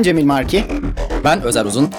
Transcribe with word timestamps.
Ben 0.00 0.04
Cemil 0.04 0.24
Marki. 0.24 0.64
Ben 1.24 1.42
Özer 1.42 1.64
Uzun 1.64 1.90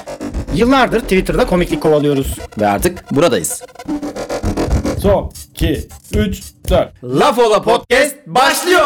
Yıllardır 0.53 0.99
Twitter'da 0.99 1.45
komiklik 1.45 1.81
kovalıyoruz. 1.81 2.37
ve 2.59 2.67
artık 2.67 3.11
buradayız. 3.11 3.63
Son 4.99 5.31
2 5.51 5.87
3 6.13 6.43
4 6.69 7.03
Laf 7.03 7.39
Ola 7.39 7.61
Podcast 7.61 8.15
başlıyor. 8.27 8.85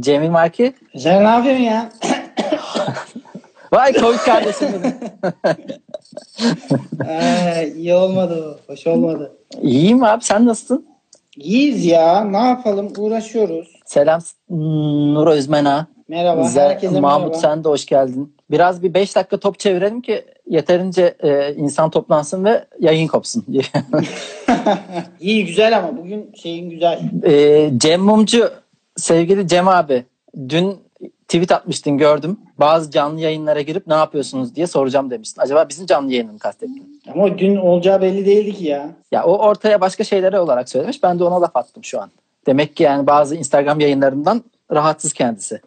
Cemil 0.00 0.30
Marki. 0.30 0.74
Sen 0.98 1.24
ne 1.24 1.28
yapıyorsun 1.28 1.62
ya? 1.62 1.92
Vay 3.72 3.92
Covid 3.92 4.18
kardeşim 4.18 4.68
benim. 4.72 4.94
iyi 7.84 7.94
olmadı. 7.94 8.58
Hoş 8.66 8.86
olmadı. 8.86 9.32
İyiyim 9.62 10.04
abi 10.04 10.24
sen 10.24 10.46
nasılsın? 10.46 10.86
İyiyiz 11.36 11.86
ya. 11.86 12.24
Ne 12.24 12.36
yapalım? 12.36 12.92
Uğraşıyoruz. 12.98 13.68
Selam 13.86 14.20
Nur 14.50 15.26
Özmen'a. 15.26 15.86
Merhaba. 16.08 16.42
Güzel. 16.42 16.68
Herkese 16.70 17.00
Mahmut 17.00 17.28
merhaba. 17.28 17.40
sen 17.40 17.64
de 17.64 17.68
hoş 17.68 17.86
geldin. 17.86 18.34
Biraz 18.50 18.82
bir 18.82 18.94
5 18.94 19.16
dakika 19.16 19.36
top 19.36 19.58
çevirelim 19.58 20.00
ki 20.00 20.24
yeterince 20.46 21.14
e, 21.20 21.54
insan 21.54 21.90
toplansın 21.90 22.44
ve 22.44 22.64
yayın 22.80 23.06
kopsun. 23.06 23.44
İyi 25.20 25.46
güzel 25.46 25.78
ama 25.78 25.96
bugün 25.96 26.32
şeyin 26.42 26.70
güzel. 26.70 27.00
e, 27.22 27.70
Cem 27.78 28.00
Mumcu 28.00 28.50
sevgili 28.96 29.48
Cem 29.48 29.68
abi 29.68 30.04
dün 30.48 30.76
tweet 31.28 31.52
atmıştın 31.52 31.98
gördüm. 31.98 32.38
Bazı 32.58 32.90
canlı 32.90 33.20
yayınlara 33.20 33.60
girip 33.60 33.86
ne 33.86 33.94
yapıyorsunuz 33.94 34.54
diye 34.54 34.66
soracağım 34.66 35.10
demiştin. 35.10 35.42
Acaba 35.42 35.68
bizim 35.68 35.86
canlı 35.86 36.12
yayını 36.12 36.32
mı 36.32 36.38
kastettin? 36.38 37.00
Ama 37.12 37.38
dün 37.38 37.56
olacağı 37.56 38.02
belli 38.02 38.26
değildi 38.26 38.52
ki 38.52 38.64
ya. 38.64 38.90
Ya 39.12 39.24
o 39.24 39.38
ortaya 39.38 39.80
başka 39.80 40.04
şeyleri 40.04 40.38
olarak 40.38 40.68
söylemiş. 40.68 41.02
Ben 41.02 41.18
de 41.18 41.24
ona 41.24 41.42
laf 41.42 41.56
attım 41.56 41.84
şu 41.84 42.00
an. 42.00 42.10
Demek 42.46 42.76
ki 42.76 42.82
yani 42.82 43.06
bazı 43.06 43.36
Instagram 43.36 43.80
yayınlarından 43.80 44.44
rahatsız 44.72 45.12
kendisi. 45.12 45.60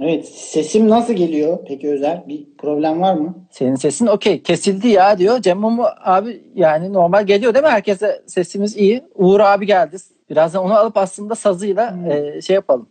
Evet. 0.00 0.28
Sesim 0.28 0.88
nasıl 0.88 1.12
geliyor? 1.12 1.58
Peki 1.68 1.90
Özer. 1.90 2.22
Bir 2.28 2.46
problem 2.58 3.00
var 3.00 3.14
mı? 3.14 3.34
Senin 3.50 3.74
sesin 3.74 4.06
okey 4.06 4.42
kesildi 4.42 4.88
ya 4.88 5.18
diyor. 5.18 5.42
Cem 5.42 5.58
Mumu 5.58 5.84
abi 6.04 6.42
yani 6.54 6.92
normal 6.92 7.26
geliyor 7.26 7.54
değil 7.54 7.64
mi? 7.64 7.70
Herkese 7.70 8.22
sesimiz 8.26 8.76
iyi. 8.76 9.02
Uğur 9.14 9.40
abi 9.40 9.66
geldi. 9.66 9.96
Birazdan 10.32 10.64
onu 10.64 10.74
alıp 10.78 10.96
aslında 10.96 11.34
sazıyla 11.34 11.96
e, 12.10 12.42
şey 12.42 12.54
yapalım. 12.54 12.88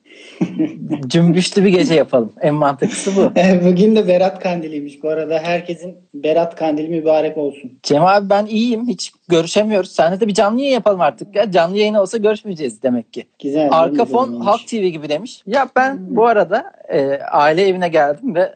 Cümbüşlü 1.07 1.63
bir 1.63 1.69
gece 1.69 1.93
yapalım. 1.93 2.33
En 2.41 2.53
mantıklısı 2.53 3.15
bu. 3.15 3.21
bugün 3.65 3.95
de 3.95 4.07
Berat 4.07 4.39
Kandili'ymiş 4.43 5.03
bu 5.03 5.09
arada. 5.09 5.39
Herkesin 5.43 5.97
Berat 6.13 6.55
Kandili 6.55 6.89
mübarek 6.89 7.37
olsun. 7.37 7.79
Cem 7.83 8.05
abi 8.05 8.29
ben 8.29 8.45
iyiyim. 8.45 8.87
Hiç 8.87 9.11
görüşemiyoruz. 9.27 9.91
Seninle 9.91 10.19
de 10.19 10.27
bir 10.27 10.33
canlı 10.33 10.61
yayın 10.61 10.73
yapalım 10.73 11.01
artık. 11.01 11.35
Ya. 11.35 11.51
Canlı 11.51 11.77
yayın 11.77 11.93
olsa 11.93 12.17
görüşmeyeceğiz 12.17 12.83
demek 12.83 13.13
ki. 13.13 13.25
Güzel. 13.43 13.69
Arka 13.71 14.05
fon 14.05 14.27
olmuş. 14.27 14.47
Halk 14.47 14.67
TV 14.67 14.75
gibi 14.75 15.09
demiş. 15.09 15.41
Ya 15.47 15.69
ben 15.75 15.97
bu 16.15 16.25
arada 16.25 16.71
e, 16.89 17.19
aile 17.31 17.67
evine 17.67 17.87
geldim 17.89 18.35
ve 18.35 18.55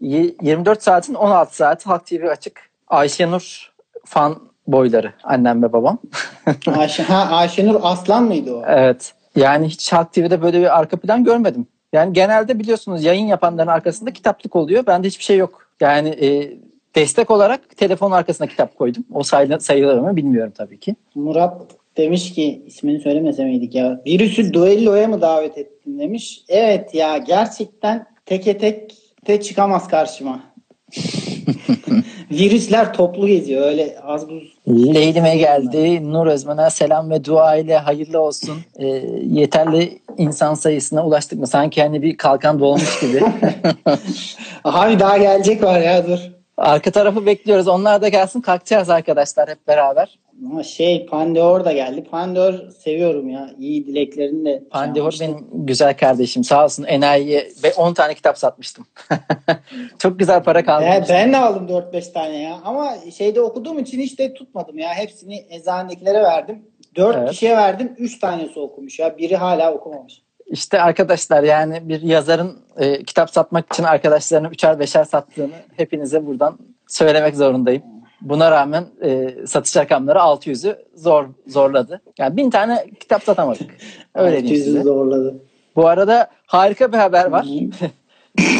y- 0.00 0.34
24 0.42 0.82
saatin 0.82 1.14
16 1.14 1.56
saati 1.56 1.84
Halk 1.84 2.06
TV 2.06 2.24
açık. 2.30 2.70
Ayşenur 2.88 3.72
fan 4.04 4.49
boyları 4.72 5.12
annem 5.24 5.62
ve 5.62 5.72
babam. 5.72 5.98
Ayşe, 6.66 7.02
ha, 7.02 7.36
Ayşenur 7.36 7.80
Aslan 7.82 8.24
mıydı 8.24 8.54
o? 8.54 8.62
evet. 8.66 9.12
Yani 9.36 9.66
hiç 9.66 9.92
Halk 9.92 10.12
TV'de 10.12 10.42
böyle 10.42 10.60
bir 10.60 10.78
arka 10.78 10.96
plan 10.96 11.24
görmedim. 11.24 11.66
Yani 11.92 12.12
genelde 12.12 12.58
biliyorsunuz 12.58 13.04
yayın 13.04 13.26
yapanların 13.26 13.68
arkasında 13.68 14.12
kitaplık 14.12 14.56
oluyor. 14.56 14.86
Bende 14.86 15.08
hiçbir 15.08 15.24
şey 15.24 15.36
yok. 15.36 15.66
Yani 15.80 16.08
e, 16.08 16.52
destek 16.94 17.30
olarak 17.30 17.76
telefon 17.76 18.10
arkasına 18.10 18.46
kitap 18.46 18.78
koydum. 18.78 19.04
O 19.12 19.22
sayılır, 19.22 19.58
sayılır 19.58 19.98
mı 19.98 20.16
bilmiyorum 20.16 20.52
tabii 20.56 20.80
ki. 20.80 20.94
Murat 21.14 21.62
demiş 21.96 22.32
ki 22.32 22.62
ismini 22.66 23.00
söylemese 23.00 23.44
miydik 23.44 23.74
ya? 23.74 24.00
Virüsü 24.06 24.52
duelloya 24.52 25.08
mı 25.08 25.20
davet 25.20 25.58
ettin 25.58 25.98
demiş. 25.98 26.42
Evet 26.48 26.94
ya 26.94 27.18
gerçekten 27.18 28.06
teke 28.26 28.58
tek 28.58 28.96
de 29.26 29.40
çıkamaz 29.40 29.88
karşıma. 29.88 30.40
Virüsler 32.30 32.94
toplu 32.94 33.26
geziyor 33.26 33.66
öyle 33.66 33.96
az 34.06 34.28
buz. 34.28 34.42
Leylime 34.68 35.36
geldi. 35.36 36.12
Nur 36.12 36.26
Özmen'e 36.26 36.70
selam 36.70 37.10
ve 37.10 37.24
dua 37.24 37.56
ile 37.56 37.76
hayırlı 37.76 38.20
olsun. 38.20 38.58
E, 38.76 38.86
yeterli 39.26 39.98
insan 40.18 40.54
sayısına 40.54 41.06
ulaştık 41.06 41.38
mı? 41.38 41.46
Sanki 41.46 41.82
hani 41.82 42.02
bir 42.02 42.16
kalkan 42.16 42.60
dolmuş 42.60 43.00
gibi. 43.00 43.20
Abi 44.64 44.98
daha 44.98 45.18
gelecek 45.18 45.62
var 45.62 45.80
ya 45.80 46.06
dur. 46.06 46.39
Arka 46.60 46.90
tarafı 46.90 47.26
bekliyoruz. 47.26 47.68
Onlar 47.68 48.02
da 48.02 48.08
gelsin 48.08 48.40
kalkacağız 48.40 48.90
arkadaşlar 48.90 49.48
hep 49.48 49.68
beraber. 49.68 50.18
Ama 50.46 50.62
şey 50.62 51.06
Pandor 51.06 51.64
da 51.64 51.72
geldi. 51.72 52.04
Pandor 52.10 52.54
seviyorum 52.84 53.28
ya. 53.28 53.50
İyi 53.58 53.86
dileklerini 53.86 54.44
de. 54.44 54.62
Çalmıştı. 54.72 55.24
benim 55.24 55.46
güzel 55.52 55.96
kardeşim. 55.96 56.44
Sağ 56.44 56.64
olsun 56.64 56.84
enayiye 56.84 57.48
ve 57.64 57.72
10 57.74 57.94
tane 57.94 58.14
kitap 58.14 58.38
satmıştım. 58.38 58.86
Çok 59.98 60.18
güzel 60.18 60.42
para 60.42 60.64
kaldı. 60.64 60.84
Ben 61.08 61.32
de 61.32 61.36
aldım 61.36 61.68
4-5 61.68 62.12
tane 62.12 62.36
ya. 62.42 62.58
Ama 62.64 62.94
şeyde 63.16 63.40
okuduğum 63.40 63.78
için 63.78 64.00
hiç 64.00 64.18
de 64.18 64.34
tutmadım 64.34 64.78
ya. 64.78 64.94
Hepsini 64.94 65.46
eczanedekilere 65.50 66.22
verdim. 66.22 66.62
4 66.96 67.16
Evet. 67.16 67.30
kişiye 67.30 67.56
verdim. 67.56 67.94
3 67.98 68.18
tanesi 68.18 68.60
okumuş 68.60 68.98
ya. 68.98 69.18
Biri 69.18 69.36
hala 69.36 69.74
okumamış. 69.74 70.22
İşte 70.50 70.82
arkadaşlar 70.82 71.42
yani 71.42 71.88
bir 71.88 72.02
yazarın 72.02 72.58
e, 72.76 73.02
kitap 73.04 73.30
satmak 73.30 73.72
için 73.72 73.84
arkadaşlarına 73.84 74.48
üçer 74.48 74.78
beşer 74.78 75.04
sattığını 75.04 75.52
hepinize 75.76 76.26
buradan 76.26 76.58
söylemek 76.86 77.36
zorundayım. 77.36 77.82
Buna 78.20 78.50
rağmen 78.50 78.84
e, 79.02 79.36
satış 79.46 79.76
rakamları 79.76 80.18
600'ü 80.18 80.78
zor 80.94 81.26
zorladı. 81.46 82.00
Yani 82.18 82.36
bin 82.36 82.50
tane 82.50 82.86
kitap 83.00 83.22
satamadık. 83.22 83.70
Öyle 84.14 84.42
diyeyim 84.42 84.62
600'ü 84.62 84.64
size. 84.64 84.82
zorladı. 84.82 85.34
Bu 85.76 85.86
arada 85.86 86.26
harika 86.46 86.92
bir 86.92 86.98
haber 86.98 87.26
var. 87.26 87.46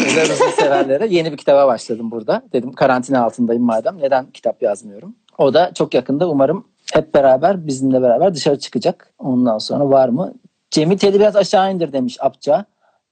Özel 0.06 0.31
uzun 0.33 0.50
severlere 0.50 1.06
yeni 1.06 1.33
bir 1.33 1.37
kitaba 1.37 1.67
başladım 1.67 2.11
burada. 2.11 2.43
Dedim 2.53 2.73
karantina 2.73 3.25
altındayım 3.25 3.62
madem 3.62 3.99
neden 4.00 4.27
kitap 4.27 4.62
yazmıyorum. 4.62 5.15
O 5.39 5.55
da 5.55 5.71
çok 5.75 5.95
yakında 5.95 6.29
umarım 6.29 6.65
hep 6.93 7.15
beraber 7.15 7.67
bizimle 7.67 8.03
beraber 8.03 8.34
dışarı 8.34 8.59
çıkacak. 8.59 9.12
Ondan 9.19 9.59
sonra 9.59 9.91
var 9.91 10.09
mı? 10.09 10.34
Cemil 10.70 10.98
Teli 10.98 11.14
biraz 11.20 11.36
aşağı 11.36 11.72
indir 11.72 11.92
demiş 11.92 12.16
Apça. 12.20 12.64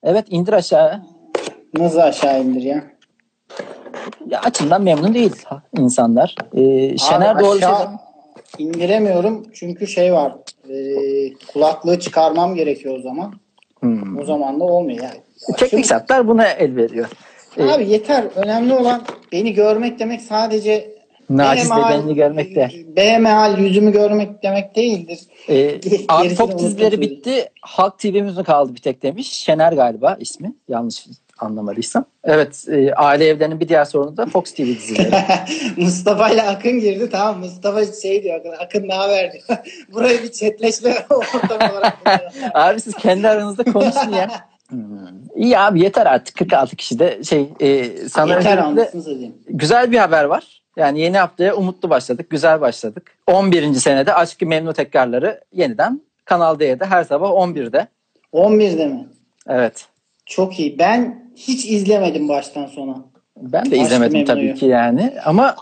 Evet 0.03 0.27
indir 0.31 0.53
aşağı. 0.53 1.03
Nasıl 1.75 1.99
aşağı 1.99 2.43
indir 2.43 2.63
ya? 2.63 2.85
Ya 4.27 4.41
açımdan 4.41 4.83
memnun 4.83 5.15
değil 5.15 5.33
insanlar. 5.79 6.35
Ee, 6.55 6.99
Şener 6.99 7.35
Abi 7.35 7.45
doğru 7.45 7.59
şey 7.61 7.69
indiremiyorum 8.59 9.47
çünkü 9.55 9.87
şey 9.87 10.13
var. 10.13 10.33
e, 10.69 10.75
kulaklığı 11.53 12.01
çıkarmam 12.01 12.55
gerekiyor 12.55 12.99
o 12.99 13.03
zaman. 13.03 13.33
Hmm. 13.81 14.19
O 14.19 14.25
zaman 14.25 14.61
da 14.61 14.65
olmuyor 14.65 15.03
yani. 15.03 15.21
Teknik 15.57 15.87
şartlar 15.87 16.29
buna 16.29 16.47
el 16.47 16.77
veriyor. 16.77 17.09
Ee, 17.57 17.71
Abi 17.71 17.91
yeter. 17.91 18.25
Önemli 18.37 18.75
olan 18.75 19.03
beni 19.33 19.55
görmek 19.55 19.99
demek 19.99 20.21
sadece 20.21 20.98
naciz 21.31 21.71
bedenini 21.71 22.15
görmek 22.15 22.57
de. 22.57 22.71
Yüzümü 23.59 23.93
görmek 23.93 24.43
demek 24.43 24.77
değildir. 24.77 25.19
Ee, 25.49 25.81
abi 26.09 26.59
dizileri 26.59 27.01
bitti. 27.01 27.49
Halk 27.63 27.99
TV'miz 27.99 28.37
mi 28.37 28.45
kaldı 28.45 28.75
bir 28.75 28.81
tek 28.81 29.03
demiş. 29.03 29.33
Şener 29.33 29.73
galiba 29.73 30.17
ismi. 30.21 30.53
Yanlış 30.69 31.07
anlamadıysam. 31.39 32.05
Evet 32.25 32.65
e, 32.69 32.95
aile 32.95 33.27
evlerinin 33.27 33.61
bir 33.61 33.69
diğer 33.69 33.85
sorunu 33.85 34.17
da 34.17 34.27
Fox 34.27 34.55
TV 34.55 34.63
dizileri. 34.63 35.11
Mustafa 35.77 36.29
ile 36.29 36.43
Akın 36.43 36.81
girdi 36.81 37.09
tamam 37.11 37.39
Mustafa 37.39 37.93
şey 37.93 38.23
diyor 38.23 38.41
Akın, 38.41 38.53
Akın 38.65 38.89
ne 38.89 38.95
haber 38.95 39.33
diyor. 39.33 39.45
Burayı 39.93 40.23
bir 40.23 40.33
chatleşme 40.33 40.95
ortamı 41.11 41.73
olarak 41.73 41.99
abi 42.55 42.81
siz 42.81 42.95
kendi 42.95 43.29
aranızda 43.29 43.65
konuşun 43.65 44.13
ya. 44.13 44.29
Hmm. 44.69 44.79
İyi 45.37 45.59
abi 45.59 45.83
yeter 45.83 46.07
artık 46.07 46.37
46 46.37 46.77
kişi 46.77 46.99
de 46.99 47.25
şey 47.25 47.49
e, 47.61 47.91
sana 48.09 48.35
Yeter 48.35 48.65
güzel 49.49 49.93
bir 49.93 49.99
haber 49.99 50.25
var. 50.25 50.58
Yani 50.79 51.01
yeni 51.01 51.19
haftaya 51.19 51.55
umutlu 51.55 51.91
başladık. 51.91 52.31
Güzel 52.31 52.61
başladık. 52.61 53.19
11. 53.27 53.75
senede 53.75 54.15
Aşk-ı 54.15 54.47
Memnu 54.47 54.73
tekrarları 54.73 55.41
yeniden 55.53 56.01
Kanal 56.25 56.59
D'de 56.59 56.85
her 56.85 57.05
sabah 57.05 57.29
11'de. 57.31 57.87
11'de 58.33 58.87
mi? 58.87 59.07
Evet. 59.49 59.87
Çok 60.27 60.61
iyi. 60.61 60.79
Ben 60.79 61.31
hiç 61.37 61.65
izlemedim 61.65 62.29
baştan 62.29 62.67
sona. 62.67 63.05
Ben 63.37 63.65
de 63.65 63.75
Aşk-ı 63.75 63.77
izlemedim 63.77 64.25
tabii 64.25 64.55
ki 64.55 64.67
yani. 64.67 65.15
Ama 65.25 65.57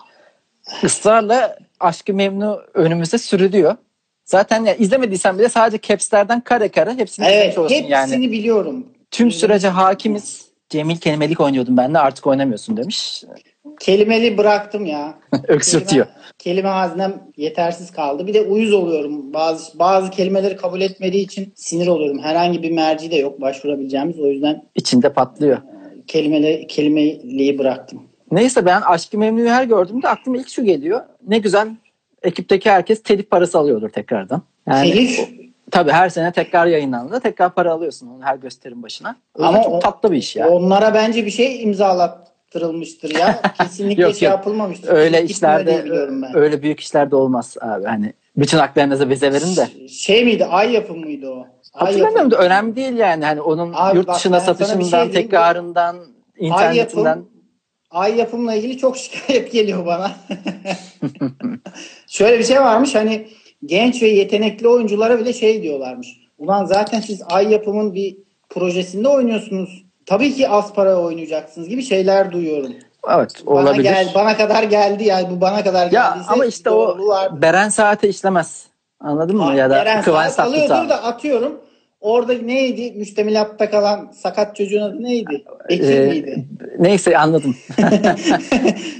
ısrarla 0.85 1.59
Aşk-ı 1.81 2.15
Memnu 2.15 2.61
önümüze 2.75 3.19
sürülüyor. 3.19 3.77
Zaten 4.25 4.65
ya 4.65 4.75
izlemediysen 4.75 5.39
bile 5.39 5.49
sadece 5.49 5.81
caps'lerden 5.81 6.41
kare 6.41 6.69
kare 6.69 6.95
hepsini 6.95 7.27
Evet 7.27 7.53
izlemiş 7.53 7.59
olsun 7.59 7.75
hepsini 7.75 7.91
yani. 7.93 8.33
biliyorum. 8.33 8.87
Tüm 9.11 9.31
sürece 9.31 9.69
hakimiz. 9.69 10.47
Cemil 10.69 10.97
kelimelik 10.97 11.41
oynuyordum 11.41 11.77
ben 11.77 11.95
de 11.95 11.99
artık 11.99 12.27
oynamıyorsun 12.27 12.77
demiş. 12.77 13.25
Kelimeli 13.81 14.39
bıraktım 14.39 14.87
ya. 14.87 15.15
Öksürtüyor. 15.49 16.07
Kelime, 16.07 16.23
kelime 16.39 16.69
hazinem 16.69 17.23
yetersiz 17.37 17.91
kaldı. 17.91 18.27
Bir 18.27 18.35
de 18.35 18.43
uyuz 18.43 18.73
oluyorum. 18.73 19.33
Bazı 19.35 19.79
bazı 19.79 20.11
kelimeleri 20.11 20.57
kabul 20.57 20.81
etmediği 20.81 21.25
için 21.25 21.53
sinir 21.57 21.87
oluyorum. 21.87 22.19
Herhangi 22.19 22.63
bir 22.63 22.71
merci 22.71 23.11
de 23.11 23.17
yok 23.17 23.41
başvurabileceğimiz. 23.41 24.21
O 24.21 24.27
yüzden 24.27 24.63
İçinde 24.75 25.13
patlıyor. 25.13 25.59
kelimeleri, 26.07 26.67
kelimeliği 26.67 27.59
bıraktım. 27.59 28.03
Neyse 28.31 28.67
ben 28.67 28.81
Aşk-ı 28.81 29.19
Memnu'yu 29.19 29.49
her 29.51 29.65
gördüğümde 29.65 30.09
aklıma 30.09 30.39
ilk 30.39 30.49
şu 30.49 30.65
geliyor. 30.65 31.01
Ne 31.27 31.39
güzel 31.39 31.69
ekipteki 32.23 32.71
herkes 32.71 33.03
telif 33.03 33.31
parası 33.31 33.59
alıyordur 33.59 33.89
tekrardan. 33.89 34.43
Yani 34.69 34.91
Telif? 34.93 35.29
tabii 35.71 35.91
her 35.93 36.09
sene 36.09 36.33
tekrar 36.33 36.67
yayınlandığında 36.67 37.21
tekrar 37.21 37.55
para 37.55 37.73
alıyorsun 37.73 38.09
onu 38.09 38.23
her 38.23 38.37
gösterim 38.37 38.83
başına. 38.83 39.17
Ama 39.39 39.49
Ama 39.49 39.63
çok 39.63 39.73
o- 39.73 39.79
tatlı 39.79 40.13
bir 40.13 40.17
iş 40.17 40.37
ya. 40.37 40.49
Onlara 40.51 40.95
bence 40.95 41.27
bir 41.27 41.31
şey 41.31 41.63
imzalattırılmıştır 42.57 43.11
ya. 43.15 43.43
Kesinlikle 43.59 44.03
Yok, 44.03 44.15
şey 44.17 44.29
yok. 44.29 44.39
yapılmamıştır. 44.39 44.89
öyle 44.89 45.07
Gitmiyor 45.07 45.31
işlerde 45.31 45.85
öyle 46.35 46.63
büyük 46.63 46.81
işlerde 46.81 47.17
olmaz 47.17 47.57
abi. 47.61 47.85
Hani 47.85 48.13
bütün 48.37 48.59
haklarınızı 48.59 49.11
bize 49.11 49.33
verin 49.33 49.57
de. 49.57 49.89
Şey 49.89 50.25
miydi? 50.25 50.45
Ay 50.45 50.73
yapım 50.73 50.99
mıydı 51.01 51.31
o? 51.31 51.47
Ay 51.75 51.87
Hatırlamıyorum 51.87 52.31
da 52.31 52.39
önemli 52.39 52.77
değil 52.77 52.97
yani. 52.97 53.25
Hani 53.25 53.41
onun 53.41 53.73
Abi 53.77 53.97
yurt 53.97 54.15
dışına 54.15 54.41
şey 54.41 54.47
satışından, 54.47 54.91
diyeyim. 54.91 55.13
tekrarından, 55.13 55.97
Ay 55.97 56.47
internetinden. 56.49 57.05
yapım, 57.09 57.29
ay 57.91 58.17
yapımla 58.17 58.55
ilgili 58.55 58.79
çok 58.79 58.97
şikayet 58.99 59.53
geliyor 59.53 59.87
bana. 59.87 60.11
Şöyle 62.07 62.39
bir 62.39 62.45
şey 62.45 62.61
varmış 62.61 62.95
hani 62.95 63.29
genç 63.67 64.03
ve 64.03 64.09
yetenekli 64.09 64.69
oyunculara 64.69 65.19
bile 65.19 65.33
şey 65.33 65.63
diyorlarmış. 65.63 66.09
Ulan 66.39 66.65
zaten 66.65 67.01
siz 67.01 67.23
ay 67.31 67.53
yapımın 67.53 67.95
bir 67.95 68.17
projesinde 68.51 69.09
oynuyorsunuz. 69.09 69.86
Tabii 70.07 70.35
ki 70.35 70.49
az 70.49 70.73
para 70.73 70.97
oynayacaksınız 70.97 71.69
gibi 71.69 71.83
şeyler 71.83 72.33
duyuyorum. 72.33 72.73
Evet 73.09 73.31
Bana 73.47 73.61
olabilir. 73.61 73.83
gel 73.83 74.13
bana 74.15 74.37
kadar 74.37 74.63
geldi 74.63 75.05
yani 75.05 75.31
bu 75.31 75.41
bana 75.41 75.65
kadar 75.65 75.91
ya 75.91 76.09
geldiyse 76.09 76.31
ama 76.33 76.45
işte 76.47 76.71
o. 76.71 76.99
Beren 77.33 77.69
Saate 77.69 78.09
işlemez. 78.09 78.67
Anladın 79.01 79.37
mı? 79.37 79.55
Ya 79.55 79.71
da 79.71 79.79
Eren 79.79 80.03
Kıvanç 80.03 80.33
Saat 80.33 80.49
alıyordur 80.49 80.89
da 80.89 81.03
atıyorum. 81.05 81.61
Orada 82.01 82.33
neydi? 82.33 82.93
Müştemilatta 82.93 83.71
kalan 83.71 84.11
sakat 84.13 84.57
çocuğun 84.57 84.81
adı 84.81 85.03
neydi? 85.03 85.45
Bekir 85.71 85.99
Ee, 85.99 86.07
miydi? 86.07 86.49
Neyse 86.79 87.19
anladım. 87.19 87.57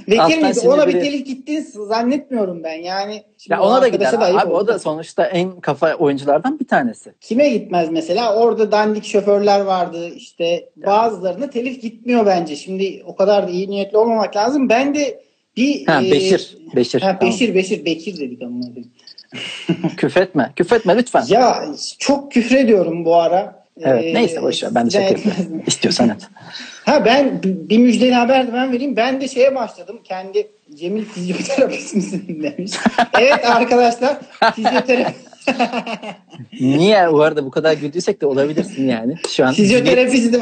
Bekir 0.07 0.41
miydi? 0.41 0.59
Ona 0.67 0.87
bir 0.87 0.91
telif 0.93 1.25
gittiğini 1.25 1.61
zannetmiyorum 1.61 2.63
ben. 2.63 2.75
Yani 2.75 3.23
şimdi 3.37 3.53
ya 3.53 3.61
ona 3.61 3.81
da 3.81 3.87
gider. 3.87 4.13
ayıp 4.19 4.39
Abi 4.39 4.51
o 4.51 4.67
da 4.67 4.79
sonuçta 4.79 5.25
en 5.25 5.59
kafa 5.59 5.93
oyunculardan 5.93 6.59
bir 6.59 6.67
tanesi. 6.67 7.13
Kime 7.21 7.49
gitmez 7.49 7.89
mesela? 7.91 8.35
Orada 8.35 8.71
dandik 8.71 9.05
şoförler 9.05 9.59
vardı. 9.61 10.09
İşte 10.09 10.69
bazılarına 10.75 11.49
telif 11.49 11.81
gitmiyor 11.81 12.25
bence. 12.25 12.55
Şimdi 12.55 13.03
o 13.05 13.15
kadar 13.15 13.47
da 13.47 13.51
iyi 13.51 13.69
niyetli 13.69 13.97
olmamak 13.97 14.35
lazım. 14.35 14.69
Ben 14.69 14.95
de 14.95 15.21
bir 15.57 15.85
Ha, 15.85 16.03
e, 16.03 16.11
Beşir. 16.11 16.57
Beşir. 16.75 17.01
Ha, 17.01 17.17
Tamam. 17.19 17.33
Beşir, 17.33 17.55
Beşir, 17.55 17.85
Bekir 17.85 18.19
dedik 18.19 18.41
ama. 18.41 18.59
Küfretme. 19.97 20.51
Küfretme 20.55 20.97
lütfen. 20.97 21.23
Ya 21.27 21.65
çok 21.99 22.31
küfrediyorum 22.31 23.05
bu 23.05 23.15
ara. 23.15 23.63
evet. 23.81 24.03
Ee, 24.05 24.13
Neyse 24.13 24.41
boş 24.41 24.63
ver. 24.63 24.75
Ben 24.75 24.85
de 24.85 24.89
şaka 24.91 25.05
yapıyorum. 25.05 25.55
mi? 25.55 25.63
İstiyorsan 25.67 26.09
et. 26.09 26.27
Ha 26.85 27.05
ben 27.05 27.39
bir 27.43 27.77
müjdeli 27.77 28.13
haber 28.13 28.47
de 28.47 28.53
ben 28.53 28.71
vereyim. 28.71 28.95
Ben 28.95 29.21
de 29.21 29.27
şeye 29.27 29.55
başladım. 29.55 29.99
Kendi 30.03 30.47
Cemil 30.75 31.05
fizyoterapist 31.05 31.95
misin 31.95 32.43
demiş. 32.43 32.71
evet 33.19 33.45
arkadaşlar 33.45 34.17
fizyoterapi 34.55 35.13
Niye 36.59 37.11
bu 37.11 37.21
arada 37.21 37.45
bu 37.45 37.51
kadar 37.51 37.73
güldüysek 37.73 38.21
de 38.21 38.25
olabilirsin 38.25 38.87
yani. 38.87 39.15
Şu 39.29 39.45
an 39.45 39.53
Cüneyt, 39.53 39.71
fizyoterapistim. 39.71 40.41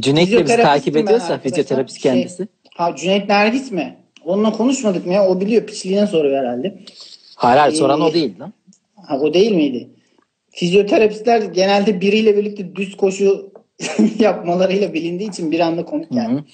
Cüneyt 0.00 0.32
de 0.32 0.44
bizi 0.44 0.56
takip 0.56 0.96
ediyorsa 0.96 1.38
fizyoterapist 1.38 2.02
Şey, 2.02 2.12
kendisi. 2.12 2.48
ha 2.76 2.96
Cüneyt 2.96 3.28
Nergis 3.28 3.72
mi? 3.72 3.96
Onunla 4.24 4.52
konuşmadık 4.52 5.06
mı 5.06 5.12
ya? 5.12 5.26
O 5.28 5.40
biliyor. 5.40 5.66
Piçliğine 5.66 6.06
soruyor 6.06 6.38
herhalde. 6.44 6.74
Hayır 7.36 7.58
hayır 7.58 7.74
soran 7.74 8.00
Ee, 8.00 8.04
o 8.04 8.14
değil 8.14 8.40
lan. 8.40 8.52
Ha, 8.96 9.18
o 9.18 9.34
değil 9.34 9.52
miydi? 9.52 9.88
Fizyoterapistler 10.50 11.42
genelde 11.42 12.00
biriyle 12.00 12.36
birlikte 12.36 12.76
düz 12.76 12.96
koşu 12.96 13.52
yapmalarıyla 14.18 14.94
bilindiği 14.94 15.28
için 15.28 15.52
bir 15.52 15.60
anda 15.60 15.84
komik 15.84 16.10
geldi. 16.10 16.32
Hı 16.32 16.36
hı. 16.36 16.44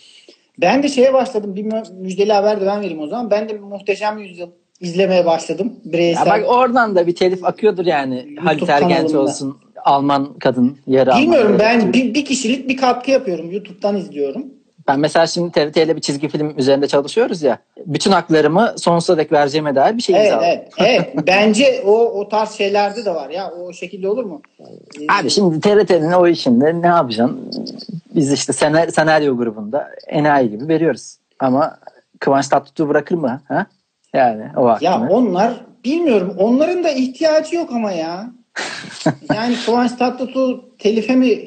Ben 0.59 0.83
de 0.83 0.89
şeye 0.89 1.15
başladım. 1.15 1.57
Bir 1.57 1.63
mü- 1.63 1.83
müjdeli 2.01 2.33
haber 2.33 2.61
de 2.61 2.67
ben 2.67 2.81
vereyim 2.81 3.01
o 3.01 3.07
zaman. 3.07 3.31
Ben 3.31 3.49
de 3.49 3.59
muhteşem 3.59 4.19
yüzyıl 4.19 4.49
izlemeye 4.81 5.27
başladım. 5.27 5.73
Ya 5.85 5.93
Bireysel. 5.93 6.27
bak 6.27 6.45
oradan 6.47 6.97
da 6.97 7.07
bir 7.07 7.15
telif 7.15 7.45
akıyordur 7.45 7.87
yani. 7.87 8.37
Halit 8.41 8.69
Ergenç 8.69 9.15
olsun. 9.15 9.59
Alman 9.85 10.39
kadın 10.39 10.79
yarı 10.87 11.11
Bilmiyorum 11.11 11.47
Alman, 11.47 11.59
ben 11.59 11.93
bir, 11.93 12.15
bir 12.15 12.25
kişilik 12.25 12.69
bir 12.69 12.77
katkı 12.77 13.11
yapıyorum. 13.11 13.51
YouTube'dan 13.51 13.97
izliyorum. 13.97 14.47
Ben 14.93 15.01
mesela 15.01 15.27
şimdi 15.27 15.53
TRT 15.53 15.77
ile 15.77 15.97
bir 15.97 16.01
çizgi 16.01 16.29
film 16.29 16.59
üzerinde 16.59 16.89
çalışıyoruz 16.89 17.43
ya. 17.43 17.59
Bütün 17.87 18.11
haklarımı 18.11 18.75
sonsuza 18.77 19.19
dek 19.19 19.33
vereceğime 19.33 19.75
dair 19.75 19.97
bir 19.97 20.03
şey 20.03 20.17
Evet 20.17 20.27
imzaladım. 20.27 20.49
evet. 20.49 20.69
evet. 20.79 21.15
Bence 21.27 21.83
o 21.87 22.21
o 22.21 22.29
tarz 22.29 22.51
şeylerde 22.51 23.05
de 23.05 23.15
var 23.15 23.31
ya. 23.31 23.51
O 23.51 23.73
şekilde 23.73 24.09
olur 24.09 24.25
mu? 24.25 24.43
Ee, 24.61 24.65
Abi 25.21 25.31
şimdi 25.31 25.61
TRT'nin 25.61 26.13
o 26.13 26.27
işinde 26.27 26.83
ne 26.83 26.87
yapacaksın? 26.87 27.51
Biz 28.15 28.33
işte 28.33 28.53
senaryo, 28.53 28.93
senaryo 28.93 29.37
grubunda 29.37 29.89
enayi 30.09 30.51
gibi 30.51 30.69
veriyoruz. 30.69 31.17
Ama 31.39 31.79
Kıvanç 32.21 32.49
Tatlıtuğ 32.49 32.89
bırakır 32.89 33.15
mı? 33.15 33.41
Ha? 33.49 33.67
Yani 34.15 34.45
o 34.57 34.69
hakkını. 34.69 34.89
Ya 34.89 35.09
onlar 35.11 35.53
bilmiyorum. 35.85 36.35
Onların 36.39 36.85
da 36.85 36.91
ihtiyacı 36.91 37.57
yok 37.57 37.71
ama 37.73 37.93
ya. 37.93 38.31
yani 39.35 39.57
Kıvanç 39.67 39.93
Tatlıtuğ 39.93 40.65
telife 40.79 41.17
mi? 41.17 41.39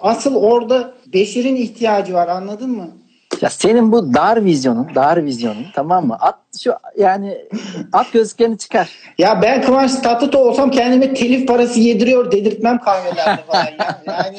Asıl 0.00 0.34
orada 0.34 0.93
Beşir'in 1.14 1.56
ihtiyacı 1.56 2.14
var 2.14 2.28
anladın 2.28 2.70
mı? 2.70 2.90
Ya 3.40 3.50
senin 3.50 3.92
bu 3.92 4.14
dar 4.14 4.44
vizyonun, 4.44 4.88
dar 4.94 5.24
vizyonun 5.24 5.66
tamam 5.74 6.06
mı? 6.06 6.16
At 6.20 6.38
şu 6.60 6.72
yani 6.98 7.38
at 7.92 8.12
gözlüklerini 8.12 8.58
çıkar. 8.58 8.90
Ya 9.18 9.42
ben 9.42 9.62
Kıvanç 9.62 9.94
Tatlıtuğ 9.94 10.38
olsam 10.38 10.70
kendime 10.70 11.14
telif 11.14 11.48
parası 11.48 11.80
yediriyor 11.80 12.32
dedirtmem 12.32 12.78
kahvelerde 12.78 13.42
falan 13.42 13.64
ya. 13.64 14.02
Yani 14.06 14.38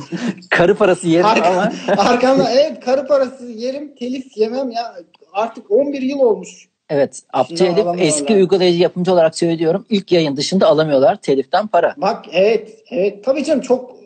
Karı 0.50 0.74
parası 0.74 1.08
yerim 1.08 1.26
arka, 1.26 1.48
ama 1.48 1.72
arkamda 2.02 2.50
evet 2.50 2.80
karı 2.84 3.06
parası 3.06 3.44
yerim 3.44 3.94
telif 3.94 4.36
yemem 4.36 4.70
ya. 4.70 4.94
Artık 5.32 5.70
11 5.70 6.02
yıl 6.02 6.18
olmuş. 6.18 6.68
evet 6.90 7.22
Şimdi 7.48 7.64
Edip 7.64 7.86
eski 7.98 8.34
uygulayıcı 8.34 8.82
yapımcı 8.82 9.12
olarak 9.12 9.38
söylüyorum. 9.38 9.86
İlk 9.90 10.12
yayın 10.12 10.36
dışında 10.36 10.66
alamıyorlar 10.66 11.16
teliften 11.16 11.66
para. 11.66 11.94
Bak 11.96 12.24
evet 12.32 12.70
evet 12.90 13.24
tabii 13.24 13.44
canım 13.44 13.60
çok 13.60 13.96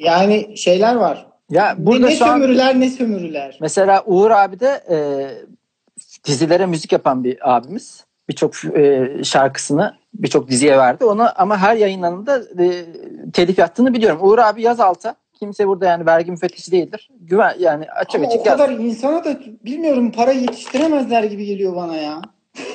yani 0.00 0.56
şeyler 0.56 0.94
var. 0.94 1.29
Ya 1.50 1.74
Ne, 1.78 1.86
burada 1.86 2.06
ne 2.06 2.12
an 2.12 2.16
sömürüler 2.16 2.80
ne 2.80 2.90
sömürüler. 2.90 3.58
mesela 3.60 4.02
Uğur 4.06 4.30
abi 4.30 4.60
de 4.60 4.80
e, 4.90 4.96
dizilere 6.24 6.66
müzik 6.66 6.92
yapan 6.92 7.24
bir 7.24 7.54
abimiz. 7.56 8.04
Birçok 8.28 8.64
e, 8.64 9.10
şarkısını 9.24 9.94
birçok 10.14 10.48
diziye 10.48 10.78
verdi. 10.78 11.04
Onu 11.04 11.28
ama 11.36 11.58
her 11.58 11.76
yayınlanında 11.76 12.42
e, 12.58 12.84
telif 13.32 13.58
yattığını 13.58 13.94
biliyorum. 13.94 14.18
Uğur 14.22 14.38
abi 14.38 14.62
yaz 14.62 14.80
alta. 14.80 15.14
Kimse 15.38 15.66
burada 15.68 15.86
yani 15.86 16.06
vergi 16.06 16.30
müfettişi 16.30 16.72
değildir. 16.72 17.10
Güven 17.20 17.54
yani 17.58 17.90
açık 17.90 18.14
Ama 18.20 18.24
o 18.28 18.34
açık 18.34 18.46
yaz. 18.46 18.58
kadar 18.58 18.70
insana 18.72 19.24
da 19.24 19.40
bilmiyorum 19.64 20.12
para 20.12 20.32
yetiştiremezler 20.32 21.24
gibi 21.24 21.44
geliyor 21.46 21.76
bana 21.76 21.96
ya. 21.96 22.22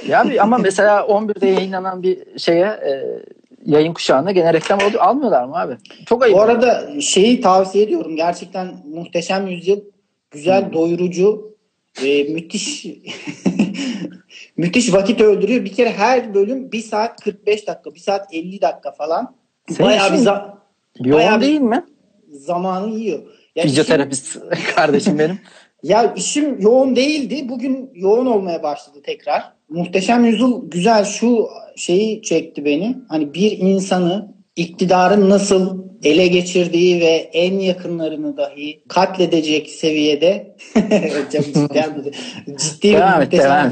Ya 0.07 0.21
abi 0.21 0.41
ama 0.41 0.57
mesela 0.63 0.99
11'de 0.99 1.47
yayınlanan 1.47 2.03
bir 2.03 2.39
şeye 2.39 2.65
e, 2.65 2.93
yayın 3.65 3.93
kuşağına 3.93 4.31
gene 4.31 4.53
reklam 4.53 4.79
oldu, 4.79 4.97
almıyorlar 4.99 5.45
mı 5.45 5.55
abi? 5.59 5.77
Çok 6.05 6.23
ayıp. 6.23 6.35
Bu 6.37 6.41
arada 6.41 7.01
şeyi 7.01 7.41
tavsiye 7.41 7.83
ediyorum. 7.83 8.15
Gerçekten 8.15 8.67
muhteşem 8.93 9.47
yüzyıl. 9.47 9.79
Güzel, 10.31 10.73
doyurucu, 10.73 11.55
e, 12.05 12.23
müthiş 12.23 12.85
müthiş 14.57 14.93
vakit 14.93 15.21
öldürüyor. 15.21 15.65
Bir 15.65 15.73
kere 15.73 15.89
her 15.91 16.33
bölüm 16.33 16.71
1 16.71 16.81
saat 16.81 17.21
45 17.23 17.67
dakika, 17.67 17.95
1 17.95 17.99
saat 17.99 18.33
50 18.33 18.61
dakika 18.61 18.91
falan. 18.91 19.35
Senin 19.69 19.89
bayağı 19.89 20.13
bir 20.13 20.17
za- 20.17 20.55
Yoğun 20.99 21.19
bayağı 21.19 21.41
değil 21.41 21.61
mi? 21.61 21.85
zamanı 22.31 22.95
yiyor. 22.95 23.19
Ya 23.55 23.63
işim- 23.63 23.69
Fizyoterapist 23.69 24.37
kardeşim 24.75 25.19
benim. 25.19 25.39
Ya 25.83 26.13
işim 26.13 26.61
yoğun 26.61 26.95
değildi. 26.95 27.49
Bugün 27.49 27.91
yoğun 27.93 28.25
olmaya 28.25 28.63
başladı 28.63 28.97
tekrar. 29.03 29.53
Muhteşem 29.69 30.25
Yüzyıl 30.25 30.69
güzel 30.69 31.05
şu 31.05 31.47
şeyi 31.75 32.21
çekti 32.21 32.65
beni. 32.65 32.97
Hani 33.09 33.33
bir 33.33 33.57
insanı 33.57 34.35
iktidarın 34.55 35.29
nasıl 35.29 35.85
ele 36.03 36.27
geçirdiği 36.27 37.01
ve 37.01 37.29
en 37.33 37.59
yakınlarını 37.59 38.37
dahi 38.37 38.81
katledecek 38.87 39.69
seviyede 39.69 40.55
ciddi 41.31 41.43
ciddi 42.57 42.87
bir 42.87 42.93
Devam 42.93 43.21
et, 43.21 43.31
devam. 43.31 43.71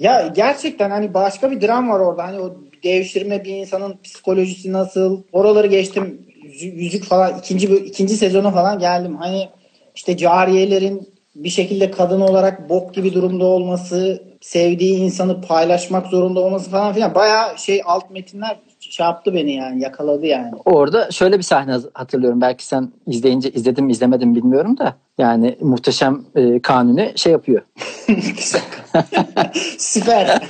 Ya 0.00 0.32
gerçekten 0.36 0.90
hani 0.90 1.14
başka 1.14 1.50
bir 1.50 1.60
dram 1.60 1.88
var 1.90 2.00
orada. 2.00 2.24
Hani 2.24 2.40
o 2.40 2.56
devşirme 2.84 3.44
bir 3.44 3.54
insanın 3.54 3.98
psikolojisi 4.04 4.72
nasıl? 4.72 5.22
Oraları 5.32 5.66
geçtim. 5.66 6.26
Yüzü- 6.44 6.74
Yüzük 6.74 7.04
falan 7.04 7.38
ikinci 7.38 7.76
ikinci 7.76 8.16
sezona 8.16 8.50
falan 8.50 8.78
geldim. 8.78 9.16
Hani 9.16 9.48
işte 9.94 10.16
cariyelerin 10.16 11.08
bir 11.34 11.48
şekilde 11.48 11.90
kadın 11.90 12.20
olarak 12.20 12.68
bok 12.68 12.94
gibi 12.94 13.14
durumda 13.14 13.44
olması, 13.44 14.22
sevdiği 14.46 14.98
insanı 14.98 15.40
paylaşmak 15.40 16.06
zorunda 16.06 16.40
olması 16.40 16.70
falan 16.70 16.92
filan 16.92 17.14
bayağı 17.14 17.58
şey 17.58 17.82
alt 17.84 18.10
metinler 18.10 18.56
şey 18.80 19.06
yaptı 19.06 19.34
beni 19.34 19.54
yani 19.54 19.82
yakaladı 19.82 20.26
yani. 20.26 20.50
Orada 20.64 21.10
şöyle 21.10 21.38
bir 21.38 21.42
sahne 21.42 21.76
hatırlıyorum. 21.94 22.40
Belki 22.40 22.66
sen 22.66 22.92
izleyince 23.06 23.50
izledim 23.50 23.84
mi 23.84 23.92
izlemedim 23.92 24.34
bilmiyorum 24.34 24.78
da. 24.78 24.94
Yani 25.18 25.56
muhteşem 25.60 26.24
e, 26.34 26.60
kanuni 26.62 27.12
şey 27.16 27.32
yapıyor. 27.32 27.62
Süper. 28.36 28.62
Süper. 29.78 30.42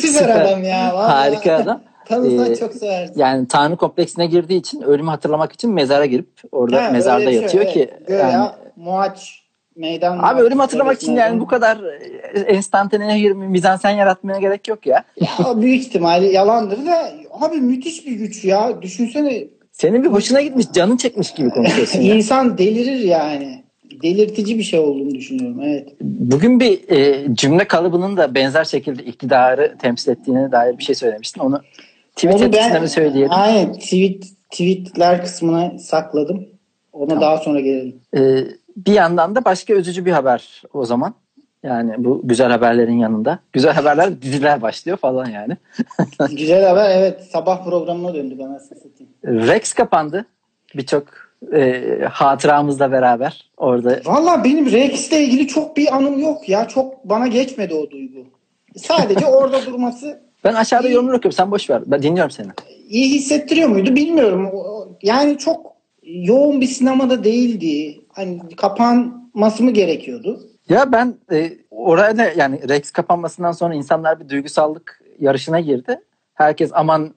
Süper. 0.00 0.40
adam 0.40 0.64
ya. 0.64 0.94
Vallahi. 0.94 1.12
Harika 1.12 1.54
adam. 1.54 1.80
Tanısan 2.08 2.52
Ee, 2.52 2.56
çok 2.56 2.74
seversin. 2.74 3.20
Yani 3.20 3.48
Tanrı 3.48 3.76
kompleksine 3.76 4.26
girdiği 4.26 4.58
için 4.58 4.80
ölümü 4.80 5.10
hatırlamak 5.10 5.52
için 5.52 5.70
mezara 5.70 6.06
girip 6.06 6.28
orada 6.52 6.84
Ha, 6.84 6.90
mezarda 6.90 7.30
şey, 7.30 7.34
yatıyor 7.34 7.64
evet. 7.64 7.74
ki 7.74 7.90
Göya 8.06 8.30
yani 8.30 8.50
muaç 8.76 9.45
meydan 9.76 10.18
Abi 10.22 10.42
ölüm 10.42 10.58
hatırlamak 10.58 11.02
için 11.02 11.16
yani 11.16 11.40
bu 11.40 11.46
kadar 11.46 11.78
e, 12.34 12.40
enstantane 12.40 13.22
bir 13.22 13.32
mizansen 13.32 13.90
yaratmaya 13.90 14.38
gerek 14.38 14.68
yok 14.68 14.86
ya. 14.86 15.04
Ya 15.20 15.60
büyük 15.60 15.82
ihtimalle 15.82 16.26
yalandır 16.26 16.86
da 16.86 17.12
abi 17.30 17.56
müthiş 17.56 18.06
bir 18.06 18.12
güç 18.12 18.44
ya. 18.44 18.82
Düşünsene 18.82 19.44
Senin 19.72 20.04
bir 20.04 20.08
hoşuna 20.08 20.40
gitmiş, 20.40 20.66
canın 20.74 20.96
çekmiş 20.96 21.30
gibi 21.34 21.50
konuşuyorsun. 21.50 22.00
insan 22.00 22.58
delirir 22.58 22.98
yani. 22.98 23.64
Delirtici 24.02 24.58
bir 24.58 24.62
şey 24.62 24.80
olduğunu 24.80 25.10
düşünüyorum. 25.10 25.60
Evet. 25.62 25.88
Bugün 26.00 26.60
bir 26.60 26.88
e, 26.88 27.26
cümle 27.34 27.64
kalıbının 27.64 28.16
da 28.16 28.34
benzer 28.34 28.64
şekilde 28.64 29.02
iktidarı 29.02 29.76
temsil 29.78 30.10
ettiğine 30.10 30.52
dair 30.52 30.78
bir 30.78 30.82
şey 30.82 30.94
söylemiştin. 30.94 31.40
Onu 31.40 31.60
tweet 32.16 32.34
Onu 32.34 32.44
etkisine 32.44 32.80
mi 32.80 32.88
söyleyelim? 32.88 33.30
Aynen 33.30 33.72
tweet, 33.72 34.24
tweetler 34.50 35.22
kısmına 35.22 35.78
sakladım. 35.78 36.48
Ona 36.92 37.20
daha 37.20 37.38
sonra 37.38 37.60
gelelim. 37.60 38.00
E, 38.16 38.44
bir 38.76 38.92
yandan 38.92 39.34
da 39.34 39.44
başka 39.44 39.74
üzücü 39.74 40.06
bir 40.06 40.12
haber 40.12 40.62
o 40.72 40.84
zaman. 40.84 41.14
Yani 41.62 41.94
bu 41.98 42.20
güzel 42.24 42.50
haberlerin 42.50 42.98
yanında. 42.98 43.38
Güzel 43.52 43.72
haberler 43.72 44.22
diziler 44.22 44.62
başlıyor 44.62 44.96
falan 44.96 45.26
yani. 45.26 45.56
Güzel 46.30 46.64
haber 46.64 46.90
evet 46.90 47.24
sabah 47.32 47.64
programına 47.64 48.14
döndü 48.14 48.38
bana 48.38 48.58
satayım. 48.58 49.12
Rex 49.24 49.72
kapandı. 49.72 50.26
Birçok 50.74 51.04
e, 51.54 51.82
hatıramızla 52.10 52.92
beraber 52.92 53.50
orada. 53.56 54.00
Valla 54.04 54.44
benim 54.44 54.72
Rex'le 54.72 55.12
ilgili 55.12 55.48
çok 55.48 55.76
bir 55.76 55.96
anım 55.96 56.18
yok 56.18 56.48
ya. 56.48 56.68
Çok 56.68 57.04
bana 57.04 57.26
geçmedi 57.26 57.74
o 57.74 57.90
duygu. 57.90 58.26
Sadece 58.76 59.26
orada 59.26 59.66
durması 59.66 60.26
Ben 60.44 60.54
aşağıda 60.54 60.88
yorumlar 60.88 61.12
okuyorum. 61.12 61.36
Sen 61.36 61.50
boş 61.50 61.70
ver. 61.70 61.82
Ben 61.86 62.02
dinliyorum 62.02 62.30
seni. 62.30 62.46
iyi 62.88 63.14
hissettiriyor 63.14 63.68
muydu 63.68 63.96
bilmiyorum. 63.96 64.50
Yani 65.02 65.38
çok 65.38 65.72
yoğun 66.02 66.60
bir 66.60 66.66
sinemada 66.66 67.24
değildi. 67.24 68.00
Hani 68.16 68.56
kapanması 68.56 69.62
mı 69.62 69.70
gerekiyordu? 69.70 70.40
Ya 70.68 70.92
ben 70.92 71.14
e, 71.32 71.52
oraya 71.70 72.18
da 72.18 72.24
yani 72.36 72.68
Rex 72.68 72.90
kapanmasından 72.90 73.52
sonra 73.52 73.74
insanlar 73.74 74.20
bir 74.20 74.28
duygusallık 74.28 75.00
yarışına 75.18 75.60
girdi. 75.60 76.00
Herkes 76.34 76.70
aman 76.74 77.14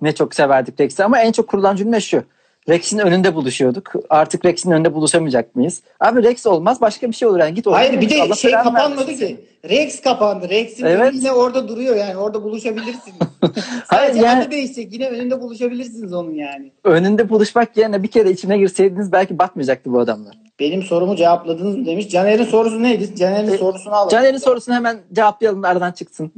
ne 0.00 0.14
çok 0.14 0.34
severdik 0.34 0.80
Rex'i 0.80 1.04
ama 1.04 1.20
en 1.20 1.32
çok 1.32 1.48
kurulan 1.48 1.76
cümle 1.76 2.00
şu. 2.00 2.22
Rex'in 2.68 2.98
önünde 2.98 3.34
buluşuyorduk. 3.34 3.92
Artık 4.10 4.44
Rex'in 4.44 4.70
önünde 4.70 4.94
buluşamayacak 4.94 5.56
mıyız? 5.56 5.82
Abi 6.00 6.22
Rex 6.22 6.46
olmaz 6.46 6.80
başka 6.80 7.08
bir 7.08 7.14
şey 7.14 7.28
olur. 7.28 7.38
Yani 7.38 7.54
git 7.54 7.66
oraya. 7.66 7.76
Hayır 7.76 8.00
bir 8.00 8.10
de 8.10 8.22
Allah 8.22 8.34
şey 8.34 8.50
kapanmadı 8.52 9.00
vermesin 9.00 9.26
ki. 9.26 9.44
Rex 9.68 10.00
kapandı. 10.00 10.48
Rex'in 10.48 10.84
Evet. 10.86 11.14
yine 11.14 11.32
orada 11.32 11.68
duruyor 11.68 11.96
yani. 11.96 12.16
Orada 12.16 12.42
buluşabilirsiniz. 12.42 13.18
Hayır, 13.86 14.10
Sadece 14.10 14.26
yani- 14.26 14.42
adı 14.42 14.50
değişecek. 14.50 14.92
Yine 14.92 15.08
önünde 15.08 15.40
buluşabilirsiniz 15.40 16.12
onun 16.12 16.34
yani. 16.34 16.72
Önünde 16.84 17.28
buluşmak 17.28 17.76
yerine 17.76 18.02
bir 18.02 18.08
kere 18.08 18.30
içine 18.30 18.58
girseydiniz 18.58 19.12
belki 19.12 19.38
batmayacaktı 19.38 19.92
bu 19.92 20.00
adamlar. 20.00 20.38
Benim 20.60 20.82
sorumu 20.82 21.16
cevapladınız 21.16 21.76
mı 21.76 21.86
demiş. 21.86 22.08
Caner'in 22.08 22.44
sorusu 22.44 22.82
neydi? 22.82 23.14
Caner'in 23.16 23.52
E, 23.52 23.58
sorusunu 23.58 23.94
alalım. 23.94 24.08
Caner'in 24.08 24.38
sorusunu 24.38 24.74
hemen 24.74 24.98
cevaplayalım 25.12 25.62
da 25.62 25.68
aradan 25.68 25.92
çıksın. 25.92 26.32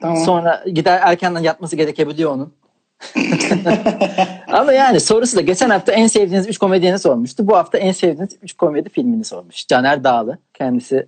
Tamam. 0.00 0.16
Sonra 0.16 0.64
gider 0.74 1.00
erkenden 1.02 1.40
yatması 1.40 1.76
gerekebiliyor 1.76 2.30
onun. 2.30 2.52
Ama 4.52 4.72
yani 4.72 5.00
sorusu 5.00 5.36
da 5.36 5.40
geçen 5.40 5.70
hafta 5.70 5.92
en 5.92 6.06
sevdiğiniz 6.06 6.48
3 6.48 6.58
komedyeni 6.58 6.98
sormuştu. 6.98 7.46
Bu 7.48 7.56
hafta 7.56 7.78
en 7.78 7.92
sevdiğiniz 7.92 8.36
3 8.42 8.52
komedi 8.52 8.88
filmini 8.88 9.24
sormuş. 9.24 9.66
Caner 9.66 10.04
Dağlı. 10.04 10.38
Kendisi 10.54 11.06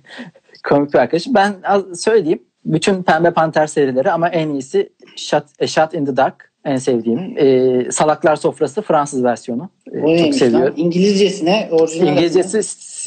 komik 0.68 0.94
bir 0.94 0.98
arkadaş. 0.98 1.26
Ben 1.28 1.56
söyleyeyim. 1.94 2.42
Bütün 2.64 3.02
Pembe 3.02 3.30
Panter 3.30 3.66
serileri 3.66 4.12
ama 4.12 4.28
en 4.28 4.48
iyisi 4.48 4.92
Shot, 5.16 5.44
A 5.60 5.66
Shot 5.66 5.94
in 5.94 6.04
the 6.04 6.16
Dark. 6.16 6.52
En 6.66 6.76
sevdiğim. 6.76 7.34
Ee, 7.38 7.90
Salaklar 7.90 8.36
Sofrası 8.36 8.82
Fransız 8.82 9.24
versiyonu. 9.24 9.68
O 10.02 10.16
çok 10.16 10.34
seviyorum. 10.34 10.66
lan? 10.66 10.72
İngilizcesine 10.76 11.68
orijinal. 11.70 12.08
İngilizcesi 12.08 12.60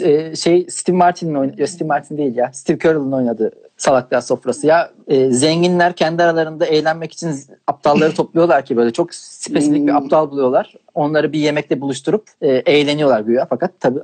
e, 0.04 0.36
şey 0.36 0.66
Steve 0.70 0.98
Martin'in 0.98 1.36
oynadığı, 1.36 1.68
Steve 1.68 1.88
Martin 1.88 2.18
değil 2.18 2.36
ya. 2.36 2.52
Steve 2.54 2.80
Carell'ın 2.80 3.12
oynadığı 3.12 3.52
Salaklar 3.78 4.22
Sofrası. 4.22 4.68
Ya 4.68 4.92
e, 5.08 5.32
zenginler 5.32 5.94
kendi 5.94 6.24
aralarında 6.24 6.66
eğlenmek 6.66 7.14
için 7.14 7.32
aptalları 7.68 8.14
topluyorlar 8.16 8.66
ki 8.66 8.78
böyle 8.78 8.92
çok 8.92 9.14
spesifik 9.14 9.88
bir 9.88 9.92
Hmm. 9.92 9.98
aptal 9.98 10.32
buluyorlar. 10.32 10.74
Onları 10.96 11.34
bir 11.34 11.40
yemekle 11.40 11.82
buluşturup 11.82 12.24
e, 12.42 12.48
eğleniyorlar 12.48 13.22
güya. 13.22 13.46
Fakat 13.50 13.72
tabii 13.80 14.00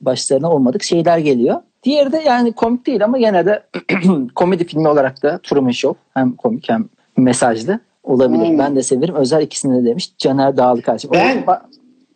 başlarına 0.00 0.50
olmadık 0.52 0.82
şeyler 0.82 1.18
geliyor. 1.18 1.56
Diğeri 1.82 2.12
de 2.12 2.18
yani 2.26 2.52
komik 2.52 2.86
değil 2.86 3.04
ama 3.04 3.18
gene 3.18 3.46
de 3.46 3.62
komedi 4.34 4.66
filmi 4.66 4.88
olarak 4.88 5.22
da 5.22 5.40
Truman 5.42 5.70
Show 5.70 6.00
hem 6.14 6.32
komik 6.36 6.68
hem 6.68 6.88
mesajlı 7.16 7.80
olabilir. 8.02 8.42
Aynen. 8.42 8.58
Ben 8.58 8.76
de 8.76 8.82
severim. 8.82 9.14
Özel 9.14 9.42
ikisini 9.42 9.82
de 9.84 9.88
demiş. 9.88 10.10
Caner 10.18 10.56
Dağlı 10.56 10.82
karşı. 10.82 11.12
Ben- 11.12 11.44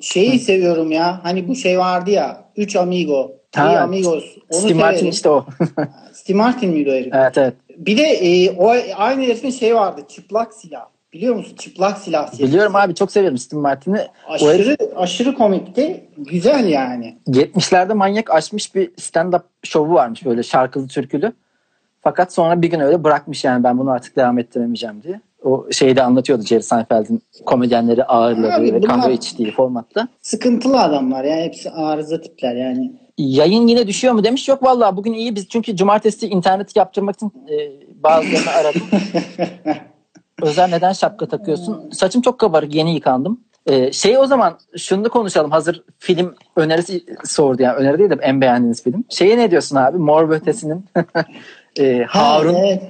Şeyi 0.01 0.39
seviyorum 0.39 0.91
ya. 0.91 1.21
Hani 1.23 1.49
bu 1.49 1.55
şey 1.55 1.79
vardı 1.79 2.11
ya. 2.11 2.45
Üç 2.57 2.77
Amigo. 2.77 3.33
Three 3.53 3.63
Ha, 3.63 3.81
Amigos. 3.81 4.25
Onu 4.51 4.61
Steve 4.61 4.75
Martin 4.75 5.07
işte 5.07 5.31
o. 5.31 5.47
Steve 6.13 6.37
Martin 6.37 6.71
miydi 6.71 6.91
o 6.91 6.93
herif? 6.93 7.15
evet 7.15 7.39
evet. 7.39 7.55
Bir 7.77 7.99
de 7.99 8.03
e, 8.03 8.51
o 8.57 8.69
aynı 8.97 9.23
herifin 9.23 9.51
şey 9.51 9.75
vardı. 9.75 10.01
Çıplak 10.09 10.55
silah. 10.55 10.85
Biliyor 11.13 11.35
musun? 11.35 11.57
Çıplak 11.57 11.99
silah. 11.99 12.27
serisi. 12.27 12.43
Biliyorum 12.45 12.77
abi 12.77 12.95
çok 12.95 13.13
severim 13.13 13.39
Steve 13.39 13.61
Martin'i. 13.61 14.01
O 14.41 14.49
herif 14.49 14.61
Aşırı, 14.61 14.77
aşırı 14.97 15.35
komikti. 15.35 16.05
Güzel 16.19 16.69
yani. 16.69 17.19
70'lerde 17.29 17.95
manyak 17.95 18.31
açmış 18.31 18.75
bir 18.75 18.91
stand-up 18.91 19.43
şovu 19.63 19.95
varmış 19.95 20.25
böyle 20.25 20.43
şarkılı 20.43 20.89
türkülü. 20.89 21.33
Fakat 22.01 22.33
sonra 22.33 22.63
bir 22.63 22.69
gün 22.71 22.81
öyle 22.81 23.05
bırakmış 23.05 23.45
yani 23.45 23.65
ben 23.65 23.79
bunu 23.79 23.91
artık 23.91 24.17
devam 24.17 24.39
ettiremeyeceğim 24.39 25.03
diye. 25.03 25.21
O 25.47 25.67
şeyi 25.73 25.97
de 25.97 26.03
anlatıyordu 26.03 26.43
Jerry 26.43 26.63
Seinfeld'in 26.63 27.23
komedyenleri 27.47 28.05
ağırladığı 28.05 28.53
Abi 28.53 28.73
ve 28.73 28.81
kahve 28.81 29.15
içtiği 29.15 29.53
formatta. 29.53 30.09
Sıkıntılı 30.23 30.81
adamlar 30.81 31.25
ya. 31.25 31.37
Hepsi 31.37 31.71
arıza 31.71 32.21
tipler 32.21 32.55
yani. 32.55 32.93
Yayın 33.19 33.67
yine 33.67 33.87
düşüyor 33.87 34.15
mu 34.15 34.25
demiş. 34.25 34.49
Yok 34.49 34.63
vallahi 34.63 34.97
bugün 34.97 35.13
iyi 35.13 35.35
biz 35.35 35.49
çünkü 35.49 35.77
cumartesi 35.77 36.29
interneti 36.29 36.79
yaptırmak 36.79 37.15
için 37.15 37.33
e, 37.51 37.55
bazılarını 38.03 38.51
aradım. 38.51 38.83
Özel 40.43 40.69
neden 40.69 40.93
şapka 40.93 41.27
takıyorsun? 41.29 41.91
Saçım 41.91 42.23
çok 42.23 42.39
kabarık 42.39 42.75
yeni 42.75 42.95
yıkandım. 42.95 43.41
Ee, 43.67 43.93
şey 43.93 44.19
o 44.19 44.27
zaman 44.27 44.59
şunu 44.77 45.05
da 45.05 45.09
konuşalım. 45.09 45.51
Hazır 45.51 45.83
film 45.99 46.35
önerisi 46.57 47.05
sordu 47.25 47.63
yani. 47.63 47.77
Öneri 47.77 47.99
değil 47.99 48.11
de 48.11 48.17
en 48.21 48.41
beğendiğiniz 48.41 48.83
film. 48.83 49.05
Şeye 49.09 49.39
ne 49.39 49.51
diyorsun 49.51 49.77
abi? 49.77 49.99
Mor 49.99 50.31
Ötesi'nin 50.31 50.85
e, 51.79 52.05
Harun 52.09 52.55
Ha, 52.55 52.61
evet. 52.61 52.83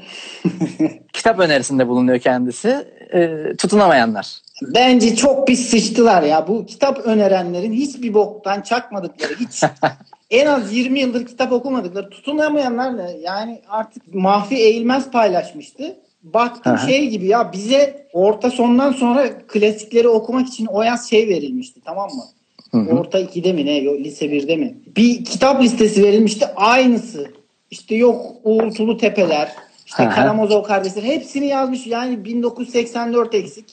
kitap 1.13 1.39
önerisinde 1.39 1.89
bulunuyor 1.89 2.19
kendisi. 2.19 2.87
E, 3.13 3.31
tutunamayanlar. 3.57 4.41
Bence 4.63 5.17
çok 5.17 5.49
bir 5.49 5.57
sıçtılar 5.57 6.23
ya. 6.23 6.49
Bu 6.49 6.67
kitap 6.67 6.99
önerenlerin 6.99 7.73
hiçbir 7.73 8.15
boktan 8.15 8.61
çakmadıkları 8.61 9.35
hiç 9.41 9.63
en 10.31 10.47
az 10.47 10.73
20 10.73 11.01
yıldır 11.01 11.27
kitap 11.27 11.53
okumadıkları 11.53 12.11
tutunamayanlar 12.11 12.97
ne? 12.97 13.11
Yani 13.11 13.61
artık 13.69 14.15
Mahfi 14.15 14.55
Eğilmez 14.55 15.11
paylaşmıştı. 15.11 15.97
Baktım 16.23 16.73
Aha. 16.73 16.87
şey 16.87 17.09
gibi 17.09 17.27
ya 17.27 17.53
bize 17.53 18.07
orta 18.13 18.51
sondan 18.51 18.93
sonra 18.93 19.39
klasikleri 19.47 20.09
okumak 20.09 20.49
için 20.49 20.67
o 20.67 20.83
yaz 20.83 21.11
şey 21.11 21.29
verilmişti 21.29 21.81
tamam 21.85 22.11
mı? 22.11 22.23
Hı 22.71 22.79
hı. 22.79 22.99
Orta 22.99 23.21
2'de 23.21 23.53
mi 23.53 23.67
ne? 23.67 23.85
Lise 24.05 24.27
1'de 24.27 24.57
mi? 24.57 24.75
Bir 24.97 25.25
kitap 25.25 25.63
listesi 25.63 26.03
verilmişti 26.03 26.47
aynısı. 26.57 27.31
İşte 27.71 27.95
yok 27.95 28.27
Uğultulu 28.45 28.97
Tepeler, 28.99 29.53
işte 29.87 30.03
Aha. 30.03 30.15
Karamazov 30.15 30.63
kardeşler 30.63 31.03
hepsini 31.03 31.47
yazmış. 31.47 31.87
Yani 31.87 32.25
1984 32.25 33.35
eksik. 33.35 33.65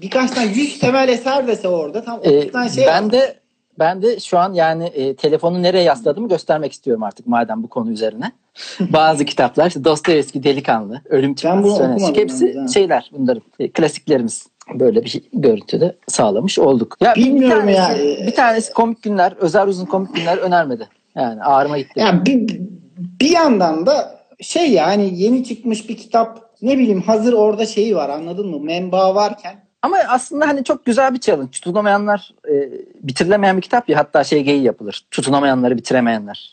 Birkaç 0.00 0.30
tane 0.30 0.52
100 0.52 0.78
temel 0.78 1.08
eser 1.08 1.46
dese 1.46 1.68
orada. 1.68 2.04
Tam 2.04 2.18
30 2.18 2.32
E, 2.32 2.50
tane 2.50 2.70
şey 2.70 2.86
ben 2.86 3.04
var. 3.04 3.12
de 3.12 3.36
ben 3.78 4.02
de 4.02 4.20
şu 4.20 4.38
an 4.38 4.52
yani 4.52 4.84
e, 4.84 5.16
telefonu 5.16 5.62
nereye 5.62 5.82
yasladığımı 5.82 6.28
göstermek 6.28 6.72
istiyorum 6.72 7.02
artık 7.02 7.26
madem 7.26 7.62
bu 7.62 7.68
konu 7.68 7.90
üzerine. 7.90 8.32
Bazı 8.80 9.24
kitaplar 9.24 9.66
işte 9.66 9.84
Dostoyevski 9.84 10.42
Delikanlı, 10.42 11.00
Ölüm 11.08 11.34
Ben 11.44 11.62
bunu 11.62 11.72
Çıkmaz 11.76 12.16
Hepsi 12.16 12.54
ha. 12.58 12.68
şeyler 12.68 13.10
bunların 13.12 13.42
e, 13.58 13.70
klasiklerimiz. 13.70 14.46
Böyle 14.74 15.04
bir 15.04 15.08
şey, 15.08 15.22
görüntüde 15.32 15.96
sağlamış 16.08 16.58
olduk. 16.58 16.96
Ya 17.00 17.14
Bilmiyorum 17.14 17.68
bir 17.68 17.72
ya. 17.72 17.86
tanesi, 17.86 18.26
Bir 18.26 18.34
tanesi 18.34 18.72
komik 18.72 19.02
günler, 19.02 19.32
özel 19.32 19.66
uzun 19.68 19.86
komik 19.86 20.14
günler 20.14 20.38
önermedi. 20.38 20.88
Yani 21.14 21.42
ağrıma 21.42 21.78
gitti. 21.78 21.92
Yani 21.96 22.26
bir, 22.26 22.60
bir 22.96 23.30
yandan 23.30 23.86
da 23.86 24.20
şey 24.40 24.70
yani 24.70 25.10
yeni 25.22 25.44
çıkmış 25.44 25.88
bir 25.88 25.96
kitap 25.96 26.50
ne 26.62 26.78
bileyim 26.78 27.02
hazır 27.02 27.32
orada 27.32 27.66
şeyi 27.66 27.96
var 27.96 28.08
anladın 28.08 28.48
mı? 28.48 28.60
Menba 28.60 29.14
varken 29.14 29.64
Ama 29.82 29.96
aslında 30.08 30.48
hani 30.48 30.64
çok 30.64 30.84
güzel 30.84 31.14
bir 31.14 31.20
challenge. 31.20 31.50
Tutunamayanlar 31.50 32.34
e, 32.48 32.70
bitirilemeyen 33.02 33.56
bir 33.56 33.62
kitap 33.62 33.88
ya 33.88 33.98
hatta 33.98 34.24
şey 34.24 34.42
geyi 34.42 34.62
yapılır. 34.62 35.06
Tutunamayanları 35.10 35.76
bitiremeyenler. 35.76 36.52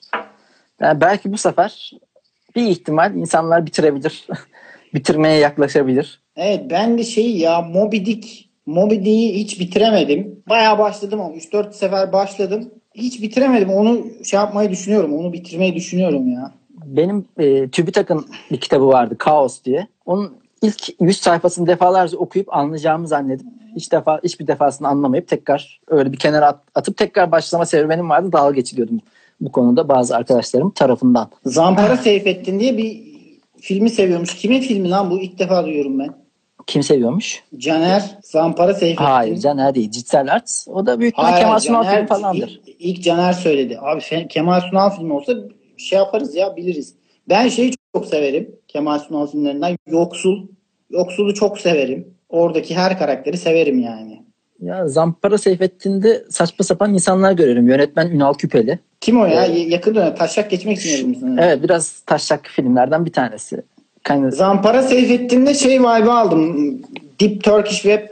Yani 0.82 1.02
belki 1.02 1.34
bu 1.34 1.38
sefer 1.38 1.92
bir 2.56 2.68
ihtimal 2.68 3.16
insanlar 3.16 3.66
bitirebilir. 3.66 4.28
Bitirmeye 4.94 5.40
yaklaşabilir. 5.40 6.22
Evet 6.36 6.62
ben 6.70 6.98
de 6.98 7.04
şey 7.04 7.38
ya 7.38 7.62
Moby 7.62 7.98
Dick 7.98 8.54
Moby 8.66 8.96
Dick'i 8.96 9.36
hiç 9.36 9.60
bitiremedim. 9.60 10.44
Bayağı 10.50 10.78
başladım 10.78 11.22
ama 11.22 11.36
3-4 11.36 11.74
sefer 11.74 12.14
başladım. 12.14 12.72
Hiç 12.96 13.22
bitiremedim. 13.22 13.70
Onu 13.70 14.06
şey 14.24 14.40
yapmayı 14.40 14.70
düşünüyorum. 14.72 15.14
Onu 15.18 15.34
bitirmeyi 15.34 15.76
düşünüyorum 15.76 16.32
ya. 16.32 16.52
Benim 16.86 17.26
e, 17.40 17.68
TÜBİTAK'ın 17.70 18.26
bir 18.52 18.60
kitabı 18.60 18.88
vardı 18.88 19.16
Kaos 19.18 19.64
diye. 19.64 19.88
Onun 20.06 20.34
ilk 20.62 21.02
100 21.02 21.18
sayfasını 21.20 21.68
defalarca 21.68 22.18
okuyup 22.18 22.54
anlayacağımı 22.56 23.08
zannedip 23.08 23.46
hiç 23.76 23.92
defa 23.92 24.20
hiçbir 24.24 24.48
defasını 24.48 24.88
anlamayıp 24.88 25.28
tekrar 25.28 25.80
öyle 25.88 26.12
bir 26.12 26.18
kenara 26.18 26.48
at- 26.48 26.64
atıp 26.76 26.98
tekrar 26.98 27.32
başlama 27.32 27.66
serüvenim 27.66 28.10
vardı. 28.10 28.32
Dalga 28.32 28.56
geçiliyordum 28.56 29.02
bu 29.42 29.52
konuda 29.52 29.88
bazı 29.90 30.16
arkadaşlarım 30.16 30.72
tarafından. 30.72 31.30
Zampara 31.46 31.98
Seyfettin 31.98 32.60
diye 32.60 32.78
bir 32.78 33.04
filmi 33.62 33.90
seviyormuş. 33.90 34.36
Kimin 34.36 34.62
filmi 34.62 34.90
lan 34.90 35.12
bu? 35.12 35.20
İlk 35.20 35.40
defa 35.40 35.66
duyuyorum 35.66 36.00
ben. 36.00 36.10
Kim 36.68 36.84
seviyormuş? 36.84 37.44
Caner 37.58 38.18
Zampara 38.24 38.74
Seyfettin. 38.74 39.04
Hayır 39.04 39.38
Caner 39.38 39.76
değil. 39.76 39.92
Cidsel 39.92 40.34
Arts. 40.34 40.68
O 40.68 40.86
da 40.86 41.00
büyük 41.00 41.18
Hayır, 41.18 41.38
Kemal 41.44 41.60
Sunal 41.60 41.84
filmi 41.84 42.08
falandır. 42.08 42.62
İlk, 42.66 42.76
ilk 42.80 43.04
Caner 43.04 43.34
söyledi. 43.34 43.80
Abi 43.82 44.28
Kemal 44.30 44.62
Sunal 44.62 44.90
filmi 44.90 45.14
olsa 45.14 45.34
şey 45.78 46.00
yaparız 46.00 46.36
ya 46.36 46.56
biliriz. 46.56 46.94
Ben 47.30 47.48
şeyi 47.48 47.74
çok 47.96 48.06
severim. 48.06 48.56
Kemal 48.68 49.00
Sunal 49.00 49.28
filmlerinden 49.28 49.78
Yoksul. 49.88 50.48
Yoksul'u 50.90 51.34
çok 51.34 51.60
severim. 51.60 52.08
Oradaki 52.30 52.76
her 52.76 53.00
karakteri 53.00 53.38
severim 53.38 53.80
yani. 53.80 54.24
Ya 54.60 54.88
Zampara 54.88 55.38
Seyfettin'de 55.38 56.24
saçma 56.30 56.66
sapan 56.66 56.94
insanlar 56.94 57.32
görüyorum. 57.32 57.68
Yönetmen 57.68 58.12
Ünal 58.12 58.34
Küpeli. 58.34 58.80
Kim 59.02 59.22
o 59.22 59.26
ya? 59.26 59.46
Y- 59.46 59.70
Yakın 59.70 59.96
dönem 59.96 60.16
taşak 60.16 60.50
geçmek 60.52 60.78
için. 60.78 61.38
Evet 61.38 61.64
biraz 61.64 62.00
taşak 62.00 62.48
filmlerden 62.48 63.06
bir 63.06 63.12
tanesi. 63.12 63.64
Kind 64.04 64.24
of- 64.26 64.34
Zampara 64.34 64.82
Seyfettin'de 64.82 65.54
şey 65.54 65.80
vibe 65.80 66.12
aldım. 66.12 66.82
Deep 67.22 67.44
Turkish 67.44 67.82
Web, 67.82 68.08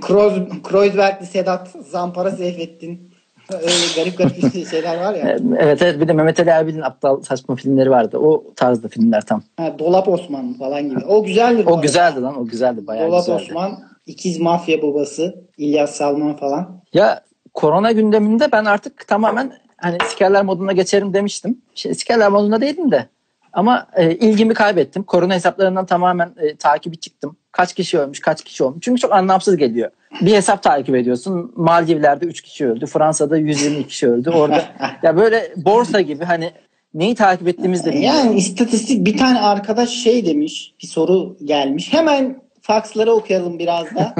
Kreuz- 0.00 0.62
Kreuzbergli 0.62 1.26
Sedat, 1.26 1.68
Zampara 1.90 2.30
Seyfettin. 2.30 3.10
Öyle 3.52 3.66
garip 3.96 4.18
garip 4.18 4.70
şeyler 4.70 5.00
var 5.00 5.14
ya. 5.14 5.36
Evet 5.58 5.82
evet 5.82 6.00
bir 6.00 6.08
de 6.08 6.12
Mehmet 6.12 6.40
Ali 6.40 6.50
Erbil'in 6.50 6.80
aptal 6.82 7.22
saçma 7.22 7.56
filmleri 7.56 7.90
vardı. 7.90 8.18
O 8.18 8.44
tarzda 8.56 8.88
filmler 8.88 9.20
tam. 9.20 9.42
Ha, 9.56 9.78
Dolap 9.78 10.08
Osman 10.08 10.54
falan 10.54 10.90
gibi. 10.90 11.04
O 11.04 11.24
güzeldi. 11.24 11.64
O 11.66 11.80
güzeldi 11.80 12.20
lan 12.22 12.40
o 12.40 12.46
güzeldi 12.46 12.86
bayağı 12.86 13.08
Dolap 13.08 13.26
güzeldi. 13.26 13.42
Osman, 13.42 13.78
ikiz 14.06 14.40
mafya 14.40 14.82
babası, 14.82 15.34
İlyas 15.58 15.90
Salman 15.90 16.36
falan. 16.36 16.68
Ya 16.92 17.20
korona 17.54 17.92
gündeminde 17.92 18.52
ben 18.52 18.64
artık 18.64 19.08
tamamen 19.08 19.52
hani 19.76 19.98
sikerler 20.04 20.44
moduna 20.44 20.72
geçerim 20.72 21.14
demiştim. 21.14 21.58
Şey, 21.74 21.94
sikerler 21.94 22.28
modunda 22.28 22.60
değildim 22.60 22.90
de. 22.90 23.06
Ama 23.56 23.86
e, 23.96 24.14
ilgimi 24.14 24.54
kaybettim. 24.54 25.02
Korona 25.02 25.34
hesaplarından 25.34 25.86
tamamen 25.86 26.34
e, 26.36 26.56
takibi 26.56 26.96
çıktım. 26.96 27.36
Kaç 27.52 27.74
kişi 27.74 27.98
ölmüş, 27.98 28.20
kaç 28.20 28.44
kişi 28.44 28.64
olmuş. 28.64 28.78
Çünkü 28.82 29.00
çok 29.00 29.12
anlamsız 29.12 29.56
geliyor. 29.56 29.90
Bir 30.20 30.34
hesap 30.34 30.62
takip 30.62 30.94
ediyorsun. 30.94 31.52
Maldivler'de 31.56 32.26
3 32.26 32.40
kişi 32.40 32.66
öldü. 32.66 32.86
Fransa'da 32.86 33.36
120 33.36 33.86
kişi 33.86 34.08
öldü. 34.08 34.30
Orada 34.30 34.64
ya 35.02 35.16
böyle 35.16 35.52
borsa 35.56 36.00
gibi 36.00 36.24
hani 36.24 36.50
neyi 36.94 37.14
takip 37.14 37.48
ettiğimiz 37.48 37.84
de 37.84 37.92
bilmiyorum. 37.92 38.18
Yani 38.18 38.38
istatistik 38.38 39.06
bir 39.06 39.16
tane 39.16 39.40
arkadaş 39.40 39.90
şey 39.90 40.26
demiş. 40.26 40.74
Bir 40.82 40.86
soru 40.86 41.36
gelmiş. 41.44 41.92
Hemen 41.92 42.40
faksları 42.62 43.12
okuyalım 43.12 43.58
biraz 43.58 43.94
da. 43.94 44.14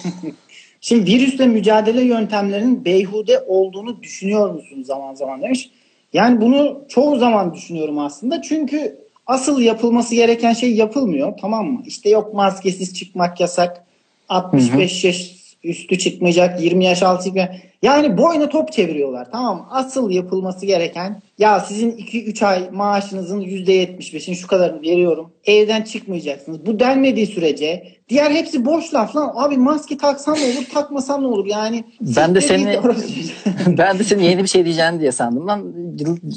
Şimdi 0.80 1.12
virüsle 1.12 1.46
mücadele 1.46 2.04
yöntemlerinin 2.04 2.84
beyhude 2.84 3.44
olduğunu 3.46 4.02
düşünüyor 4.02 4.50
musun 4.50 4.82
zaman 4.82 5.14
zaman 5.14 5.42
demiş. 5.42 5.70
Yani 6.16 6.40
bunu 6.40 6.84
çoğu 6.88 7.18
zaman 7.18 7.54
düşünüyorum 7.54 7.98
aslında. 7.98 8.42
Çünkü 8.42 8.96
asıl 9.26 9.60
yapılması 9.60 10.14
gereken 10.14 10.52
şey 10.52 10.74
yapılmıyor. 10.74 11.32
Tamam 11.40 11.66
mı? 11.66 11.82
İşte 11.86 12.10
yok 12.10 12.34
maskesiz 12.34 12.94
çıkmak 12.94 13.40
yasak. 13.40 13.84
65 14.28 15.04
yaş 15.04 15.32
üstü 15.64 15.98
çıkmayacak. 15.98 16.62
20 16.62 16.84
yaş 16.84 17.02
altı 17.02 17.24
çıkmayacak. 17.24 17.54
Yani 17.82 18.18
boyuna 18.18 18.48
top 18.48 18.72
çeviriyorlar. 18.72 19.30
Tamam? 19.32 19.68
Asıl 19.70 20.10
yapılması 20.10 20.66
gereken 20.66 21.22
ya 21.38 21.60
sizin 21.60 21.90
2-3 21.90 22.46
ay 22.46 22.68
maaşınızın 22.72 23.40
%75'ini 23.40 24.34
şu 24.34 24.46
kadarını 24.46 24.82
veriyorum. 24.82 25.32
Evden 25.44 25.82
çıkmayacaksınız. 25.82 26.66
Bu 26.66 26.80
denmediği 26.80 27.26
sürece 27.26 27.88
diğer 28.08 28.30
hepsi 28.30 28.64
boş 28.64 28.94
laf 28.94 29.16
lan. 29.16 29.32
Abi 29.36 29.56
maske 29.56 29.96
taksan 29.96 30.34
ne 30.34 30.44
olur 30.44 30.66
takmasan 30.74 31.22
ne 31.22 31.26
olur 31.26 31.46
yani. 31.46 31.84
Ben 32.00 32.34
de 32.34 32.40
seni 32.40 32.62
git. 32.62 33.34
ben 33.78 33.98
de 33.98 34.04
senin 34.04 34.22
yeni 34.22 34.42
bir 34.42 34.48
şey 34.48 34.64
diyeceğini 34.64 35.00
diye 35.00 35.12
sandım 35.12 35.46
lan. 35.46 35.72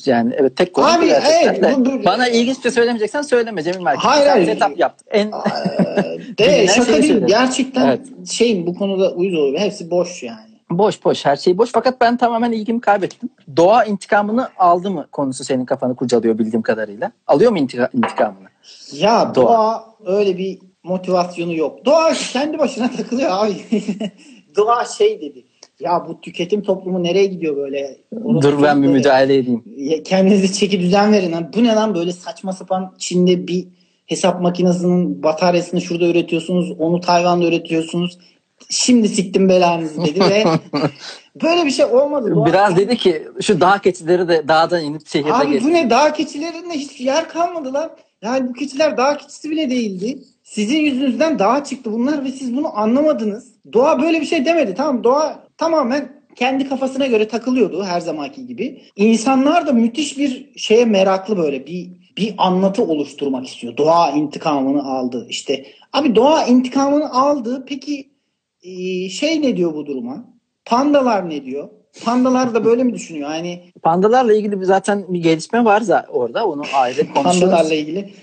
Yani 0.05 0.33
evet 0.37 0.57
tek 0.57 0.73
konu 0.73 0.85
Abi, 0.85 1.05
evet, 1.05 1.63
bu- 1.77 1.85
bu- 1.85 2.05
Bana 2.05 2.27
ilginç 2.27 2.57
bir 2.57 2.61
şey 2.61 2.71
söylemeyeceksen 2.71 3.21
söyleme 3.21 3.63
Cemil 3.63 3.79
Merkez. 3.79 4.05
Hayır, 4.05 4.27
hayır. 4.27 4.45
setup 4.45 4.79
yaptın. 4.79 5.07
En 5.11 5.31
De 6.37 6.67
şaka 6.67 7.01
değil. 7.03 7.23
Gerçekten 7.27 7.87
Evet. 7.87 8.29
şeyin 8.29 8.67
bu 8.67 8.75
konuda 8.75 9.11
uyuz 9.11 9.39
oluyor. 9.39 9.59
Hepsi 9.59 9.91
boş 9.91 10.23
yani. 10.23 10.48
Boş 10.71 11.05
boş 11.05 11.25
her 11.25 11.35
şey 11.35 11.57
boş 11.57 11.69
fakat 11.73 12.01
ben 12.01 12.17
tamamen 12.17 12.51
ilgimi 12.51 12.81
kaybettim. 12.81 13.29
Doğa 13.57 13.85
intikamını 13.85 14.49
aldı 14.57 14.91
mı 14.91 15.07
konusu 15.11 15.43
senin 15.43 15.65
kafanı 15.65 15.95
kurcalıyor 15.95 16.37
bildiğim 16.37 16.61
kadarıyla. 16.61 17.11
Alıyor 17.27 17.51
mu 17.51 17.57
intika- 17.57 17.97
intikamını? 17.97 18.47
Ya 18.93 19.35
Doğa. 19.35 19.45
doğa. 19.45 19.95
öyle 20.05 20.37
bir 20.37 20.59
motivasyonu 20.83 21.55
yok. 21.55 21.85
Doğa 21.85 22.13
kendi 22.33 22.59
başına 22.59 22.91
takılıyor 22.91 23.29
abi. 23.31 23.53
doğa 24.57 24.85
şey 24.85 25.21
dedi. 25.21 25.45
Ya 25.79 26.05
bu 26.07 26.21
tüketim 26.21 26.61
toplumu 26.63 27.03
nereye 27.03 27.25
gidiyor 27.25 27.55
böyle? 27.57 27.97
Dur 28.41 28.63
ben 28.63 28.83
bir 28.83 28.87
müdahale 28.87 29.37
edeyim. 29.37 29.63
Ya 29.77 30.03
Kendinize 30.03 30.53
çeki 30.53 30.79
düzen 30.79 31.13
verin. 31.13 31.35
Bu 31.55 31.63
ne 31.63 31.75
lan 31.75 31.95
böyle 31.95 32.11
saçma 32.11 32.53
sapan 32.53 32.93
Çin'de 32.97 33.47
bir 33.47 33.67
hesap 34.05 34.41
makinesinin 34.41 35.23
bataryasını 35.23 35.81
şurada 35.81 36.07
üretiyorsunuz. 36.07 36.71
Onu 36.79 37.01
Tayvan'da 37.01 37.45
üretiyorsunuz. 37.45 38.17
Şimdi 38.69 39.09
siktim 39.09 39.49
belanızı 39.49 40.05
dedi 40.05 40.19
ve 40.19 40.43
böyle 41.43 41.65
bir 41.65 41.71
şey 41.71 41.85
olmadı. 41.85 42.35
Doğa 42.35 42.45
Biraz 42.45 42.77
dedi 42.77 42.97
ki 42.97 43.27
şu 43.41 43.61
dağ 43.61 43.77
keçileri 43.77 44.27
de 44.27 44.47
dağdan 44.47 44.83
inip 44.83 45.07
şehirde 45.07 45.33
Abi 45.33 45.47
bu 45.47 45.51
gezsin. 45.51 45.73
ne 45.73 45.89
dağ 45.89 46.13
keçilerinde 46.13 46.73
hiç 46.73 46.99
yer 46.99 47.29
kalmadı 47.29 47.73
lan. 47.73 47.91
Yani 48.21 48.49
bu 48.49 48.53
keçiler 48.53 48.97
dağ 48.97 49.17
keçisi 49.17 49.49
bile 49.49 49.69
değildi. 49.69 50.19
Sizin 50.43 50.77
yüzünüzden 50.79 51.39
dağa 51.39 51.63
çıktı 51.63 51.93
bunlar 51.93 52.23
ve 52.25 52.31
siz 52.31 52.57
bunu 52.57 52.77
anlamadınız. 52.77 53.47
Doğa 53.73 54.01
böyle 54.01 54.21
bir 54.21 54.25
şey 54.25 54.45
demedi 54.45 54.73
tamam 54.77 55.03
Doğa 55.03 55.43
tamamen 55.57 56.19
kendi 56.35 56.69
kafasına 56.69 57.07
göre 57.07 57.27
takılıyordu 57.27 57.83
her 57.83 58.01
zamanki 58.01 58.47
gibi. 58.47 58.81
İnsanlar 58.95 59.67
da 59.67 59.73
müthiş 59.73 60.17
bir 60.17 60.49
şeye 60.57 60.85
meraklı 60.85 61.37
böyle 61.37 61.67
bir 61.67 61.89
bir 62.17 62.33
anlatı 62.37 62.83
oluşturmak 62.83 63.47
istiyor. 63.47 63.77
Doğa 63.77 64.11
intikamını 64.11 64.83
aldı. 64.83 65.25
İşte 65.29 65.65
abi 65.93 66.15
doğa 66.15 66.45
intikamını 66.45 67.13
aldı. 67.13 67.65
Peki 67.67 68.09
e, 68.63 69.09
şey 69.09 69.41
ne 69.41 69.57
diyor 69.57 69.73
bu 69.73 69.85
duruma? 69.85 70.25
Pandalar 70.65 71.29
ne 71.29 71.45
diyor? 71.45 71.69
Pandalar 72.05 72.53
da 72.53 72.65
böyle 72.65 72.83
mi 72.83 72.93
düşünüyor? 72.93 73.29
Yani 73.29 73.63
Pandalarla 73.83 74.33
ilgili 74.33 74.65
zaten 74.65 75.05
bir 75.09 75.19
gelişme 75.23 75.65
var 75.65 75.81
za- 75.81 76.07
orada. 76.07 76.47
Onu 76.47 76.63
ayrı 76.75 77.13
konuşuruz. 77.13 77.39
pandalarla 77.39 77.73
ilgili. 77.73 78.13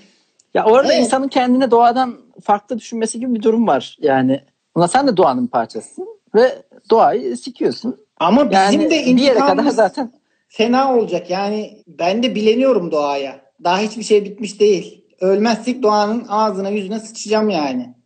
Ya 0.53 0.65
orada 0.65 0.93
Evet. 0.93 1.03
insanın 1.05 1.27
kendine 1.27 1.71
doğadan 1.71 2.15
farklı 2.43 2.77
düşünmesi 2.79 3.19
gibi 3.19 3.33
bir 3.33 3.41
durum 3.41 3.67
var. 3.67 3.97
Yani 4.01 4.41
buna 4.75 4.87
sen 4.87 5.07
de 5.07 5.17
doğanın 5.17 5.47
parçasısın 5.47 6.07
ve 6.35 6.51
doğayı 6.89 7.37
sikiyorsun. 7.37 7.97
Ama 8.19 8.51
bizim 8.51 8.81
Yani 8.81 8.91
de 8.91 9.05
bir 9.17 9.21
yere 9.21 9.39
kadar 9.39 9.69
zaten 9.69 10.11
fena 10.47 10.97
olacak. 10.97 11.29
Yani 11.29 11.83
ben 11.87 12.23
de 12.23 12.35
bileniyorum 12.35 12.91
doğaya. 12.91 13.39
Daha 13.63 13.79
hiçbir 13.79 14.03
şey 14.03 14.25
bitmiş 14.25 14.59
değil. 14.59 15.03
Ölmezsek 15.21 15.83
doğanın 15.83 16.25
ağzına 16.29 16.69
yüzüne 16.69 16.99
sıçacağım 16.99 17.49
yani. 17.49 17.96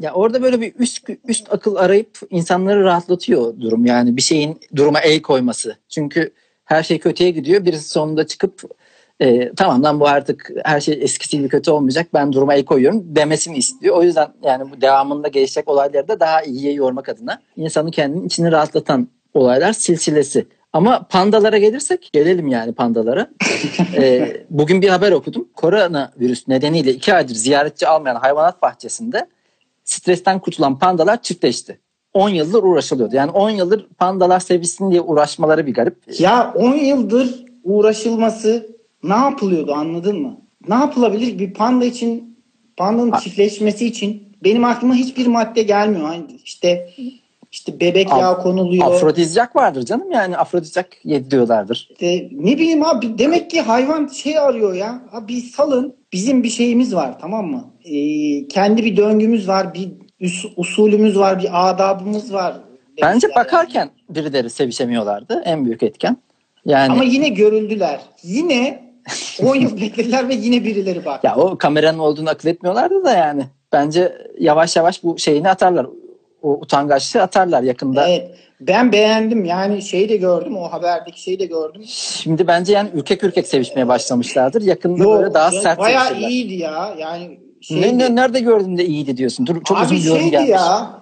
Ya 0.00 0.12
orada 0.12 0.42
böyle 0.42 0.60
bir 0.60 0.72
üst 0.78 1.08
üst 1.28 1.52
akıl 1.52 1.76
arayıp 1.76 2.18
insanları 2.30 2.84
rahatlatıyor 2.84 3.60
durum. 3.60 3.86
Yani 3.86 4.16
bir 4.16 4.22
şeyin 4.22 4.60
duruma 4.76 5.00
el 5.00 5.22
koyması. 5.22 5.76
Çünkü 5.88 6.32
her 6.64 6.82
şey 6.82 6.98
kötüye 6.98 7.30
gidiyor. 7.30 7.64
Birisi 7.64 7.88
sonunda 7.88 8.26
çıkıp 8.26 8.62
e, 9.20 9.52
tamam 9.54 9.82
lan 9.82 10.00
bu 10.00 10.08
artık 10.08 10.50
her 10.64 10.80
şey 10.80 10.98
eskisi 11.02 11.38
gibi 11.38 11.48
kötü 11.48 11.70
olmayacak. 11.70 12.06
Ben 12.14 12.32
duruma 12.32 12.54
el 12.54 12.64
koyuyorum 12.64 13.16
demesini 13.16 13.56
istiyor. 13.56 13.96
O 13.96 14.02
yüzden 14.02 14.28
yani 14.42 14.70
bu 14.72 14.80
devamında 14.80 15.28
gelişecek 15.28 15.68
olayları 15.68 16.08
da 16.08 16.20
daha 16.20 16.42
iyiye 16.42 16.72
yormak 16.72 17.08
adına 17.08 17.40
insanın 17.56 17.90
kendini 17.90 18.26
içini 18.26 18.52
rahatlatan 18.52 19.08
olaylar 19.34 19.72
silsilesi. 19.72 20.46
Ama 20.72 21.06
pandalara 21.10 21.58
gelirsek 21.58 22.10
gelelim 22.12 22.48
yani 22.48 22.72
pandalara. 22.72 23.30
Ee, 23.94 24.36
bugün 24.50 24.82
bir 24.82 24.88
haber 24.88 25.12
okudum. 25.12 25.48
Koronavirüs 25.56 26.48
nedeniyle 26.48 26.90
iki 26.90 27.14
aydır 27.14 27.34
ziyaretçi 27.34 27.88
almayan 27.88 28.16
hayvanat 28.16 28.62
bahçesinde 28.62 29.26
stresten 29.90 30.38
kurtulan 30.38 30.78
pandalar 30.78 31.22
çiftleşti. 31.22 31.80
10 32.14 32.28
yıldır 32.28 32.62
uğraşılıyordu. 32.62 33.16
Yani 33.16 33.30
10 33.30 33.50
yıldır 33.50 33.86
pandalar 33.98 34.40
sevişsin 34.40 34.90
diye 34.90 35.00
uğraşmaları 35.00 35.66
bir 35.66 35.74
garip. 35.74 35.96
Ya 36.18 36.52
10 36.56 36.74
yıldır 36.74 37.44
uğraşılması 37.64 38.76
ne 39.02 39.14
yapılıyordu 39.14 39.72
anladın 39.74 40.22
mı? 40.22 40.40
Ne 40.68 40.74
yapılabilir 40.74 41.38
bir 41.38 41.54
panda 41.54 41.84
için 41.84 42.38
pandanın 42.76 43.12
A- 43.12 43.18
çiftleşmesi 43.20 43.86
için 43.86 44.22
benim 44.44 44.64
aklıma 44.64 44.94
hiçbir 44.94 45.26
madde 45.26 45.62
gelmiyor. 45.62 46.04
Hani 46.06 46.24
işte 46.44 46.90
işte 47.52 47.80
bebek 47.80 48.12
Af- 48.12 48.20
yağı 48.20 48.42
konuluyor. 48.42 48.86
Afrodizyak 48.86 49.56
vardır 49.56 49.82
canım 49.82 50.10
yani 50.12 50.36
afrodizyak 50.36 50.88
yediriyorlardır. 51.04 51.88
İşte 51.92 52.28
ne 52.32 52.58
bileyim 52.58 52.84
abi 52.84 53.18
demek 53.18 53.50
ki 53.50 53.60
hayvan 53.60 54.06
şey 54.06 54.38
arıyor 54.38 54.74
ya. 54.74 55.02
Abi 55.12 55.40
salın 55.40 55.94
bizim 56.12 56.42
bir 56.42 56.48
şeyimiz 56.48 56.94
var 56.94 57.18
tamam 57.20 57.46
mı? 57.46 57.64
Ee, 57.84 58.48
kendi 58.48 58.84
bir 58.84 58.96
döngümüz 58.96 59.48
var, 59.48 59.74
bir 59.74 59.88
üs- 60.20 60.52
usulümüz 60.56 61.18
var, 61.18 61.38
bir 61.42 61.70
adabımız 61.70 62.32
var. 62.32 62.54
Bence 63.02 63.22
demişler 63.28 63.44
bakarken 63.44 63.90
birileri 64.08 64.50
sevişemiyorlardı. 64.50 65.42
En 65.44 65.64
büyük 65.64 65.82
etken. 65.82 66.16
Yani 66.64 66.92
Ama 66.92 67.04
yine 67.04 67.28
görüldüler. 67.28 68.00
Yine 68.22 68.90
10 69.44 69.56
yıl 69.56 69.80
beklediler 69.80 70.28
ve 70.28 70.34
yine 70.34 70.64
birileri 70.64 71.04
bak. 71.04 71.24
ya 71.24 71.36
o 71.36 71.58
kameranın 71.58 71.98
olduğunu 71.98 72.30
akıl 72.30 72.48
etmiyorlardı 72.48 73.04
da 73.04 73.12
yani. 73.12 73.42
Bence 73.72 74.12
yavaş 74.38 74.76
yavaş 74.76 75.04
bu 75.04 75.18
şeyini 75.18 75.48
atarlar. 75.48 75.86
O 76.42 76.50
utangaçlığı 76.52 77.22
atarlar 77.22 77.62
yakında. 77.62 78.08
Evet. 78.08 78.30
Ben 78.60 78.92
beğendim. 78.92 79.44
Yani 79.44 79.82
şeyi 79.82 80.08
de 80.08 80.16
gördüm. 80.16 80.56
O 80.56 80.62
haberdeki 80.72 81.22
şeyi 81.22 81.38
de 81.38 81.46
gördüm. 81.46 81.82
Şimdi 81.86 82.46
bence 82.46 82.72
yani 82.72 82.90
ürkek 82.94 83.24
ürkek 83.24 83.46
sevişmeye 83.48 83.88
başlamışlardır. 83.88 84.62
Yakında 84.62 85.02
Yok, 85.02 85.20
böyle 85.20 85.34
daha 85.34 85.50
sert 85.50 85.78
Bayağı 85.78 86.04
sevişirler. 86.08 86.28
iyiydi 86.28 86.54
ya. 86.54 86.94
Yani 86.98 87.28
Ne, 87.28 87.36
şeydi. 87.62 87.98
ne, 87.98 88.14
nerede 88.14 88.40
gördün 88.40 88.76
de 88.78 88.84
iyiydi 88.86 89.16
diyorsun. 89.16 89.46
Dur, 89.46 89.64
çok 89.64 89.78
Abi 89.78 89.84
uzun 89.84 89.96
bir 89.96 90.04
yorum 90.04 90.30
gelmiş. 90.30 90.48
ya. 90.50 91.00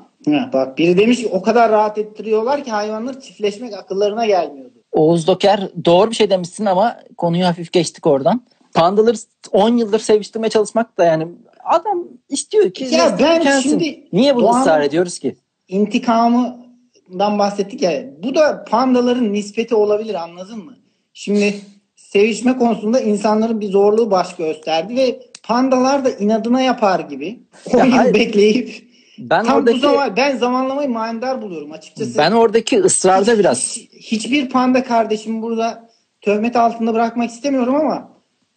Bak 0.52 0.78
biri 0.78 0.98
demiş 0.98 1.18
ki 1.22 1.28
o 1.32 1.42
kadar 1.42 1.72
rahat 1.72 1.98
ettiriyorlar 1.98 2.64
ki 2.64 2.70
hayvanlar 2.70 3.20
çiftleşmek 3.20 3.74
akıllarına 3.74 4.26
gelmiyordu. 4.26 4.72
Oğuz 4.92 5.26
Doker 5.26 5.68
doğru 5.84 6.10
bir 6.10 6.16
şey 6.16 6.30
demişsin 6.30 6.66
ama 6.66 6.96
konuyu 7.16 7.46
hafif 7.46 7.72
geçtik 7.72 8.06
oradan. 8.06 8.42
Pandaları 8.74 9.16
10 9.52 9.76
yıldır 9.76 9.98
seviştirmeye 9.98 10.50
çalışmak 10.50 10.98
da 10.98 11.04
yani 11.04 11.28
adam 11.68 12.04
istiyor 12.28 12.70
ki 12.70 12.88
Ya 12.90 13.16
ben 13.20 13.60
şimdi 13.60 14.08
Niye 14.12 14.36
bunu 14.36 14.50
ısrar 14.60 14.80
ediyoruz 14.80 15.18
ki? 15.18 15.36
intikamından 15.68 17.38
bahsettik 17.38 17.82
ya. 17.82 18.04
Bu 18.22 18.34
da 18.34 18.64
pandaların 18.64 19.32
nispeti 19.32 19.74
olabilir 19.74 20.14
anladın 20.14 20.64
mı? 20.64 20.76
Şimdi 21.14 21.60
sevişme 21.96 22.58
konusunda 22.58 23.00
insanların 23.00 23.60
bir 23.60 23.68
zorluğu 23.70 24.10
baş 24.10 24.36
gösterdi 24.36 24.96
ve 24.96 25.20
pandalar 25.42 26.04
da 26.04 26.10
inadına 26.10 26.60
yapar 26.60 27.00
gibi. 27.00 27.40
O 27.74 27.78
Ya 27.78 28.14
bekleyip 28.14 28.88
Ben 29.18 29.44
tam 29.44 29.56
oradaki 29.56 29.76
bu 29.76 29.80
zaman 29.80 30.16
ben 30.16 30.36
zamanlamayı 30.36 30.88
manidar 30.88 31.42
buluyorum 31.42 31.72
açıkçası. 31.72 32.18
ben 32.18 32.32
oradaki 32.32 32.80
ısrarda 32.80 33.38
biraz 33.38 33.76
Hiç- 33.76 33.90
hiçbir 33.92 34.48
panda 34.48 34.84
kardeşimi 34.84 35.42
burada 35.42 35.88
töhmet 36.20 36.56
altında 36.56 36.94
bırakmak 36.94 37.30
istemiyorum 37.30 37.74
ama 37.74 38.12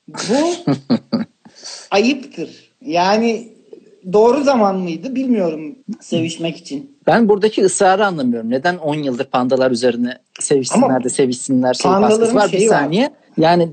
bu 0.07 0.73
ayıptır. 1.91 2.70
Yani 2.81 3.47
doğru 4.13 4.43
zaman 4.43 4.75
mıydı 4.75 5.15
bilmiyorum 5.15 5.75
sevişmek 6.01 6.57
için. 6.57 6.97
ben 7.07 7.29
buradaki 7.29 7.63
ısrarı 7.63 8.05
anlamıyorum. 8.05 8.49
Neden 8.49 8.77
10 8.77 8.95
yıldır 8.95 9.25
pandalar 9.25 9.71
üzerine 9.71 10.17
sevişsinler 10.39 10.83
Ama 10.89 11.03
de 11.03 11.09
sevişsinler 11.09 11.73
şey 11.73 11.91
baskısı 11.91 12.35
var 12.35 12.51
bir 12.51 12.57
şeyi 12.57 12.69
var. 12.69 12.79
saniye. 12.79 13.09
Yani 13.37 13.69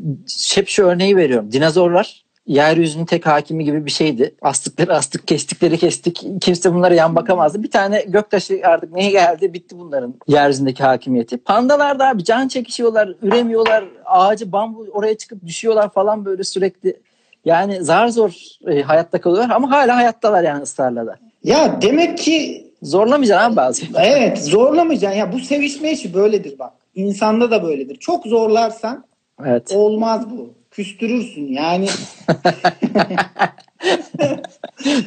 hep 0.55 0.69
şu 0.69 0.85
örneği 0.85 1.17
veriyorum. 1.17 1.53
Dinozorlar 1.53 2.25
yeryüzünün 2.47 3.05
tek 3.05 3.27
hakimi 3.27 3.65
gibi 3.65 3.87
bir 3.87 3.91
şeydi. 3.91 4.35
Astıkları 4.43 4.95
astık, 4.95 5.27
kestikleri 5.29 5.79
kestik. 5.79 6.25
Kimse 6.41 6.75
bunlara 6.75 6.95
yan 6.95 7.17
bakamazdı. 7.17 7.63
Bir 7.63 7.71
tane 7.71 8.05
göktaşı 8.09 8.61
artık 8.65 8.93
neye 8.93 9.11
geldi 9.11 9.53
bitti 9.55 9.79
bunların 9.79 10.15
yeryüzündeki 10.29 10.83
hakimiyeti. 10.83 11.37
Pandalar 11.37 11.99
da 11.99 12.09
abi 12.09 12.25
can 12.25 12.49
çekişiyorlar, 12.49 13.15
üremiyorlar. 13.23 13.85
Ağacı 14.05 14.53
bambu 14.53 14.87
oraya 14.93 15.17
çıkıp 15.17 15.47
düşüyorlar 15.47 15.93
falan 15.93 16.25
böyle 16.25 16.45
sürekli. 16.45 17.01
Yani 17.45 17.85
zar 17.85 18.09
zor 18.09 18.33
e, 18.67 18.83
hayatta 18.83 19.21
kalıyorlar 19.21 19.57
ama 19.57 19.71
hala 19.71 19.97
hayattalar 19.97 20.43
yani 20.45 20.63
ısrarla 20.63 21.07
da. 21.07 21.17
Ya 21.45 21.83
demek 21.83 22.19
ki 22.19 22.65
Zorlamayacaksın 22.83 23.49
abi 23.51 23.57
bazı. 23.57 23.83
evet 23.97 24.39
zorlamayacaksın. 24.39 25.19
Ya 25.19 25.33
bu 25.33 25.39
sevişme 25.41 25.91
işi 25.93 26.15
böyledir 26.15 26.59
bak. 26.59 26.73
İnsanda 26.95 27.51
da 27.51 27.63
böyledir. 27.65 27.97
Çok 27.97 28.27
zorlarsan 28.27 29.05
Evet. 29.47 29.73
olmaz 29.75 30.31
bu. 30.31 30.55
Küstürürsün 30.71 31.47
yani. 31.53 31.89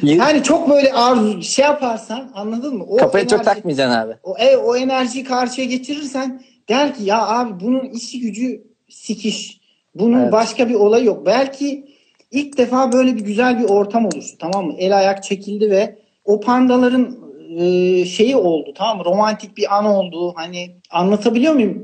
Yani 0.02 0.42
çok 0.42 0.70
böyle 0.70 0.92
arzu 0.92 1.42
şey 1.42 1.64
yaparsan 1.64 2.30
anladın 2.34 2.76
mı? 2.76 2.84
O 2.88 2.96
Kafayı 2.96 3.26
çok 3.26 3.40
enerji- 3.40 3.44
takmayacaksın 3.44 3.98
abi. 3.98 4.12
O, 4.22 4.38
e, 4.38 4.56
o 4.56 4.76
enerjiyi 4.76 5.24
karşıya 5.24 5.66
geçirirsen 5.66 6.42
der 6.68 6.94
ki 6.94 7.04
ya 7.04 7.26
abi 7.26 7.60
bunun 7.64 7.80
işi 7.84 8.20
gücü 8.20 8.62
sikiş. 8.88 9.60
Bunun 9.94 10.20
Evet. 10.20 10.32
başka 10.32 10.68
bir 10.68 10.74
olayı 10.74 11.04
yok. 11.04 11.26
Belki 11.26 11.91
ilk 12.32 12.58
defa 12.58 12.92
böyle 12.92 13.16
bir 13.16 13.20
güzel 13.20 13.58
bir 13.58 13.64
ortam 13.64 14.06
oluştu 14.06 14.36
tamam 14.38 14.66
mı? 14.66 14.74
El 14.78 14.98
ayak 14.98 15.22
çekildi 15.22 15.70
ve 15.70 15.98
o 16.24 16.40
pandaların 16.40 17.16
e, 17.58 18.04
şeyi 18.04 18.36
oldu 18.36 18.72
tamam 18.74 18.98
mı? 18.98 19.04
Romantik 19.04 19.56
bir 19.56 19.76
an 19.76 19.84
oldu. 19.84 20.32
Hani 20.36 20.76
anlatabiliyor 20.90 21.54
muyum? 21.54 21.82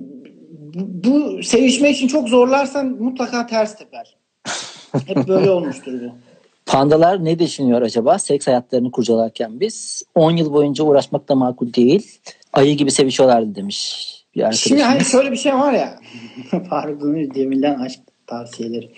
Bu, 0.75 1.09
bu 1.09 1.43
sevişme 1.43 1.91
için 1.91 2.09
çok 2.09 2.29
zorlarsan 2.29 2.87
mutlaka 2.87 3.47
ters 3.47 3.77
teper. 3.77 4.17
Hep 5.07 5.29
böyle 5.29 5.51
olmuştur 5.51 5.93
bu. 5.93 6.13
Pandalar 6.67 7.25
ne 7.25 7.39
düşünüyor 7.39 7.83
acaba 7.83 8.19
seks 8.19 8.47
hayatlarını 8.47 8.91
kurcalarken 8.91 9.61
biz? 9.61 10.03
10 10.15 10.31
yıl 10.31 10.53
boyunca 10.53 10.85
uğraşmak 10.85 11.29
da 11.29 11.35
makul 11.35 11.73
değil. 11.73 12.21
Ayı 12.53 12.77
gibi 12.77 12.91
sevişiyorlardı 12.91 13.55
demiş 13.55 14.09
bir 14.35 14.53
Şimdi 14.53 14.83
hani 14.83 14.93
arkadaşımız. 14.93 15.13
şöyle 15.13 15.33
bir 15.33 15.37
şey 15.37 15.55
var 15.55 15.73
ya. 15.73 15.99
Gümüş 17.01 17.35
Demir'den 17.35 17.79
aşk 17.79 18.01
tavsiyeleri. 18.27 18.91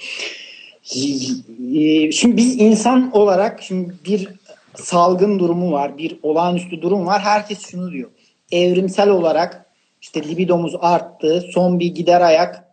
Ee, 0.96 2.12
Şimdi 2.12 2.36
biz 2.36 2.60
insan 2.60 3.10
olarak 3.12 3.62
şimdi 3.62 3.94
bir 4.04 4.28
salgın 4.74 5.38
durumu 5.38 5.72
var. 5.72 5.98
Bir 5.98 6.18
olağanüstü 6.22 6.82
durum 6.82 7.06
var. 7.06 7.20
Herkes 7.22 7.70
şunu 7.70 7.92
diyor. 7.92 8.10
Evrimsel 8.52 9.08
olarak 9.08 9.66
işte 10.00 10.22
libidomuz 10.28 10.74
arttı. 10.80 11.44
Son 11.54 11.80
bir 11.80 11.94
gider 11.94 12.20
ayak. 12.20 12.64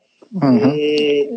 Hı 0.41 0.47
hı. 0.47 0.69
Ee, 0.69 1.29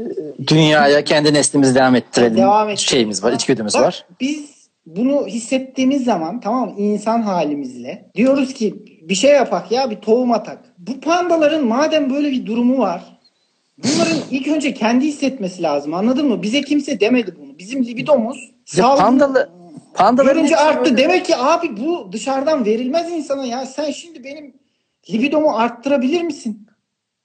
Dünyaya 0.46 1.04
kendi 1.04 1.34
neslimizi 1.34 1.74
devam 1.74 1.96
ettirelim 1.96 2.36
devam 2.36 2.68
ettirelim. 2.68 2.88
şeyimiz 2.88 3.24
var, 3.24 3.32
içgüdümüz 3.32 3.74
Bak, 3.74 3.82
var. 3.82 4.04
Biz 4.20 4.50
bunu 4.86 5.26
hissettiğimiz 5.26 6.04
zaman 6.04 6.40
tamam 6.40 6.68
mı, 6.68 6.74
insan 6.78 7.22
halimizle 7.22 8.10
diyoruz 8.14 8.54
ki 8.54 8.74
bir 9.02 9.14
şey 9.14 9.32
yapak 9.32 9.72
ya 9.72 9.90
bir 9.90 9.96
tohum 9.96 10.32
atak. 10.32 10.58
Bu 10.78 11.00
pandaların 11.00 11.66
madem 11.66 12.10
böyle 12.10 12.30
bir 12.30 12.46
durumu 12.46 12.78
var 12.78 13.19
bunların 13.84 14.18
ilk 14.30 14.48
önce 14.48 14.74
kendi 14.74 15.06
hissetmesi 15.06 15.62
lazım 15.62 15.94
anladın 15.94 16.28
mı? 16.28 16.42
Bize 16.42 16.60
kimse 16.60 17.00
demedi 17.00 17.34
bunu. 17.40 17.58
Bizim 17.58 17.84
libidomuz 17.84 18.50
salgın- 18.66 18.98
pandalı, 19.02 19.50
pandaların 19.94 20.40
hepsi 20.42 20.56
arttı. 20.56 20.96
Demek 20.96 21.24
ki 21.26 21.36
abi 21.36 21.76
bu 21.76 22.12
dışarıdan 22.12 22.64
verilmez 22.64 23.12
insana 23.12 23.46
ya. 23.46 23.66
Sen 23.66 23.90
şimdi 23.90 24.24
benim 24.24 24.54
libidomu 25.10 25.56
arttırabilir 25.56 26.22
misin? 26.22 26.66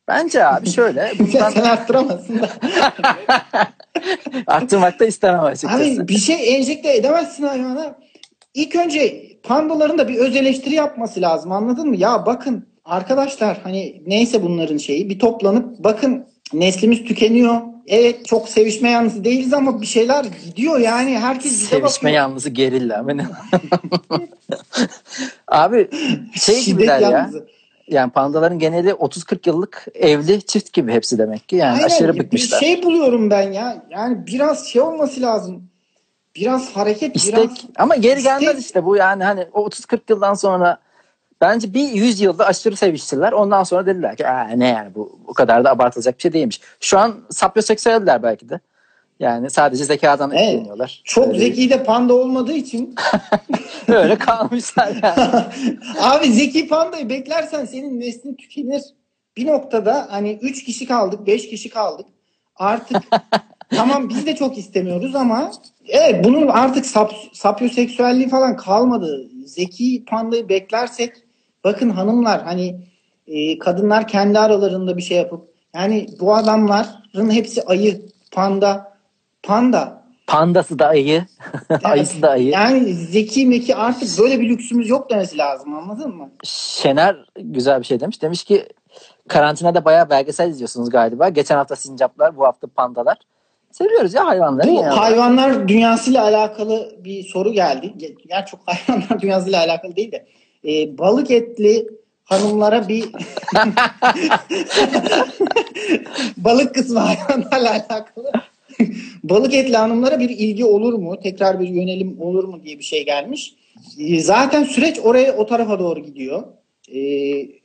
Bence 0.08 0.46
abi 0.46 0.70
şöyle. 0.70 1.12
Bundan 1.20 1.50
Sen 1.50 1.64
arttıramazsın 1.64 2.40
da. 2.40 2.50
arttırmak 4.48 5.00
da 5.00 5.06
istemem 5.06 5.44
açıkçası. 5.44 5.84
Abi 5.84 6.08
bir 6.08 6.18
şey 6.18 6.56
enjekte 6.56 6.96
edemezsin 6.96 7.44
hayvana. 7.44 7.96
İlk 8.54 8.76
önce 8.76 9.24
pandaların 9.44 9.98
da 9.98 10.08
bir 10.08 10.16
öz 10.16 10.36
eleştiri 10.36 10.76
yapması 10.76 11.22
lazım 11.22 11.52
anladın 11.52 11.90
mı? 11.90 11.96
Ya 11.96 12.26
bakın 12.26 12.68
arkadaşlar 12.86 13.58
hani 13.64 14.04
neyse 14.08 14.44
bunların 14.44 14.78
şeyi 14.78 15.10
bir 15.10 15.20
toplanıp 15.20 15.84
bakın 15.84 16.26
neslimiz 16.60 17.04
tükeniyor. 17.04 17.62
Evet 17.88 18.26
çok 18.26 18.50
sevişme 18.50 18.90
yanlısı 18.90 19.24
değiliz 19.24 19.54
ama 19.54 19.82
bir 19.82 19.86
şeyler 19.86 20.26
gidiyor 20.46 20.80
yani 20.80 21.20
herkes 21.20 21.52
bize 21.52 21.66
Sevişme 21.66 21.88
bakıyor. 22.10 22.12
yalnızı 22.14 22.50
gerilla. 22.50 23.08
Beni- 23.08 23.26
Abi 25.48 25.90
şey 26.34 26.56
Şiddet 26.56 26.66
gibiler 26.66 27.00
ya. 27.00 27.30
Yani 27.88 28.12
pandaların 28.12 28.60
geneli 28.60 28.90
30-40 28.90 29.50
yıllık 29.50 29.86
evli 29.96 30.42
çift 30.42 30.74
gibi 30.74 30.92
hepsi 30.94 31.18
demek 31.18 31.50
ki. 31.50 31.56
Yani 31.56 31.74
Aynen, 31.76 31.86
aşırı 31.86 32.14
bir 32.14 32.20
bıkmışlar. 32.20 32.60
şey 32.60 32.84
buluyorum 32.84 33.30
ben 33.30 33.52
ya. 33.52 33.86
Yani 33.90 34.28
biraz 34.28 34.68
şey 34.68 34.82
olması 34.82 35.22
lazım. 35.22 35.64
Biraz 36.36 36.72
hareket, 36.72 37.16
İstek 37.16 37.34
biraz 37.36 37.50
ama 37.78 37.96
geri 37.96 38.20
İstek- 38.20 38.40
gelmez 38.40 38.60
işte 38.66 38.86
bu 38.86 38.96
yani 38.96 39.24
hani 39.24 39.48
o 39.54 39.66
30-40 39.68 40.00
yıldan 40.10 40.34
sonra 40.34 40.78
bence 41.46 41.74
bir 41.74 41.90
100 41.90 42.22
yılda 42.22 42.46
aşırı 42.46 42.76
seviştiler. 42.76 43.32
Ondan 43.32 43.64
sonra 43.64 43.86
dediler 43.86 44.16
ki 44.18 44.24
ne 44.56 44.68
yani 44.68 44.96
bu 44.96 45.20
bu 45.28 45.34
kadar 45.34 45.64
da 45.64 45.72
abartılacak 45.72 46.18
bir 46.18 46.22
şey 46.22 46.34
değilmiş. 46.34 46.62
Şu 46.80 47.00
an 47.00 47.16
sapyoseksüeller 47.30 48.24
belki 48.24 48.50
de. 48.50 48.60
Yani 49.20 49.50
sadece 49.50 49.86
zekadan 49.86 50.32
Evet. 50.32 50.42
etkileniyorlar. 50.44 51.02
çok 51.06 51.28
Öyle- 51.28 51.40
zeki 51.40 51.70
de 51.70 51.84
panda 51.84 52.14
olmadığı 52.14 52.54
için 52.54 52.96
Öyle 53.88 54.18
kalmışlar 54.18 54.94
yani. 55.04 55.46
Abi 56.02 56.32
Zeki 56.32 56.68
Panda'yı 56.68 57.10
beklersen 57.10 57.66
senin 57.66 58.00
neslin 58.00 58.36
tükenir. 58.36 58.82
Bir 59.38 59.48
noktada 59.48 60.08
hani 60.10 60.40
3 60.42 60.64
kişi 60.64 60.86
kaldık, 60.88 61.28
5 61.28 61.50
kişi 61.50 61.70
kaldık. 61.70 62.06
Artık 62.56 62.98
tamam 63.76 64.10
biz 64.10 64.26
de 64.26 64.36
çok 64.36 64.58
istemiyoruz 64.58 65.16
ama 65.16 65.52
evet 65.88 66.24
bunun 66.26 66.48
artık 66.48 66.86
sap, 66.86 67.14
sapyoseksüelliği 67.34 68.30
falan 68.30 68.56
kalmadı. 68.58 69.30
Zeki 69.46 70.06
Panda'yı 70.08 70.50
beklersek 70.50 71.12
bakın 71.66 71.90
hanımlar 71.90 72.44
hani 72.44 72.80
e, 73.28 73.60
kadınlar 73.60 74.08
kendi 74.08 74.40
aralarında 74.40 74.98
bir 74.98 75.02
şey 75.02 75.18
yapıp 75.18 75.56
yani 75.76 76.08
bu 76.20 76.36
adamların 76.36 77.30
hepsi 77.30 77.64
ayı, 77.64 78.02
panda, 78.32 78.98
panda. 79.44 80.06
Pandası 80.28 80.80
da 80.80 80.88
ayı. 80.88 81.26
Ayısı 81.84 82.22
da 82.22 82.30
ayı. 82.30 82.50
Yani 82.50 82.94
zeki 82.94 83.46
meki 83.46 83.76
artık 83.76 84.20
böyle 84.20 84.40
bir 84.40 84.50
lüksümüz 84.50 84.90
yok 84.90 85.10
demesi 85.10 85.38
lazım 85.38 85.74
anladın 85.74 86.16
mı? 86.16 86.30
Şener 86.44 87.26
güzel 87.36 87.80
bir 87.80 87.86
şey 87.86 88.00
demiş. 88.00 88.22
Demiş 88.22 88.44
ki 88.44 88.68
karantinada 89.28 89.86
bayağı 89.86 90.10
belgesel 90.10 90.50
izliyorsunuz 90.50 90.90
galiba. 90.90 91.30
Geçen 91.30 91.56
hafta 91.56 91.76
sincaplar, 91.76 92.38
bu 92.38 92.46
hafta 92.46 92.68
pandalar. 92.68 93.18
Seviyoruz 93.72 94.14
ya 94.14 94.26
hayvanları. 94.26 94.68
Bu 94.68 94.80
olarak. 94.80 94.98
hayvanlar 94.98 95.68
dünyasıyla 95.68 96.24
alakalı 96.24 96.96
bir 97.04 97.24
soru 97.24 97.54
geldi. 97.54 97.94
Ger 98.28 98.46
çok 98.46 98.60
hayvanlar 98.66 99.20
dünyasıyla 99.22 99.60
alakalı 99.60 99.96
değil 99.96 100.12
de 100.12 100.26
e, 100.68 100.98
balık 100.98 101.32
etli 101.32 101.88
hanımlara 102.24 102.88
bir 102.88 103.06
balık 106.38 106.76
kısmı 106.76 107.00
hayvanlarla 107.00 107.72
alakalı 107.72 108.32
balık 109.24 109.54
etli 109.54 109.78
hanımlara 109.78 110.20
bir 110.20 110.30
ilgi 110.30 110.66
olur 110.66 110.94
mu? 110.94 111.20
Tekrar 111.24 111.60
bir 111.60 111.68
yönelim 111.68 112.22
olur 112.22 112.44
mu 112.44 112.60
diye 112.64 112.78
bir 112.80 112.84
şey 112.84 113.06
gelmiş. 113.06 113.56
E, 114.00 114.20
Zaten 114.20 114.64
süreç 114.64 115.00
oraya 115.04 115.36
o 115.38 115.46
tarafa 115.46 115.80
doğru 115.80 116.00
gidiyor. 116.00 116.44
E, 116.96 117.00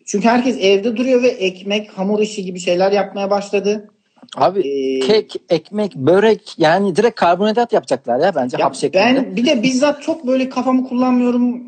çünkü 0.07 0.29
herkes 0.29 0.57
evde 0.61 0.97
duruyor 0.97 1.23
ve 1.23 1.29
ekmek, 1.29 1.91
hamur 1.91 2.21
işi 2.21 2.45
gibi 2.45 2.61
şeyler 2.61 2.93
yapmaya 2.93 3.31
başladı. 3.31 3.91
Abi 4.37 4.61
Ee, 4.61 5.01
kek, 5.01 5.37
ekmek, 5.49 5.95
börek 5.97 6.55
yani 6.59 6.97
direkt 6.97 7.21
karbonhidrat 7.21 7.73
yapacaklar 7.73 8.19
ya 8.21 8.35
bence 8.35 8.57
Ya 8.61 8.67
hap 8.67 8.75
şeklinde. 8.75 9.05
ben 9.05 9.37
bir 9.37 9.47
de 9.47 9.63
bizzat 9.63 10.03
çok 10.03 10.27
böyle 10.27 10.49
kafamı 10.49 10.89
kullanmıyorum. 10.89 11.63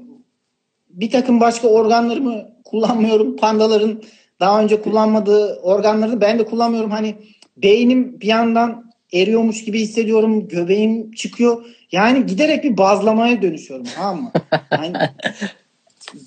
Bir 0.92 1.10
takım 1.10 1.40
başka 1.40 1.68
organlarımı 1.68 2.48
kullanmıyorum. 2.64 3.36
Pandaların 3.36 4.02
daha 4.40 4.62
önce 4.62 4.82
kullanmadığı 4.82 5.60
organları 5.60 6.20
ben 6.20 6.38
de 6.38 6.44
kullanmıyorum. 6.44 6.90
Hani 6.90 7.14
beynim 7.56 8.20
bir 8.20 8.26
yandan 8.26 8.92
eriyormuş 9.12 9.64
gibi 9.64 9.80
hissediyorum. 9.80 10.48
Göbeğim 10.48 11.12
çıkıyor. 11.12 11.64
Yani 11.92 12.26
giderek 12.26 12.64
bir 12.64 12.76
bazlamaya 12.76 13.42
dönüşüyorum. 13.42 13.86
Tamam 13.94 14.22
mı? 14.22 14.32
Yani 14.72 14.96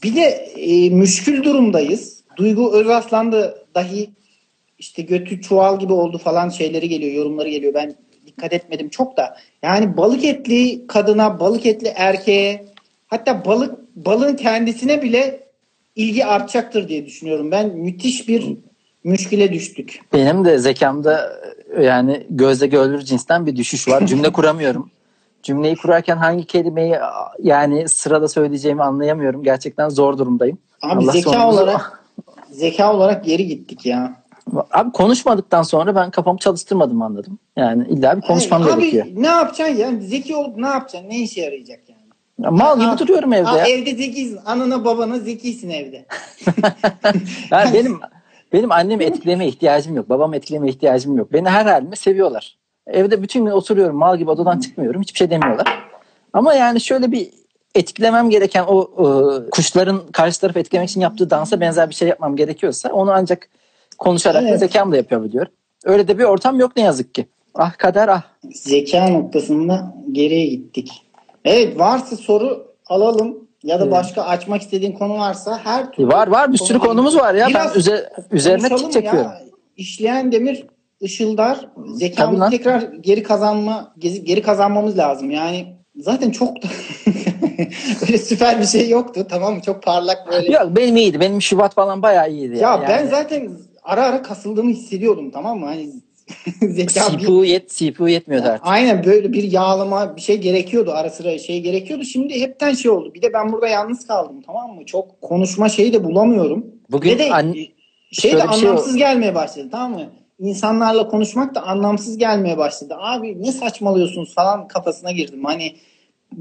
bir 0.04 0.16
de 0.16 0.22
e, 0.58 0.90
müşkül 0.90 1.44
durumdayız. 1.44 2.24
Duygu 2.38 2.74
Özaslan'da 2.74 3.56
dahi 3.76 4.10
işte 4.80 5.02
götü 5.02 5.42
çuval 5.42 5.80
gibi 5.80 5.94
oldu 5.94 6.18
falan 6.18 6.50
şeyleri 6.50 6.90
geliyor, 6.90 7.14
yorumları 7.14 7.50
geliyor. 7.50 7.74
Ben 7.74 7.96
dikkat 8.26 8.54
etmedim 8.54 8.90
çok 8.90 9.18
da. 9.18 9.38
Yani 9.64 9.98
balık 9.98 10.26
etli 10.26 10.88
kadına, 10.88 11.40
balık 11.40 11.66
etli 11.66 11.94
erkeğe 11.96 12.66
hatta 13.08 13.46
balık 13.46 13.85
balığın 13.96 14.36
kendisine 14.36 15.02
bile 15.02 15.44
ilgi 15.96 16.26
artacaktır 16.26 16.88
diye 16.88 17.06
düşünüyorum. 17.06 17.52
Ben 17.52 17.70
müthiş 17.70 18.28
bir 18.28 18.58
müşkile 19.04 19.54
düştük. 19.54 20.00
Benim 20.14 20.46
de 20.46 20.58
zekamda 20.58 21.40
yani 21.82 22.28
gözle 22.30 22.68
görülür 22.68 23.02
cinsten 23.02 23.46
bir 23.46 23.56
düşüş 23.56 23.88
var. 23.88 24.06
Cümle 24.08 24.30
kuramıyorum. 24.32 24.92
Cümleyi 25.44 25.76
kurarken 25.76 26.18
hangi 26.18 26.46
kelimeyi 26.46 26.96
yani 27.44 27.90
sırada 27.90 28.28
söyleyeceğimi 28.28 28.84
anlayamıyorum. 28.84 29.44
Gerçekten 29.44 29.90
zor 29.90 30.18
durumdayım. 30.18 30.58
Abi 30.82 31.04
Allah 31.04 31.12
zeka 31.12 31.30
sonumuzu- 31.30 31.54
olarak 31.54 32.04
zeka 32.52 32.94
olarak 32.94 33.26
geri 33.26 33.48
gittik 33.48 33.86
ya. 33.86 34.26
Abi 34.72 34.92
konuşmadıktan 34.92 35.64
sonra 35.64 35.96
ben 35.96 36.12
kafamı 36.12 36.40
çalıştırmadım 36.40 37.02
anladım. 37.02 37.40
Yani 37.58 37.88
illa 37.90 38.18
bir 38.18 38.22
konuşmam 38.22 38.64
Abi 38.64 38.70
gerekiyor. 38.82 39.06
ne 39.16 39.28
yapacaksın 39.28 39.76
ya? 39.76 39.92
Zeki 40.00 40.36
olup 40.36 40.58
ne 40.58 40.68
yapacaksın? 40.68 41.10
Ne 41.10 41.20
işe 41.20 41.42
yarayacak 41.42 41.85
Mal 42.38 42.76
gibi 42.80 42.86
Ha, 42.88 42.98
duruyorum 43.00 43.34
evde 43.34 43.44
ha, 43.48 43.58
ya. 43.58 43.66
evde 43.68 43.96
zekisin. 43.96 44.40
Anana 44.46 44.86
babana 44.86 45.20
zekisin 45.20 45.70
evde. 45.70 46.06
Ya 47.52 47.66
benim 47.74 48.00
benim 48.54 48.72
annemi 48.72 49.04
etkilemeye 49.04 49.50
ihtiyacım 49.50 49.96
yok. 49.96 50.10
Babamı 50.10 50.36
etkilemeye 50.36 50.72
ihtiyacım 50.74 51.18
yok. 51.18 51.34
Beni 51.34 51.50
her 51.50 51.66
halime 51.66 51.96
seviyorlar. 51.96 52.58
Evde 52.88 53.22
bütün 53.22 53.46
gün 53.46 53.52
oturuyorum. 53.52 53.96
Mal 53.96 54.18
gibi 54.18 54.30
odadan 54.30 54.60
çıkmıyorum. 54.60 55.02
Hiçbir 55.02 55.18
şey 55.18 55.30
demiyorlar. 55.30 55.84
Ama 56.34 56.54
yani 56.54 56.82
şöyle 56.82 57.12
bir 57.12 57.30
etkilemem 57.76 58.30
gereken 58.30 58.64
o 58.68 58.82
e, 58.84 59.06
kuşların 59.50 60.02
karşı 60.12 60.42
tarafı 60.42 60.60
etkilemek 60.60 60.90
için 60.90 61.02
yaptığı 61.02 61.30
dansa 61.30 61.60
benzer 61.60 61.90
bir 61.90 61.96
şey 61.96 62.08
yapmam 62.08 62.36
gerekiyorsa 62.36 62.90
onu 62.90 63.12
ancak 63.12 63.50
konuşarak 63.98 64.44
ve 64.44 64.50
Evet. 64.50 64.60
zekamla 64.60 64.98
yapabiliyorum. 64.98 65.52
Öyle 65.86 66.08
de 66.08 66.18
bir 66.18 66.24
ortam 66.24 66.60
yok 66.60 66.72
ne 66.78 66.84
yazık 66.84 67.14
ki. 67.16 67.26
Ah 67.56 67.78
kader 67.78 68.08
ah. 68.08 68.22
Zeka 68.54 69.10
noktasında 69.10 69.96
geriye 70.12 70.46
gittik. 70.46 71.05
Evet 71.46 71.80
varsa 71.80 72.16
soru 72.16 72.68
alalım 72.88 73.38
ya 73.64 73.80
da 73.80 73.92
başka 73.92 74.22
açmak 74.24 74.62
istediğin 74.62 74.92
konu 74.92 75.18
varsa 75.18 75.60
her 75.64 75.92
türlü 75.92 76.08
Var 76.08 76.28
var 76.28 76.54
bir 76.54 76.58
sürü 76.58 76.80
konu- 76.80 76.90
konumuz 76.90 77.16
var 77.18 77.34
ya. 77.34 77.48
Biraz 77.48 77.76
ben 77.76 77.80
üze- 77.80 78.10
üzerine 78.32 78.70
konuşalım 78.70 78.84
tik 78.92 78.94
çekiyorum. 78.94 79.22
ya. 79.32 79.42
İşleyen 79.78 80.32
demir 80.32 80.66
ışıldar. 81.04 81.70
Zekamızı 81.88 82.50
tekrar 82.50 82.82
geri 82.82 83.24
kazanma 83.24 83.94
geri 84.24 84.42
kazanmamız 84.42 84.98
lazım. 84.98 85.32
Yani 85.32 85.76
zaten 85.96 86.32
çok 86.32 86.64
da 86.64 86.68
öyle 88.08 88.18
süper 88.18 88.60
bir 88.62 88.66
şey 88.66 88.90
yoktu 88.90 89.26
tamam 89.30 89.54
mı? 89.56 89.62
Çok 89.62 89.84
parlak 89.84 90.18
böyle. 90.32 90.52
Yok 90.54 90.68
benim 90.70 90.96
iyiydi. 90.98 91.20
Benim 91.20 91.42
Şubat 91.42 91.74
falan 91.74 92.02
bayağı 92.02 92.32
iyiydi. 92.32 92.58
Ya 92.58 92.70
yani. 92.70 92.86
ben 92.90 93.08
zaten 93.08 93.50
ara 93.84 94.04
ara 94.04 94.22
kasıldığımı 94.22 94.70
hissediyordum 94.70 95.32
tamam 95.32 95.60
mı? 95.60 95.66
Hani 95.66 95.90
zeka 96.62 97.14
bir- 97.14 97.20
CPU, 97.20 97.46
yet, 97.46 97.70
CPU 97.70 98.08
yetmiyordu 98.08 98.48
artık. 98.48 98.68
Aynen 98.68 99.04
böyle 99.06 99.34
bir 99.34 99.44
yağlama 99.44 100.16
bir 100.16 100.22
şey 100.22 100.38
gerekiyordu 100.38 100.92
ara 100.92 101.10
sıra 101.10 101.38
şey 101.40 101.62
gerekiyordu. 101.62 102.04
Şimdi 102.04 102.42
hepten 102.42 102.74
şey 102.74 102.92
oldu. 102.92 103.14
Bir 103.14 103.22
de 103.22 103.34
ben 103.34 103.52
burada 103.52 103.68
yalnız 103.68 104.08
kaldım 104.08 104.42
tamam 104.46 104.76
mı? 104.76 104.86
Çok 104.86 105.22
konuşma 105.22 105.70
şeyi 105.70 105.94
de 105.94 106.04
bulamıyorum. 106.04 106.66
Bugün 106.92 107.10
Ve 107.10 107.20
de 107.20 107.34
an- 107.34 107.54
şey 108.12 108.34
de 108.34 108.38
şey 108.38 108.42
anlamsız 108.42 108.96
gelmeye 108.96 109.36
başladı 109.36 109.68
tamam 109.72 109.92
mı? 109.92 110.10
İnsanlarla 110.40 111.08
konuşmak 111.08 111.56
da 111.56 111.62
anlamsız 111.62 112.18
gelmeye 112.18 112.58
başladı. 112.58 112.96
Abi 113.00 113.44
ne 113.44 113.52
saçmalıyorsunuz 113.52 114.36
falan 114.36 114.68
kafasına 114.68 115.12
girdim. 115.12 115.46
Hani 115.46 115.76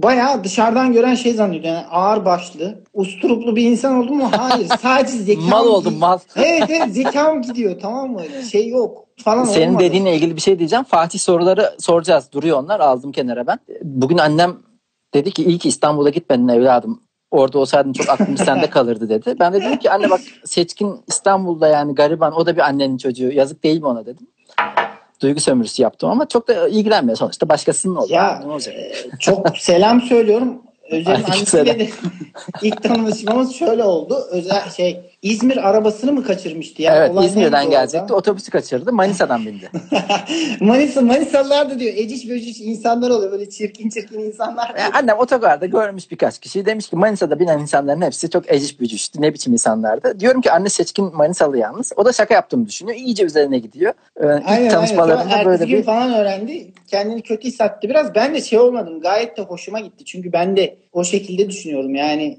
bayağı 0.02 0.44
dışarıdan 0.44 0.92
gören 0.92 1.14
şey 1.14 1.34
zannediyor. 1.34 1.74
Yani 1.74 1.86
ağır 1.86 2.24
başlı, 2.24 2.82
usturuplu 2.94 3.56
bir 3.56 3.70
insan 3.70 3.96
oldum 3.96 4.16
mu? 4.16 4.28
Hayır. 4.36 4.68
Sadece 4.82 5.18
zekam 5.18 5.48
Mal 5.48 5.66
oldum, 5.66 5.94
mal. 5.98 6.18
Evet 6.36 6.70
evet 6.70 6.94
zekam 6.94 7.42
gidiyor 7.42 7.80
tamam 7.82 8.10
mı? 8.12 8.22
Şey 8.52 8.68
yok 8.68 9.04
falan 9.24 9.44
Senin 9.44 9.68
olmadı. 9.68 9.84
dediğinle 9.84 10.16
ilgili 10.16 10.36
bir 10.36 10.40
şey 10.40 10.58
diyeceğim. 10.58 10.84
Fatih 10.84 11.18
soruları 11.18 11.70
soracağız. 11.78 12.28
Duruyor 12.32 12.62
onlar. 12.62 12.80
Aldım 12.80 13.12
kenara 13.12 13.46
ben. 13.46 13.58
Bugün 13.82 14.18
annem 14.18 14.56
dedi 15.14 15.30
ki 15.30 15.44
iyi 15.44 15.58
ki 15.58 15.68
İstanbul'a 15.68 16.10
gitmedin 16.10 16.48
evladım. 16.48 17.00
Orada 17.30 17.58
olsaydın 17.58 17.92
çok 17.92 18.08
aklım 18.08 18.36
sende 18.36 18.70
kalırdı 18.70 19.08
dedi. 19.08 19.36
Ben 19.40 19.52
de 19.52 19.60
dedim 19.60 19.78
ki 19.78 19.90
anne 19.90 20.10
bak 20.10 20.20
Seçkin 20.44 21.00
İstanbul'da 21.08 21.68
yani 21.68 21.94
gariban 21.94 22.32
o 22.32 22.46
da 22.46 22.56
bir 22.56 22.60
annenin 22.60 22.96
çocuğu. 22.98 23.32
Yazık 23.32 23.64
değil 23.64 23.80
mi 23.80 23.86
ona 23.86 24.06
dedim. 24.06 24.26
Duygu 25.22 25.40
sömürüsü 25.40 25.82
yaptım 25.82 26.10
ama 26.10 26.28
çok 26.28 26.48
da 26.48 26.68
ilgilenmiyor 26.68 27.16
sonuçta. 27.18 27.48
Başkasının 27.48 27.96
oldu. 27.96 28.12
Ya 28.12 28.40
Ne 28.46 28.52
olacak? 28.52 28.74
e, 28.74 28.92
çok 29.20 29.58
selam 29.58 30.00
söylüyorum. 30.02 30.62
Özel'in 30.90 31.24
annesiyle 31.24 31.78
de 31.78 31.88
ilk 32.62 32.82
tanışmamız 32.82 33.54
şöyle 33.54 33.84
oldu. 33.84 34.26
Özel 34.30 34.70
şey 34.70 35.00
İzmir 35.24 35.68
arabasını 35.68 36.12
mı 36.12 36.24
kaçırmıştı 36.24 36.82
ya? 36.82 36.96
evet 36.96 37.24
İzmir'den 37.24 37.70
gelecekti. 37.70 38.02
orada? 38.02 38.14
Otobüsü 38.14 38.50
kaçırdı. 38.50 38.92
Manisa'dan 38.92 39.46
bindi. 39.46 39.70
Manisa 40.60 41.00
Manisalılar 41.00 41.70
da 41.70 41.78
diyor 41.78 41.92
eciş 41.96 42.28
böciş 42.28 42.60
insanlar 42.60 43.10
oluyor 43.10 43.32
böyle 43.32 43.50
çirkin 43.50 43.88
çirkin 43.88 44.20
insanlar. 44.20 44.68
Ya 44.78 44.90
annem 44.94 45.18
otogarda 45.18 45.66
görmüş 45.66 46.10
birkaç 46.10 46.38
kişi. 46.38 46.66
Demiş 46.66 46.88
ki 46.88 46.96
Manisa'da 46.96 47.40
binen 47.40 47.58
insanların 47.58 48.02
hepsi 48.02 48.30
çok 48.30 48.52
eziş 48.52 48.80
bücüştü. 48.80 49.22
Ne 49.22 49.34
biçim 49.34 49.52
insanlardı. 49.52 50.20
Diyorum 50.20 50.40
ki 50.40 50.52
anne 50.52 50.68
seçkin 50.68 51.16
Manisalı 51.16 51.58
yalnız. 51.58 51.92
O 51.96 52.04
da 52.04 52.12
şaka 52.12 52.34
yaptığımı 52.34 52.66
düşünüyor. 52.66 52.96
İyice 52.96 53.24
üzerine 53.24 53.58
gidiyor. 53.58 53.92
Ee, 54.16 54.24
ilk 54.24 54.48
Aynen 54.48 54.68
tanışmalarında 54.68 55.34
aynen. 55.34 55.46
Böyle 55.46 55.66
bir... 55.66 55.82
falan 55.82 56.14
öğrendi. 56.14 56.72
Kendini 56.86 57.22
kötü 57.22 57.48
hissetti 57.48 57.88
biraz. 57.88 58.14
Ben 58.14 58.34
de 58.34 58.40
şey 58.40 58.58
olmadım. 58.58 59.00
Gayet 59.00 59.36
de 59.36 59.42
hoşuma 59.42 59.80
gitti. 59.80 60.04
Çünkü 60.04 60.32
ben 60.32 60.56
de 60.56 60.76
o 60.92 61.04
şekilde 61.04 61.48
düşünüyorum. 61.48 61.94
Yani 61.94 62.38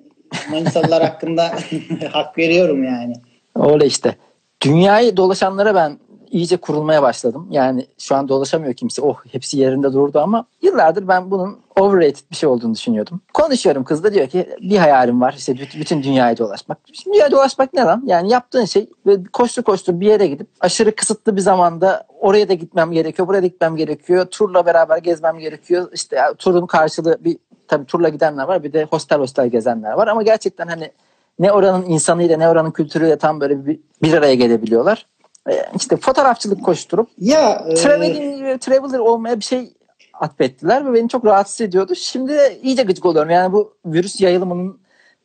Manisalılar 0.51 1.03
hakkında 1.03 1.51
hak 2.11 2.37
veriyorum 2.37 2.83
yani. 2.83 3.13
Öyle 3.55 3.85
işte. 3.85 4.15
Dünyayı 4.61 5.17
dolaşanlara 5.17 5.75
ben 5.75 5.99
iyice 6.31 6.57
kurulmaya 6.57 7.01
başladım. 7.01 7.47
Yani 7.51 7.87
şu 7.97 8.15
an 8.15 8.29
dolaşamıyor 8.29 8.73
kimse. 8.73 9.01
Oh 9.01 9.17
hepsi 9.31 9.59
yerinde 9.59 9.93
durdu 9.93 10.19
ama 10.19 10.45
yıllardır 10.61 11.07
ben 11.07 11.31
bunun 11.31 11.59
overrated 11.79 12.31
bir 12.31 12.35
şey 12.35 12.49
olduğunu 12.49 12.73
düşünüyordum. 12.73 13.21
Konuşuyorum 13.33 13.83
kız 13.83 14.03
da 14.03 14.13
diyor 14.13 14.27
ki 14.27 14.49
bir 14.61 14.77
hayalim 14.77 15.21
var 15.21 15.35
işte 15.37 15.55
bütün, 15.79 16.03
dünyayı 16.03 16.37
dolaşmak. 16.37 16.77
Şimdi 16.93 17.15
dünyayı 17.15 17.31
dolaşmak 17.31 17.73
ne 17.73 17.81
lan? 17.81 18.03
Yani 18.05 18.31
yaptığın 18.31 18.65
şey 18.65 18.89
böyle 19.05 19.23
koştur 19.33 19.63
koştur 19.63 19.99
bir 19.99 20.07
yere 20.07 20.27
gidip 20.27 20.47
aşırı 20.59 20.95
kısıtlı 20.95 21.35
bir 21.35 21.41
zamanda 21.41 22.07
oraya 22.19 22.49
da 22.49 22.53
gitmem 22.53 22.91
gerekiyor, 22.91 23.27
buraya 23.27 23.41
da 23.43 23.47
gitmem 23.47 23.75
gerekiyor. 23.75 24.25
Turla 24.25 24.65
beraber 24.65 24.97
gezmem 24.97 25.39
gerekiyor. 25.39 25.89
İşte 25.93 26.21
turun 26.37 26.65
karşılığı 26.65 27.17
bir 27.19 27.37
tabii 27.67 27.85
turla 27.85 28.09
gidenler 28.09 28.43
var 28.43 28.63
bir 28.63 28.73
de 28.73 28.83
hostel 28.83 29.19
hostel 29.19 29.47
gezenler 29.47 29.91
var 29.91 30.07
ama 30.07 30.23
gerçekten 30.23 30.67
hani 30.67 30.91
ne 31.39 31.51
oranın 31.51 31.85
insanıyla 31.85 32.37
ne 32.37 32.49
oranın 32.49 32.71
kültürüyle 32.71 33.17
tam 33.17 33.41
böyle 33.41 33.65
bir, 33.65 33.79
bir 34.03 34.13
araya 34.13 34.35
gelebiliyorlar. 34.35 35.05
Ee, 35.49 35.65
İşte 35.75 35.97
fotoğrafçılık 35.97 36.65
koşturup 36.65 37.09
Ya 37.17 37.65
e, 37.67 37.73
traveling, 37.73 38.61
traveler 38.61 38.99
olmaya 38.99 39.39
bir 39.39 39.43
şey 39.43 39.73
atfettiler 40.13 40.85
ve 40.85 40.93
beni 40.93 41.09
çok 41.09 41.25
rahatsız 41.25 41.61
ediyordu. 41.61 41.95
Şimdi 41.95 42.33
de 42.33 42.59
iyice 42.63 42.83
gıcık 42.83 43.05
oluyorum. 43.05 43.29
Yani 43.29 43.53
bu 43.53 43.73
virüs 43.85 44.21
yayılımının 44.21 44.79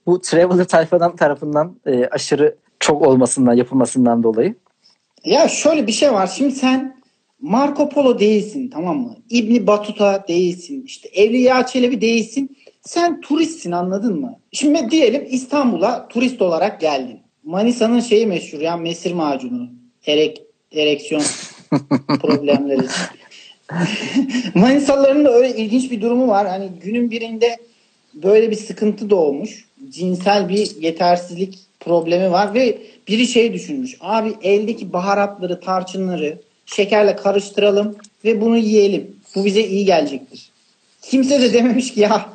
bu 0.06 0.20
traveler 0.20 0.64
tayfadan 0.64 1.16
tarafından 1.16 1.76
e, 1.86 2.06
aşırı 2.06 2.56
çok 2.80 3.02
olmasından, 3.02 3.52
yapılmasından 3.52 4.22
dolayı. 4.22 4.54
Ya 5.24 5.48
şöyle 5.48 5.86
bir 5.86 5.92
şey 5.92 6.12
var. 6.12 6.26
Şimdi 6.26 6.52
sen 6.52 6.99
Marco 7.40 7.88
Polo 7.88 8.18
değilsin 8.18 8.68
tamam 8.68 8.98
mı? 8.98 9.16
İbni 9.30 9.66
Batuta 9.66 10.24
değilsin. 10.28 10.82
İşte 10.86 11.08
Evliya 11.08 11.66
Çelebi 11.66 12.00
değilsin. 12.00 12.56
Sen 12.82 13.20
turistsin 13.20 13.72
anladın 13.72 14.20
mı? 14.20 14.38
Şimdi 14.52 14.90
diyelim 14.90 15.26
İstanbul'a 15.30 16.08
turist 16.08 16.42
olarak 16.42 16.80
geldin. 16.80 17.20
Manisa'nın 17.44 18.00
şeyi 18.00 18.26
meşhur 18.26 18.60
ya 18.60 18.76
mesir 18.76 19.12
macunu. 19.12 19.70
Erek, 20.06 20.42
ereksiyon 20.72 21.22
problemleri. 22.20 22.86
Manisalıların 24.54 25.24
da 25.24 25.32
öyle 25.32 25.56
ilginç 25.56 25.90
bir 25.90 26.00
durumu 26.00 26.28
var. 26.28 26.48
Hani 26.48 26.68
günün 26.82 27.10
birinde 27.10 27.56
böyle 28.14 28.50
bir 28.50 28.56
sıkıntı 28.56 29.10
doğmuş. 29.10 29.64
Cinsel 29.90 30.48
bir 30.48 30.76
yetersizlik 30.80 31.58
problemi 31.80 32.30
var 32.30 32.54
ve 32.54 32.78
biri 33.08 33.26
şey 33.26 33.52
düşünmüş. 33.52 33.96
Abi 34.00 34.34
eldeki 34.42 34.92
baharatları, 34.92 35.60
tarçınları 35.60 36.38
şekerle 36.74 37.16
karıştıralım 37.16 37.96
ve 38.24 38.40
bunu 38.40 38.56
yiyelim. 38.56 39.16
Bu 39.36 39.44
bize 39.44 39.60
iyi 39.60 39.84
gelecektir. 39.84 40.50
Kimse 41.02 41.40
de 41.40 41.52
dememiş 41.52 41.94
ki 41.94 42.00
ya 42.00 42.26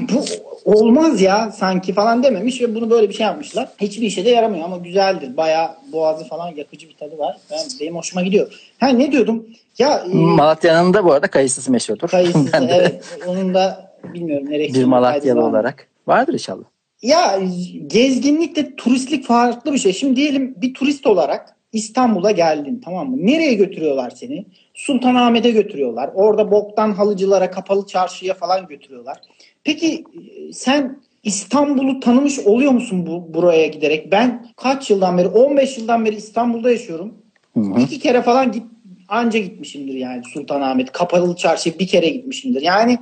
bu 0.00 0.24
olmaz 0.64 1.20
ya 1.20 1.52
sanki 1.52 1.92
falan 1.92 2.22
dememiş 2.22 2.60
ve 2.60 2.74
bunu 2.74 2.90
böyle 2.90 3.08
bir 3.08 3.14
şey 3.14 3.26
yapmışlar. 3.26 3.68
Hiçbir 3.80 4.06
işe 4.06 4.24
de 4.24 4.30
yaramıyor 4.30 4.64
ama 4.64 4.76
güzeldir. 4.76 5.36
Bayağı 5.36 5.70
boğazı 5.92 6.24
falan 6.24 6.56
yakıcı 6.56 6.88
bir 6.88 6.96
tadı 6.96 7.18
var. 7.18 7.36
Ben, 7.50 7.58
benim 7.80 7.96
hoşuma 7.96 8.22
gidiyor. 8.22 8.72
Ha 8.80 8.88
ne 8.88 9.12
diyordum? 9.12 9.46
Ya 9.78 10.04
e, 10.12 10.14
Malatya'nın 10.14 10.94
da 10.94 11.04
bu 11.04 11.12
arada 11.12 11.26
kayısısı 11.26 11.72
meşhurdur. 11.72 12.08
de 12.12 12.68
evet 12.70 13.04
onun 13.26 13.54
da 13.54 13.92
bilmiyorum 14.04 14.50
nereye 14.50 14.74
bir 14.74 14.84
Malatyalı 14.84 15.44
olarak. 15.44 15.86
Vardır 16.06 16.32
inşallah. 16.32 16.64
Ya 17.02 17.38
gezginlikle 17.86 18.76
turistlik 18.76 19.26
farklı 19.26 19.72
bir 19.72 19.78
şey. 19.78 19.92
Şimdi 19.92 20.16
diyelim 20.16 20.54
bir 20.56 20.74
turist 20.74 21.06
olarak 21.06 21.56
İstanbul'a 21.72 22.30
geldin 22.30 22.80
tamam 22.84 23.10
mı? 23.10 23.16
Nereye 23.20 23.54
götürüyorlar 23.54 24.10
seni? 24.10 24.46
Sultanahmet'e 24.74 25.50
götürüyorlar. 25.50 26.10
Orada 26.14 26.50
boktan 26.50 26.92
halıcılara, 26.92 27.50
kapalı 27.50 27.86
çarşıya 27.86 28.34
falan 28.34 28.66
götürüyorlar. 28.66 29.20
Peki 29.64 30.04
e, 30.14 30.52
sen 30.52 31.00
İstanbul'u 31.22 32.00
tanımış 32.00 32.38
oluyor 32.38 32.72
musun 32.72 33.06
bu 33.06 33.34
buraya 33.34 33.66
giderek? 33.66 34.12
Ben 34.12 34.46
kaç 34.56 34.90
yıldan 34.90 35.18
beri 35.18 35.28
15 35.28 35.78
yıldan 35.78 36.04
beri 36.04 36.16
İstanbul'da 36.16 36.70
yaşıyorum. 36.70 37.14
Hı 37.54 37.60
hı. 37.60 37.80
İki 37.80 37.98
kere 37.98 38.22
falan 38.22 38.52
git 38.52 38.62
anca 39.08 39.38
gitmişimdir 39.38 39.94
yani 39.94 40.22
Sultanahmet. 40.24 40.92
Kapalı 40.92 41.36
çarşı 41.36 41.78
bir 41.78 41.86
kere 41.86 42.08
gitmişimdir. 42.08 42.62
Yani 42.62 42.98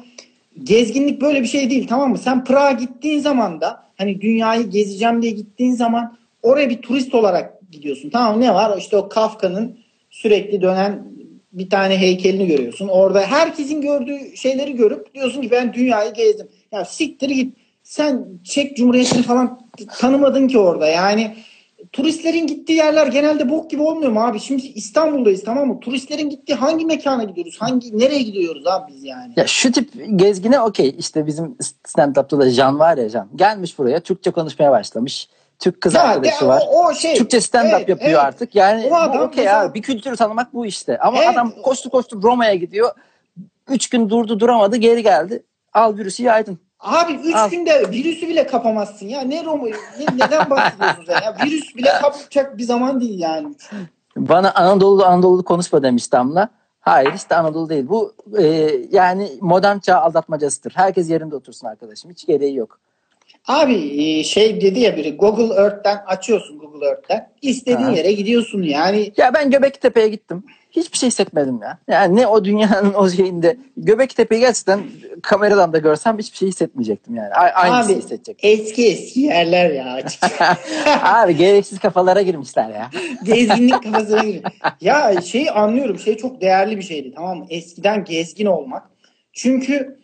gezginlik 0.62 1.20
böyle 1.20 1.42
bir 1.42 1.46
şey 1.46 1.70
değil 1.70 1.86
tamam 1.88 2.10
mı? 2.10 2.18
Sen 2.18 2.44
Prag'a 2.44 2.72
gittiğin 2.72 3.20
zaman 3.20 3.60
da 3.60 3.82
hani 3.96 4.20
dünyayı 4.20 4.70
gezeceğim 4.70 5.22
diye 5.22 5.32
gittiğin 5.32 5.72
zaman 5.72 6.16
oraya 6.42 6.70
bir 6.70 6.82
turist 6.82 7.14
olarak 7.14 7.57
gidiyorsun. 7.70 8.10
Tamam 8.10 8.40
ne 8.40 8.54
var? 8.54 8.78
İşte 8.78 8.96
o 8.96 9.08
Kafka'nın 9.08 9.78
sürekli 10.10 10.62
dönen 10.62 11.08
bir 11.52 11.70
tane 11.70 11.98
heykelini 11.98 12.46
görüyorsun. 12.46 12.88
Orada 12.88 13.20
herkesin 13.20 13.80
gördüğü 13.80 14.36
şeyleri 14.36 14.76
görüp 14.76 15.14
diyorsun 15.14 15.42
ki 15.42 15.50
ben 15.50 15.72
dünyayı 15.72 16.14
gezdim. 16.14 16.48
Ya 16.72 16.84
siktir 16.84 17.30
git. 17.30 17.56
Sen 17.82 18.26
Çek 18.44 18.76
Cumhuriyeti'ni 18.76 19.22
falan 19.22 19.60
tanımadın 19.98 20.48
ki 20.48 20.58
orada. 20.58 20.86
Yani 20.86 21.36
turistlerin 21.92 22.46
gittiği 22.46 22.72
yerler 22.72 23.06
genelde 23.06 23.50
bok 23.50 23.70
gibi 23.70 23.82
olmuyor 23.82 24.12
mu 24.12 24.20
abi? 24.20 24.40
Şimdi 24.40 24.66
İstanbul'dayız 24.66 25.44
tamam 25.44 25.68
mı? 25.68 25.80
Turistlerin 25.80 26.30
gittiği 26.30 26.54
hangi 26.54 26.86
mekana 26.86 27.24
gidiyoruz? 27.24 27.56
Hangi 27.60 27.98
nereye 27.98 28.22
gidiyoruz 28.22 28.66
abi 28.66 28.92
biz 28.92 29.04
yani? 29.04 29.32
Ya 29.36 29.46
şu 29.46 29.72
tip 29.72 29.90
gezgine 30.16 30.60
okey. 30.60 30.94
İşte 30.98 31.26
bizim 31.26 31.56
stand-up'ta 31.84 32.38
da 32.38 32.52
Can 32.52 32.78
var 32.78 32.98
ya 32.98 33.10
Can. 33.10 33.28
Gelmiş 33.36 33.78
buraya 33.78 34.00
Türkçe 34.00 34.30
konuşmaya 34.30 34.70
başlamış. 34.70 35.28
Türk 35.58 35.80
kız 35.80 35.94
Ya, 35.94 36.02
arkadaşı 36.02 36.44
ya, 36.44 36.48
var. 36.50 36.62
o- 36.68 36.86
o 36.88 36.94
şey. 36.94 37.14
Türkçe 37.14 37.36
stand-up 37.38 37.76
Evet, 37.76 37.88
yapıyor 37.88 38.10
evet. 38.10 38.18
artık. 38.20 38.54
Yani 38.54 38.86
okey 38.86 39.44
mesela- 39.44 39.60
abi. 39.64 39.74
Bir 39.74 39.82
kültürü 39.82 40.16
tanımak 40.16 40.54
bu 40.54 40.66
işte. 40.66 40.98
Ama 40.98 41.18
Evet. 41.18 41.28
adam 41.28 41.50
koştu 41.62 41.90
koştu 41.90 42.22
Roma'ya 42.22 42.54
gidiyor. 42.54 42.90
Üç 43.68 43.88
gün 43.90 44.10
durdu 44.10 44.40
duramadı 44.40 44.76
geri 44.76 45.02
geldi. 45.02 45.42
Al 45.72 45.96
virüsü 45.96 46.22
yaydın. 46.22 46.58
Abi 46.80 47.12
3 47.12 47.34
Al. 47.34 47.50
günde 47.50 47.90
virüsü 47.90 48.28
bile 48.28 48.46
kapamazsın 48.46 49.06
ya. 49.06 49.20
Ne 49.20 49.44
Roma 49.44 49.66
ne, 49.66 49.74
neden 50.14 50.50
bahsediyorsun 50.50 51.04
sen 51.06 51.22
ya? 51.22 51.36
Virüs 51.44 51.76
bile 51.76 51.90
kapacak 52.02 52.58
bir 52.58 52.62
zaman 52.62 53.00
değil 53.00 53.20
yani. 53.20 53.54
Bana 54.16 54.52
Anadolu 54.54 55.04
Anadolu 55.04 55.44
konuşma 55.44 55.82
demiş 55.82 56.12
Damla. 56.12 56.48
Hayır 56.80 57.12
işte 57.14 57.36
Anadolu 57.36 57.68
değil. 57.68 57.88
Bu 57.88 58.12
e, 58.38 58.44
yani 58.90 59.32
modern 59.40 59.78
çağ 59.78 59.96
aldatmacasıdır. 60.00 60.72
Herkes 60.76 61.10
yerinde 61.10 61.36
otursun 61.36 61.66
arkadaşım. 61.66 62.10
Hiç 62.10 62.26
gereği 62.26 62.54
yok. 62.56 62.80
Abi 63.48 64.02
e, 64.02 64.24
şey 64.24 64.60
dedi 64.60 64.80
ya 64.80 64.96
biri 64.96 65.16
Google 65.16 65.54
Earth'ten 65.54 65.98
açıyorsun 66.06 66.58
Google 66.58 66.86
Earth'ten. 66.86 67.28
İstediğin 67.42 67.88
Ha. 67.88 67.96
yere 67.96 68.12
gidiyorsun 68.12 68.62
yani. 68.62 69.12
Ya 69.16 69.34
ben 69.34 69.50
Göbektepe'ye 69.50 70.08
gittim. 70.08 70.44
Hiçbir 70.70 70.98
şey 70.98 71.06
hissetmedim 71.06 71.58
ya. 71.62 71.78
Yani 71.88 72.16
ne 72.16 72.26
o 72.26 72.44
dünyanın 72.44 72.94
o 72.96 73.10
şeyinde 73.10 73.56
Göbektepe'yi 73.76 74.40
gerçekten 74.40 74.80
kameradan 75.22 75.72
da 75.72 75.78
görsem 75.78 76.18
hiçbir 76.18 76.36
şey 76.36 76.48
hissetmeyecektim 76.48 77.14
yani. 77.16 77.34
A- 77.34 77.38
Aynısını 77.54 77.92
Abi 77.94 78.02
hissedecektim. 78.02 78.50
eski 78.50 78.88
eski 78.88 79.20
yerler 79.20 79.70
ya 79.70 79.92
açıkçası. 79.92 80.44
Abi 81.02 81.36
gereksiz 81.36 81.78
kafalara 81.78 82.22
girmişler 82.22 82.68
ya. 82.70 82.90
Gezginlik 83.24 83.82
kafasına 83.82 84.22
giriyor. 84.24 84.42
Ya 84.80 85.20
şeyi 85.20 85.50
anlıyorum. 85.50 85.98
Şey 85.98 86.16
çok 86.16 86.40
değerli 86.40 86.76
bir 86.76 86.82
şeydi 86.82 87.12
tamam 87.16 87.38
mı? 87.38 87.46
Eskiden 87.50 88.04
gezgin 88.04 88.46
olmak. 88.46 88.82
Çünkü 89.32 89.98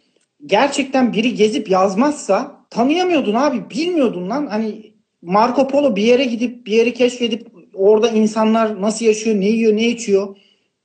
gerçekten 0.47 1.13
biri 1.13 1.35
gezip 1.35 1.71
yazmazsa 1.71 2.64
tanıyamıyordun 2.75 3.35
abi. 3.35 3.71
Bilmiyordun 3.71 4.31
lan. 4.31 4.47
Hani 4.47 4.95
Marco 5.23 5.69
Polo 5.69 5.97
bir 5.97 6.03
yere 6.03 6.25
gidip 6.25 6.67
bir 6.67 6.73
yeri 6.73 6.95
keşfedip 6.95 7.47
orada 7.75 8.09
insanlar 8.09 8.83
nasıl 8.83 9.05
yaşıyor, 9.05 9.41
ne 9.41 9.47
yiyor, 9.49 9.77
ne 9.77 9.89
içiyor. 9.89 10.37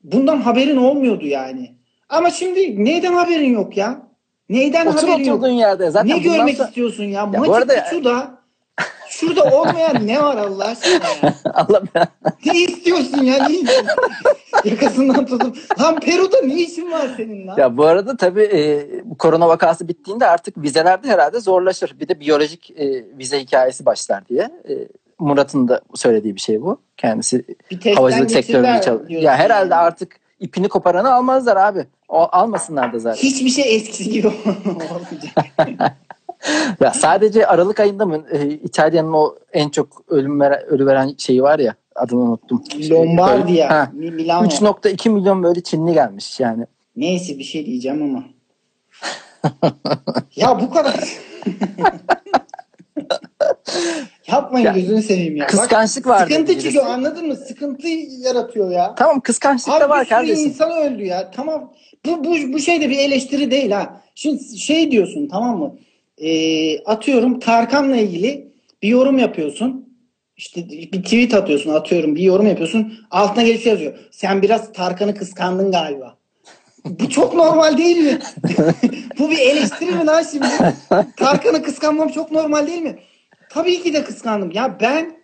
Bundan 0.03 0.37
haberin 0.41 0.77
olmuyordu 0.77 1.25
yani. 1.27 1.75
Ama 2.09 2.29
şimdi 2.29 2.85
neyden 2.85 3.13
haberin 3.13 3.53
yok 3.53 3.77
ya? 3.77 4.07
Neyden 4.49 4.85
Otur 4.85 5.07
haberin 5.07 5.23
yok? 5.23 5.47
yerde. 5.49 5.91
Zaten 5.91 6.09
ne 6.09 6.17
görmek 6.17 6.55
sonra- 6.57 6.67
istiyorsun 6.67 7.03
ya? 7.03 7.25
Maçı 7.25 7.51
arada- 7.53 7.83
Picchu'da 7.83 8.38
şurada 9.19 9.43
olmayan 9.43 10.07
ne 10.07 10.23
var 10.23 10.37
Allah 10.37 10.65
aşkına 10.65 10.93
ya? 10.93 11.35
Allah 11.53 11.81
Ne 12.45 12.61
istiyorsun 12.61 13.23
ya? 13.23 13.47
Ne 13.47 13.59
Yakasından 14.63 15.25
tutup. 15.25 15.57
Lan 15.81 15.99
Peru'da 15.99 16.41
ne 16.41 16.53
işin 16.53 16.91
var 16.91 17.09
senin 17.17 17.47
lan? 17.47 17.57
Ya 17.57 17.77
bu 17.77 17.85
arada 17.85 18.17
tabii 18.17 18.43
e, 18.43 18.87
korona 19.19 19.47
vakası 19.47 19.87
bittiğinde 19.87 20.27
artık 20.27 20.57
vizeler 20.57 21.03
de 21.03 21.07
herhalde 21.07 21.39
zorlaşır. 21.39 21.99
Bir 21.99 22.07
de 22.07 22.19
biyolojik 22.19 22.71
e, 22.71 23.05
vize 23.17 23.39
hikayesi 23.39 23.85
başlar 23.85 24.27
diye. 24.27 24.41
E, 24.69 24.73
Murat'ın 25.19 25.67
da 25.67 25.81
söylediği 25.95 26.35
bir 26.35 26.41
şey 26.41 26.61
bu. 26.61 26.81
Kendisi 26.97 27.45
havacılık 27.95 28.31
sektöründe 28.31 28.81
çalışıyor. 28.81 29.21
Ya 29.21 29.35
herhalde 29.35 29.73
yani. 29.73 29.83
artık 29.83 30.19
ipini 30.39 30.67
koparanı 30.69 31.13
almazlar 31.13 31.57
abi. 31.57 31.85
O, 32.09 32.27
almasınlar 32.31 32.93
da 32.93 32.99
zaten. 32.99 33.23
Hiçbir 33.23 33.49
şey 33.49 33.75
eskisi 33.75 34.09
gibi 34.09 34.27
olmayacak. 34.65 35.93
Ya 36.79 36.91
sadece 36.93 37.47
Aralık 37.47 37.79
ayında 37.79 38.05
mı 38.05 38.23
e, 38.31 38.47
İtalya'nın 38.49 39.13
o 39.13 39.35
en 39.53 39.69
çok 39.69 40.03
ölüm 40.07 40.39
veren, 40.39 40.65
ölü 40.65 40.85
veren 40.85 41.13
şeyi 41.17 41.43
var 41.43 41.59
ya 41.59 41.75
adını 41.95 42.19
unuttum. 42.19 42.63
Lombardiya, 42.89 43.69
Ha. 43.69 43.91
Mi- 43.93 44.11
Milano. 44.11 44.47
3.2 44.47 45.09
milyon 45.09 45.43
böyle 45.43 45.61
Çinli 45.61 45.93
gelmiş 45.93 46.39
yani. 46.39 46.65
Neyse 46.95 47.37
bir 47.39 47.43
şey 47.43 47.65
diyeceğim 47.65 48.03
ama. 48.03 48.23
ya 50.35 50.59
bu 50.61 50.69
kadar. 50.69 51.03
Yapmayın 54.27 54.65
Ya, 54.65 54.71
gözünü 54.73 55.01
seveyim 55.01 55.35
ya. 55.35 55.47
Kıskançlık 55.47 56.07
var 56.07 56.27
Sıkıntı 56.27 56.51
birisi. 56.51 56.81
anladın 56.81 57.27
mı? 57.27 57.35
Sıkıntı 57.35 57.87
yaratıyor 57.87 58.71
ya. 58.71 58.95
Tamam 58.95 59.19
kıskançlık 59.19 59.73
Abi 59.73 59.81
da 59.81 59.89
var 59.89 60.07
kardeşim. 60.09 60.45
insan 60.47 60.71
öldü 60.71 61.03
ya. 61.05 61.31
Tamam. 61.31 61.73
Bu, 62.05 62.23
bu, 62.23 62.35
bu 62.53 62.59
şey 62.59 62.81
de 62.81 62.89
bir 62.89 62.97
eleştiri 62.99 63.51
değil 63.51 63.71
ha. 63.71 64.01
Şimdi 64.15 64.57
şey 64.57 64.91
diyorsun 64.91 65.27
tamam 65.31 65.57
mı? 65.59 65.75
Ee, 66.19 66.83
atıyorum 66.83 67.39
Tarkan'la 67.39 67.95
ilgili 67.95 68.51
bir 68.81 68.87
yorum 68.87 69.17
yapıyorsun. 69.17 69.89
İşte 70.37 70.69
bir 70.69 71.03
tweet 71.03 71.33
atıyorsun 71.33 71.73
atıyorum 71.73 72.15
bir 72.15 72.21
yorum 72.21 72.47
yapıyorsun. 72.47 72.93
Altına 73.11 73.43
gelip 73.43 73.61
şey 73.61 73.71
yazıyor. 73.71 73.93
Sen 74.11 74.41
biraz 74.41 74.73
Tarkan'ı 74.73 75.15
kıskandın 75.15 75.71
galiba. 75.71 76.17
Bu 76.85 77.09
çok 77.09 77.33
normal 77.33 77.77
değil 77.77 77.97
mi? 77.97 78.19
bu 79.19 79.31
bir 79.31 79.37
eleştiri 79.37 79.91
mi 79.91 80.05
lan 80.05 80.23
şimdi? 80.31 80.47
Tarkan'ı 81.17 81.63
kıskanmam 81.63 82.09
çok 82.09 82.31
normal 82.31 82.67
değil 82.67 82.81
mi? 82.81 82.99
Tabii 83.49 83.83
ki 83.83 83.93
de 83.93 84.03
kıskandım. 84.03 84.51
Ya 84.51 84.77
ben 84.81 85.17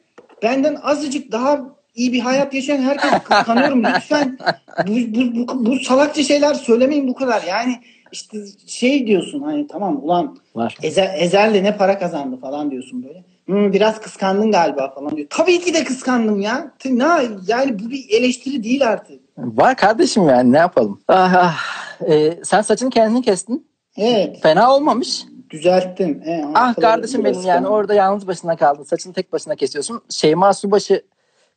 benden 0.44 0.76
azıcık 0.76 1.32
daha 1.32 1.62
iyi 1.96 2.14
bir 2.14 2.20
hayat 2.20 2.54
yaşayan 2.54 2.82
herkesi 2.82 3.24
kıskanıyorum. 3.24 3.84
Lütfen 3.84 4.38
bu, 4.88 4.94
bu, 4.94 5.48
bu, 5.48 5.66
bu 5.66 5.80
salakça 5.80 6.24
şeyler 6.24 6.54
söylemeyin 6.54 7.08
bu 7.08 7.16
kadar. 7.16 7.44
Yani 7.44 7.80
işte 8.12 8.38
şey 8.68 9.08
diyorsun 9.08 9.42
hani 9.42 9.68
tamam 9.68 10.00
ulan 10.04 10.38
Var. 10.56 10.78
Ezel, 10.84 11.62
ne 11.62 11.78
para 11.78 12.00
kazandı 12.00 12.38
falan 12.42 12.72
diyorsun 12.72 13.04
böyle. 13.04 13.24
"Hmm, 13.46 13.74
biraz 13.74 14.02
kıskandın 14.02 14.52
galiba 14.52 14.92
falan 14.96 15.18
diyor. 15.18 15.28
Tabii 15.30 15.60
ki 15.62 15.74
de 15.74 15.84
kıskandım 15.84 16.40
ya. 16.42 16.72
Ne, 16.86 17.04
yani 17.48 17.80
bu 17.80 17.90
bir 17.90 18.06
eleştiri 18.10 18.64
değil 18.64 18.88
artık. 18.88 19.20
Var 19.38 19.76
kardeşim 19.76 20.30
yani 20.30 20.52
ne 20.52 20.58
yapalım. 20.58 21.02
Ah, 21.08 21.34
ah. 21.38 21.56
Ee, 22.10 22.40
sen 22.44 22.62
saçını 22.62 22.90
kendin 22.90 23.22
kestin. 23.22 23.68
Evet 23.98 24.42
Fena 24.42 24.76
olmamış. 24.76 25.24
düzelttim. 25.50 26.22
E, 26.26 26.46
Ah 26.54 26.76
kardeşim 26.76 27.24
benim 27.26 27.42
yani 27.42 27.68
orada 27.68 27.94
yalnız 27.94 28.28
başına 28.28 28.56
kaldın. 28.56 28.84
Saçını 28.84 29.14
tek 29.14 29.34
başına 29.34 29.56
kesiyorsun. 29.56 30.02
Şeyma 30.10 30.54
Subaşı 30.54 31.02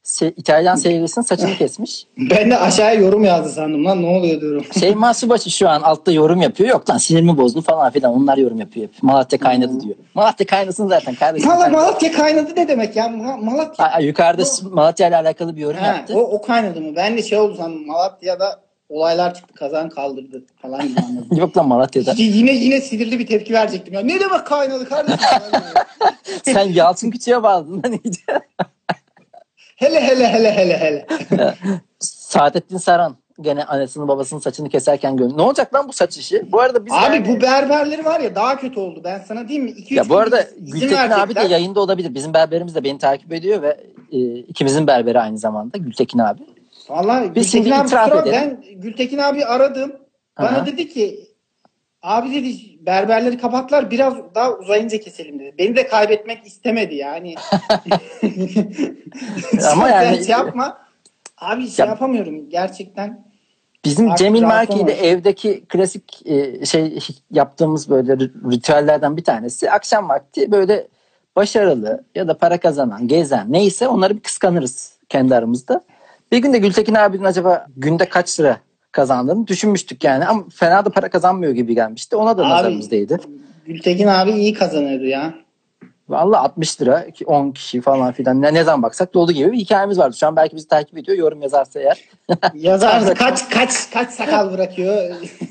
se- 0.09 0.33
İtalyan 0.37 0.77
sevgilisinin 0.77 1.25
saçını 1.25 1.55
kesmiş. 1.59 2.07
Ben 2.19 2.51
de 2.51 2.59
aşağıya 2.59 3.01
yorum 3.01 3.25
yazdı 3.25 3.49
sandım 3.49 3.85
lan 3.85 4.03
ne 4.03 4.07
oluyor 4.07 4.41
diyorum. 4.41 4.65
Şeyma 4.81 5.15
Subaşı 5.15 5.51
şu 5.51 5.69
an 5.69 5.83
altta 5.83 6.13
yorum 6.13 6.41
yapıyor. 6.43 6.71
Yok 6.71 6.91
lan 6.91 6.99
sinirimi 6.99 7.37
bozdu 7.39 7.61
falan 7.63 7.91
filan. 7.93 8.13
Onlar 8.13 8.37
yorum 8.39 8.61
yapıyor. 8.61 8.87
hep. 8.89 9.03
Malatya 9.03 9.39
kaynadı 9.39 9.81
diyor. 9.81 9.95
Malatya 10.15 10.47
kaynasın 10.47 10.89
zaten 10.89 11.15
kardeşim. 11.15 11.51
Valla 11.51 11.69
Malatya 11.69 12.13
kaynadı 12.13 12.53
ne 12.57 12.69
demek 12.69 12.97
ya? 12.97 13.07
Ma- 13.07 13.45
Malatya. 13.45 13.87
Aa, 13.87 14.01
yukarıda 14.01 14.43
Malatya 14.71 15.09
ile 15.09 15.17
alakalı 15.17 15.57
bir 15.57 15.61
yorum 15.61 15.77
Ha, 15.79 15.87
yaptı. 15.87 16.15
o, 16.17 16.21
o 16.21 16.43
kaynadı 16.43 16.81
mı? 16.81 16.97
Ben 16.97 17.17
de 17.17 17.23
şey 17.23 17.39
oldu 17.39 17.55
sandım 17.57 17.87
Malatya'da 17.87 18.61
olaylar 18.89 19.35
çıktı 19.35 19.55
kazan 19.55 19.89
kaldırdı 19.89 20.45
falan 20.63 20.89
gibi 20.89 21.01
anladım. 21.01 21.29
Yok 21.39 21.57
lan 21.57 21.69
Malatya'da. 21.69 22.13
Y- 22.17 22.27
yine 22.27 22.53
yine 22.53 22.81
sinirli 22.81 23.19
bir 23.19 23.27
tepki 23.27 23.53
verecektim 23.53 23.95
ya. 23.95 24.01
Ne 24.01 24.21
demek 24.21 24.47
kaynadı 24.47 24.89
kardeşim? 24.89 25.19
Sen 26.45 26.69
Yalçın 26.73 27.11
Küçük'e 27.11 27.43
bağladın 27.43 27.83
lan 27.85 27.93
iyice. 28.05 28.21
Hele 29.79 30.01
hele 30.01 30.29
hele 30.33 30.53
hele 30.53 30.77
hele. 30.79 31.07
Saadettin 32.01 32.77
Saran 32.79 33.17
gene 33.41 33.65
annesinin 33.65 34.09
babasının 34.09 34.41
saçını 34.41 34.69
keserken 34.69 35.17
gördüm. 35.17 35.37
Ne 35.37 35.43
olacak 35.43 35.75
lan 35.75 35.89
bu 35.89 35.93
saç 35.93 36.19
işi? 36.19 36.53
Bu 36.53 36.61
arada 36.61 36.87
biz 36.87 36.93
Abi 36.93 37.15
yani- 37.17 37.29
bu 37.29 37.41
berberleri 37.43 38.05
var 38.05 38.21
ya 38.21 38.35
daha 38.35 38.57
kötü 38.61 38.81
oldu. 38.81 39.01
Ben 39.05 39.19
sana 39.29 39.49
diyeyim 39.49 39.65
mi? 39.65 39.71
2 39.71 39.95
ya 39.95 40.09
bu 40.09 40.17
arada 40.17 40.45
Gültekin 40.59 40.95
abi 41.11 41.35
de 41.35 41.41
yayında 41.41 41.81
olabilir. 41.81 42.15
Bizim 42.15 42.35
berberimiz 42.35 42.75
de 42.75 42.85
beni 42.85 42.99
takip 42.99 43.33
ediyor 43.33 43.63
ve 43.63 43.77
e, 44.13 44.19
ikimizin 44.35 44.87
berberi 44.87 45.21
aynı 45.21 45.39
zamanda 45.39 45.79
Gültekin 45.79 46.19
abi. 46.19 46.41
Valla 46.89 47.35
Biz 47.35 47.53
Gültekin 47.53 47.71
abi 47.71 47.89
kusura- 47.89 48.33
ben 48.33 48.65
Gültekin 48.77 49.19
abi 49.19 49.45
aradım. 49.45 49.93
Bana 50.39 50.49
Aha. 50.49 50.67
dedi 50.67 50.89
ki 50.89 51.28
abi 52.03 52.35
dedi 52.35 52.57
berberleri 52.87 53.39
kapatlar 53.39 53.91
biraz 53.91 54.15
daha 54.35 54.53
uzayınca 54.53 55.01
keselim 55.01 55.39
dedi. 55.39 55.55
Beni 55.59 55.77
de 55.77 55.87
kaybetmek 55.89 56.47
istemedi 56.47 56.95
yani. 56.95 57.35
Ama 59.73 59.89
yani- 59.89 60.17
şey 60.17 60.27
yapma. 60.27 60.79
Abi 61.39 61.69
şey 61.69 61.85
Ya- 61.85 61.91
yapamıyorum 61.91 62.51
gerçekten. 62.51 63.29
Bizim 63.85 64.07
Artık 64.11 64.19
Cemil 64.19 64.43
olmaz. 64.43 64.67
evdeki 65.03 65.65
klasik 65.69 66.27
e, 66.27 66.65
şey 66.67 67.01
yaptığımız 67.31 67.91
böyle 67.91 68.13
ri- 68.13 68.53
ritüellerden 68.53 69.17
bir 69.17 69.25
tanesi 69.25 69.71
akşam 69.71 70.09
vakti 70.09 70.51
böyle 70.53 70.89
başarılı 71.37 72.05
ya 72.15 72.29
da 72.29 72.39
para 72.39 72.61
kazanan, 72.61 73.09
gezen 73.09 73.53
neyse 73.53 73.89
onları 73.89 74.17
bir 74.17 74.21
kıskanırız 74.21 74.93
kendi 75.09 75.35
aramızda. 75.35 75.85
Bir 76.33 76.39
gün 76.39 76.53
de 76.53 76.59
Gültekin 76.59 76.95
abinin 76.95 77.25
acaba 77.25 77.67
günde 77.77 78.09
kaç 78.09 78.41
lira 78.41 78.57
kazandığını 78.93 79.47
düşünmüştük 79.47 80.05
yani 80.05 80.27
ama 80.27 80.45
fena 80.55 80.85
da 80.85 80.91
para 80.91 81.11
kazanmıyor 81.11 81.53
gibi 81.53 81.75
gelmişti. 81.75 82.17
Ona 82.17 82.39
da 82.39 82.43
Abi- 82.43 82.51
nazarımızdaydı. 82.51 83.21
Gültekin 83.67 84.07
abi 84.07 84.31
iyi 84.31 84.55
kazanıyordu 84.55 85.05
ya. 85.05 85.35
Vallahi 86.09 86.41
60 86.41 86.81
lira, 86.81 87.07
10 87.27 87.51
kişi 87.51 87.81
falan 87.81 88.13
filan 88.13 88.43
ne, 88.43 88.55
ne 88.55 88.65
zaman 88.65 88.83
baksak 88.83 89.15
dolu 89.15 89.33
gibi 89.33 89.53
bir 89.53 89.59
hikayemiz 89.59 89.99
vardı. 89.99 90.17
Şu 90.17 90.27
an 90.27 90.37
belki 90.37 90.57
bizi 90.57 90.69
takip 90.69 90.99
ediyor. 90.99 91.19
Yorum 91.19 91.43
yazarsa 91.43 91.81
eğer. 91.81 92.05
Yazar 92.55 93.15
kaç 93.15 93.51
kaç 93.51 93.91
kaç 93.91 94.11
sakal 94.11 94.53
bırakıyor. 94.53 95.11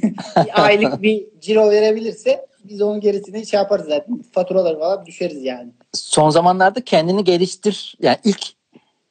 aylık 0.54 1.02
bir 1.02 1.26
ciro 1.42 1.70
verebilirse 1.70 2.46
biz 2.64 2.82
onun 2.82 3.00
gerisini 3.00 3.48
şey 3.48 3.58
yaparız 3.58 3.86
zaten. 3.88 4.22
Faturaları 4.32 4.80
falan 4.80 5.06
düşeriz 5.06 5.44
yani. 5.44 5.70
son 5.94 6.30
zamanlarda 6.30 6.82
kendini 6.82 7.24
geliştir. 7.24 7.96
Yani 8.02 8.18
ilk 8.24 8.57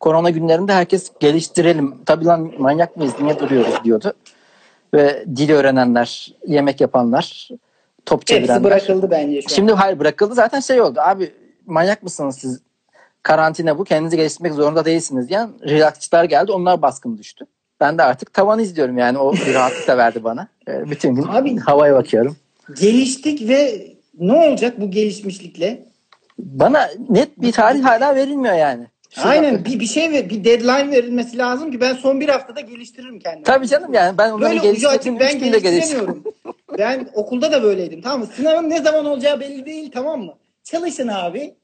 korona 0.00 0.30
günlerinde 0.30 0.72
herkes 0.72 1.12
geliştirelim. 1.20 1.94
Tabii 2.06 2.24
lan 2.24 2.52
manyak 2.58 2.96
mıyız 2.96 3.12
niye 3.20 3.38
duruyoruz 3.38 3.84
diyordu. 3.84 4.12
Ve 4.94 5.24
dil 5.36 5.50
öğrenenler, 5.50 6.32
yemek 6.46 6.80
yapanlar, 6.80 7.48
top 8.06 8.20
Hepsi 8.20 8.34
çevirenler. 8.34 8.64
bırakıldı 8.64 9.10
bence 9.10 9.42
şu 9.42 9.46
an. 9.50 9.54
Şimdi 9.54 9.72
hayır 9.72 9.98
bırakıldı 9.98 10.34
zaten 10.34 10.60
şey 10.60 10.80
oldu. 10.80 11.00
Abi 11.02 11.32
manyak 11.66 12.02
mısınız 12.02 12.38
siz? 12.38 12.60
Karantina 13.22 13.78
bu. 13.78 13.84
Kendinizi 13.84 14.16
geliştirmek 14.16 14.52
zorunda 14.54 14.84
değilsiniz 14.84 15.28
diyen 15.28 15.50
relaksçılar 15.68 16.24
geldi. 16.24 16.52
Onlar 16.52 16.82
baskın 16.82 17.18
düştü. 17.18 17.44
Ben 17.80 17.98
de 17.98 18.02
artık 18.02 18.32
tavan 18.32 18.58
izliyorum 18.58 18.98
yani 18.98 19.18
o 19.18 19.32
bir 19.32 19.54
rahatlık 19.54 19.88
da 19.88 19.98
verdi 19.98 20.24
bana. 20.24 20.48
Ee, 20.68 20.90
Bütün 20.90 21.14
gün 21.14 21.22
Abi- 21.22 21.56
havaya 21.58 21.94
bakıyorum. 21.94 22.36
Geliştik 22.80 23.48
ve 23.48 23.86
ne 24.18 24.32
olacak 24.32 24.80
bu 24.80 24.90
gelişmişlikle? 24.90 25.86
Bana 26.38 26.88
net 27.08 27.42
bir 27.42 27.52
tarih 27.52 27.84
hala 27.84 28.14
verilmiyor 28.14 28.54
yani. 28.54 28.86
Şu 29.16 29.28
Aynen 29.28 29.64
bir, 29.64 29.80
bir 29.80 29.86
şey 29.86 30.10
ve 30.10 30.30
bir 30.30 30.44
deadline 30.44 30.90
verilmesi 30.90 31.38
lazım 31.38 31.70
ki 31.70 31.80
ben 31.80 31.94
son 31.94 32.20
bir 32.20 32.28
haftada 32.28 32.60
geliştiririm 32.60 33.18
kendimi. 33.18 33.44
Tabii 33.44 33.68
canım 33.68 33.94
yani 33.94 34.18
ben 34.18 34.30
onları 34.30 34.50
Böyle 34.50 34.70
ucu 34.70 34.88
açık 34.88 35.20
ben 35.20 35.38
geliştiremiyorum. 35.38 36.24
ben 36.78 37.08
okulda 37.14 37.52
da 37.52 37.62
böyleydim 37.62 38.02
tamam 38.02 38.20
mı? 38.20 38.26
Sınavın 38.26 38.70
ne 38.70 38.82
zaman 38.82 39.06
olacağı 39.06 39.40
belli 39.40 39.66
değil 39.66 39.90
tamam 39.94 40.22
mı? 40.22 40.34
Çalışın 40.64 41.08
abi. 41.08 41.54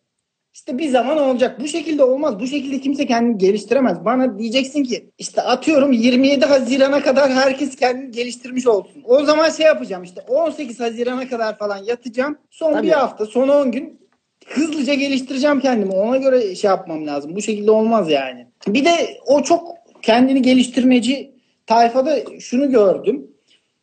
İşte 0.55 0.78
bir 0.78 0.88
zaman 0.88 1.18
olacak. 1.18 1.61
Bu 1.61 1.68
şekilde 1.68 2.05
olmaz. 2.05 2.40
Bu 2.40 2.46
şekilde 2.46 2.80
kimse 2.80 3.07
kendini 3.07 3.38
geliştiremez. 3.38 4.05
Bana 4.05 4.38
diyeceksin 4.38 4.84
ki 4.84 5.11
işte 5.18 5.42
atıyorum 5.42 5.92
27 5.92 6.44
Haziran'a 6.44 7.03
kadar 7.03 7.30
herkes 7.32 7.76
kendini 7.76 8.11
geliştirmiş 8.11 8.66
olsun. 8.66 9.03
O 9.05 9.24
zaman 9.24 9.50
şey 9.50 9.66
yapacağım 9.66 10.03
işte 10.03 10.20
18 10.28 10.80
Haziran'a 10.80 11.28
kadar 11.28 11.59
falan 11.59 11.76
yatacağım. 11.76 12.38
Son 12.50 12.72
Tabii. 12.72 12.86
bir 12.86 12.92
hafta, 12.92 13.26
son 13.26 13.48
10 13.48 13.72
gün 13.72 14.01
hızlıca 14.49 14.95
geliştireceğim 14.95 15.61
kendimi. 15.61 15.93
Ona 15.93 16.16
göre 16.16 16.55
şey 16.55 16.68
yapmam 16.68 17.07
lazım. 17.07 17.36
Bu 17.36 17.43
şekilde 17.43 17.70
olmaz 17.70 18.11
yani. 18.11 18.47
Bir 18.66 18.84
de 18.84 19.16
o 19.26 19.43
çok 19.43 19.68
kendini 20.03 20.43
geliştirmeci 20.43 21.34
tayfada 21.66 22.18
şunu 22.40 22.70
gördüm. 22.70 23.26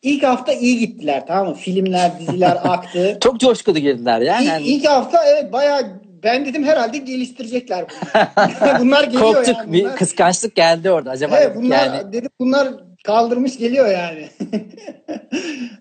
İlk 0.02 0.22
hafta 0.22 0.52
iyi 0.52 0.78
gittiler 0.78 1.26
tamam 1.26 1.48
mı? 1.48 1.54
Filmler, 1.54 2.18
diziler 2.20 2.58
aktı. 2.64 3.18
Çok 3.20 3.40
coşkulu 3.40 3.78
girdiler 3.78 4.20
ya. 4.20 4.40
İlk, 4.40 4.46
Yani 4.48 4.66
ilk 4.66 4.88
hafta 4.88 5.24
evet 5.24 5.52
bayağı 5.52 6.00
ben 6.22 6.46
dedim 6.46 6.64
herhalde 6.64 6.98
geliştirecekler 6.98 7.84
bunlar. 8.14 8.80
bunlar 8.80 9.04
geliyor 9.04 9.22
korktuk. 9.22 9.56
yani. 9.56 9.72
Bir 9.72 9.82
Bunlar, 9.82 9.96
kıskançlık 9.96 10.56
geldi 10.56 10.90
orada. 10.90 11.10
Acaba 11.10 11.38
evet, 11.38 11.56
bunlar 11.56 11.86
yani. 11.86 12.12
dedim 12.12 12.30
bunlar 12.40 12.68
kaldırmış 13.04 13.58
geliyor 13.58 13.88
yani. 13.88 14.28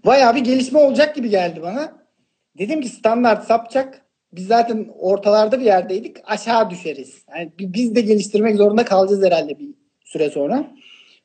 bayağı 0.05 0.35
bir 0.35 0.41
gelişme 0.41 0.79
olacak 0.79 1.15
gibi 1.15 1.29
geldi 1.29 1.61
bana. 1.61 1.93
Dedim 2.57 2.81
ki 2.81 2.89
standart 2.89 3.47
sapacak. 3.47 4.01
Biz 4.33 4.47
zaten 4.47 4.87
ortalarda 4.99 5.59
bir 5.59 5.65
yerdeydik. 5.65 6.17
Aşağı 6.25 6.69
düşeriz. 6.69 7.23
Yani 7.37 7.51
bi- 7.59 7.73
biz 7.73 7.95
de 7.95 8.01
geliştirmek 8.01 8.55
zorunda 8.55 8.85
kalacağız 8.85 9.23
herhalde 9.23 9.59
bir 9.59 9.69
süre 10.05 10.29
sonra. 10.29 10.63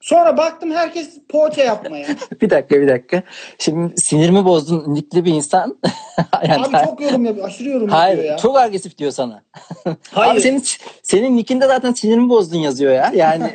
Sonra 0.00 0.36
baktım 0.36 0.70
herkes 0.70 1.18
poğaça 1.28 1.62
yapmaya. 1.62 2.06
bir 2.42 2.50
dakika 2.50 2.80
bir 2.80 2.88
dakika. 2.88 3.22
Şimdi 3.58 4.00
sinirimi 4.00 4.44
bozdun 4.44 4.94
nikli 4.94 5.24
bir 5.24 5.32
insan. 5.32 5.78
yani 6.48 6.64
Abi 6.64 6.84
çok 6.84 7.00
yorum 7.00 7.24
yapıyor. 7.24 7.46
Aşırı 7.48 7.68
yorum 7.68 7.88
Hayır 7.88 8.16
yapıyor 8.16 8.32
ya. 8.32 8.38
çok 8.38 8.58
agresif 8.58 8.98
diyor 8.98 9.10
sana. 9.10 9.42
Hayır. 10.10 10.32
Abi 10.32 10.40
senin 10.40 10.62
senin 11.02 11.36
nickinde 11.36 11.66
zaten 11.66 11.92
sinirimi 11.92 12.28
bozdun 12.28 12.58
yazıyor 12.58 12.92
ya. 12.92 13.12
Yani 13.16 13.50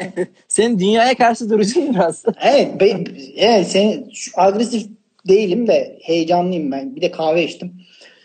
senin 0.48 0.80
dünyaya 0.80 1.16
karşı 1.18 1.50
duruşun 1.50 1.94
biraz. 1.96 2.24
Evet, 2.42 2.82
be, 2.82 3.04
evet 3.38 3.68
sen 3.68 4.06
şu 4.14 4.32
agresif 4.36 4.88
değilim 5.28 5.68
de 5.68 6.00
heyecanlıyım 6.02 6.72
ben. 6.72 6.96
Bir 6.96 7.02
de 7.02 7.12
kahve 7.12 7.44
içtim. 7.44 7.74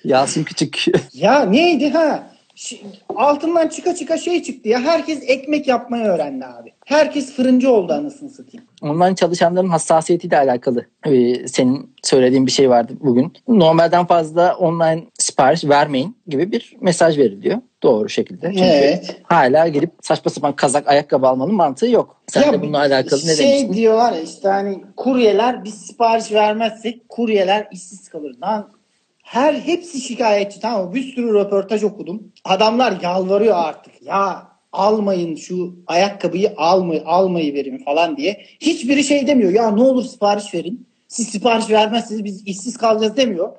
Yasin 0.04 0.44
Küçük. 0.44 0.84
Ya 1.14 1.44
neydi 1.44 1.90
ha? 1.90 2.22
Altından 3.16 3.68
çıka 3.68 3.94
çıka 3.94 4.18
şey 4.18 4.42
çıktı 4.42 4.68
ya. 4.68 4.80
Herkes 4.80 5.18
ekmek 5.26 5.68
yapmayı 5.68 6.04
öğrendi 6.04 6.46
abi. 6.46 6.72
Herkes 6.86 7.32
fırıncı 7.32 7.70
oldu 7.70 7.92
anasını 7.92 8.30
satayım. 8.30 8.66
Online 8.82 9.14
çalışanların 9.16 9.68
hassasiyetiyle 9.68 10.38
alakalı 10.38 10.86
e, 11.06 11.48
senin 11.48 11.94
söylediğin 12.02 12.46
bir 12.46 12.50
şey 12.50 12.70
vardı 12.70 12.92
bugün. 13.00 13.32
Normalden 13.48 14.06
fazla 14.06 14.54
online 14.56 15.04
sipariş 15.18 15.64
vermeyin 15.64 16.16
gibi 16.26 16.52
bir 16.52 16.76
mesaj 16.80 17.18
veriliyor. 17.18 17.58
Doğru 17.82 18.08
şekilde. 18.08 18.46
Çünkü 18.46 18.64
Evet. 18.64 19.16
hala 19.22 19.68
gelip 19.68 19.90
saçma 20.02 20.30
sapan 20.30 20.56
kazak 20.56 20.88
ayakkabı 20.88 21.26
almanın 21.28 21.54
mantığı 21.54 21.86
yok. 21.90 22.16
Sen 22.26 22.52
de 22.52 22.62
bununla 22.62 22.78
alakalı 22.78 23.20
ne 23.26 23.34
şey 23.36 23.46
demiştin? 23.46 23.72
diyorlar 23.72 24.12
ya 24.12 24.20
işte 24.20 24.48
hani 24.48 24.84
kuryeler 24.96 25.64
biz 25.64 25.74
sipariş 25.74 26.32
vermezsek 26.32 27.08
kuryeler 27.08 27.68
işsiz 27.72 28.08
kalır. 28.08 28.34
Lan 28.42 28.68
her 29.34 29.54
hepsi 29.54 30.00
şikayetçi 30.00 30.60
tamam? 30.60 30.94
Bir 30.94 31.02
sürü 31.02 31.34
röportaj 31.34 31.84
okudum. 31.84 32.32
Adamlar 32.44 33.00
yalvarıyor 33.02 33.56
artık. 33.56 34.02
Ya 34.02 34.48
almayın 34.72 35.36
şu 35.36 35.76
ayakkabıyı 35.86 36.52
almay 36.56 37.02
almayı 37.06 37.54
verin 37.54 37.78
falan 37.78 38.16
diye. 38.16 38.44
Hiçbiri 38.60 39.04
şey 39.04 39.26
demiyor. 39.26 39.52
Ya 39.52 39.70
ne 39.70 39.82
olur 39.82 40.04
sipariş 40.04 40.54
verin. 40.54 40.86
Siz 41.08 41.28
sipariş 41.28 41.70
vermezseniz 41.70 42.24
biz 42.24 42.46
işsiz 42.46 42.76
kalacağız 42.76 43.16
demiyor. 43.16 43.52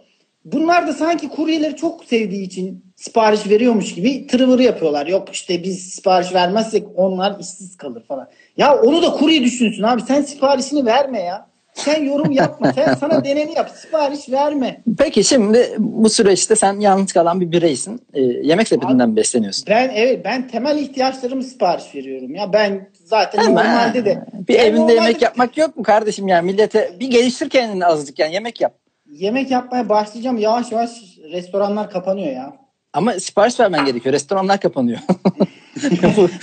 Bunlar 0.45 0.87
da 0.87 0.93
sanki 0.93 1.29
kuryeleri 1.29 1.75
çok 1.75 2.05
sevdiği 2.05 2.45
için 2.45 2.85
sipariş 2.95 3.49
veriyormuş 3.49 3.95
gibi 3.95 4.27
tırıvırı 4.27 4.63
yapıyorlar. 4.63 5.07
Yok 5.07 5.29
işte 5.33 5.63
biz 5.63 5.89
sipariş 5.89 6.33
vermezsek 6.33 6.87
onlar 6.95 7.39
işsiz 7.39 7.77
kalır 7.77 8.03
falan. 8.07 8.27
Ya 8.57 8.81
onu 8.81 9.01
da 9.01 9.11
kurye 9.11 9.43
düşünsün 9.43 9.83
abi. 9.83 10.01
Sen 10.01 10.21
siparişini 10.21 10.85
verme 10.85 11.19
ya. 11.19 11.54
Sen 11.75 12.03
yorum 12.03 12.31
yapma. 12.31 12.73
Sen 12.73 12.93
sana 12.93 13.25
deneni 13.25 13.53
yap. 13.53 13.71
Sipariş 13.75 14.29
verme. 14.29 14.81
Peki 14.97 15.23
şimdi 15.23 15.75
bu 15.77 16.09
süreçte 16.09 16.55
sen 16.55 16.79
yalnız 16.79 17.13
kalan 17.13 17.41
bir 17.41 17.51
bireysin. 17.51 18.01
E, 18.13 18.21
yemek 18.21 18.67
sepetinden 18.67 19.15
besleniyorsun? 19.15 19.65
Ben 19.69 19.91
evet 19.95 20.25
ben 20.25 20.47
temel 20.47 20.77
ihtiyaçlarımı 20.77 21.43
sipariş 21.43 21.95
veriyorum 21.95 22.35
ya. 22.35 22.53
Ben 22.53 22.89
zaten 23.05 23.39
Ama 23.39 23.63
normalde 23.63 24.05
de 24.05 24.23
bir 24.47 24.53
Ben 24.53 24.59
evinde 24.59 24.79
normalde 24.81 24.93
yemek 24.93 25.21
yapmak 25.21 25.57
yok 25.57 25.77
mu 25.77 25.83
kardeşim 25.83 26.27
yani 26.27 26.45
millete 26.45 26.91
bir 26.99 27.07
geliştir 27.07 27.49
kendini 27.49 27.85
azıcık 27.85 28.19
yani 28.19 28.33
yemek 28.33 28.61
yap. 28.61 28.73
yemek 29.11 29.51
yapmaya 29.51 29.89
başlayacağım. 29.89 30.37
Yavaş 30.37 30.71
yavaş 30.71 30.89
restoranlar 31.31 31.89
kapanıyor 31.89 32.33
ya. 32.33 32.53
Ama 32.93 33.13
sipariş 33.13 33.59
vermen 33.59 33.85
gerekiyor. 33.85 34.13
Restoranlar 34.13 34.59
kapanıyor. 34.59 34.99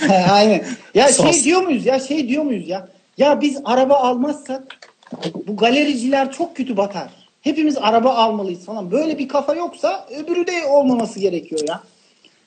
Aynen. 0.31 0.63
Ya 0.93 1.07
Sos. 1.07 1.31
şey 1.31 1.43
diyor 1.43 1.61
muyuz 1.61 1.85
ya 1.85 1.99
şey 1.99 2.27
diyor 2.27 2.43
muyuz 2.43 2.69
ya? 2.69 2.87
Ya 3.17 3.41
biz 3.41 3.61
araba 3.65 3.95
almazsak 3.95 4.63
bu 5.47 5.55
galericiler 5.55 6.31
çok 6.31 6.55
kötü 6.55 6.77
batar. 6.77 7.09
Hepimiz 7.41 7.77
araba 7.77 8.13
almalıyız 8.13 8.65
falan. 8.65 8.91
Böyle 8.91 9.17
bir 9.17 9.27
kafa 9.27 9.55
yoksa 9.55 10.07
öbürü 10.23 10.47
de 10.47 10.67
olmaması 10.69 11.19
gerekiyor 11.19 11.61
ya. 11.67 11.83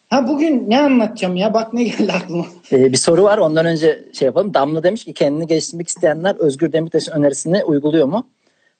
Ha 0.09 0.29
bugün 0.29 0.71
ne 0.71 0.81
anlatacağım 0.81 1.37
ya? 1.37 1.55
Bak 1.55 1.75
ne 1.75 1.85
geldi 1.85 2.13
aklıma. 2.13 2.47
Ee, 2.73 2.93
bir 2.93 2.97
soru 2.97 3.23
var 3.23 3.39
ondan 3.39 3.67
önce 3.67 4.05
şey 4.13 4.27
yapalım. 4.27 4.55
Damla 4.55 4.83
demiş 4.83 5.05
ki 5.05 5.13
kendini 5.13 5.47
geliştirmek 5.47 5.89
isteyenler 5.89 6.35
Özgür 6.35 6.73
Demirtaş'ın 6.73 7.13
önerisini 7.13 7.65
uyguluyor 7.65 8.07
mu? 8.07 8.27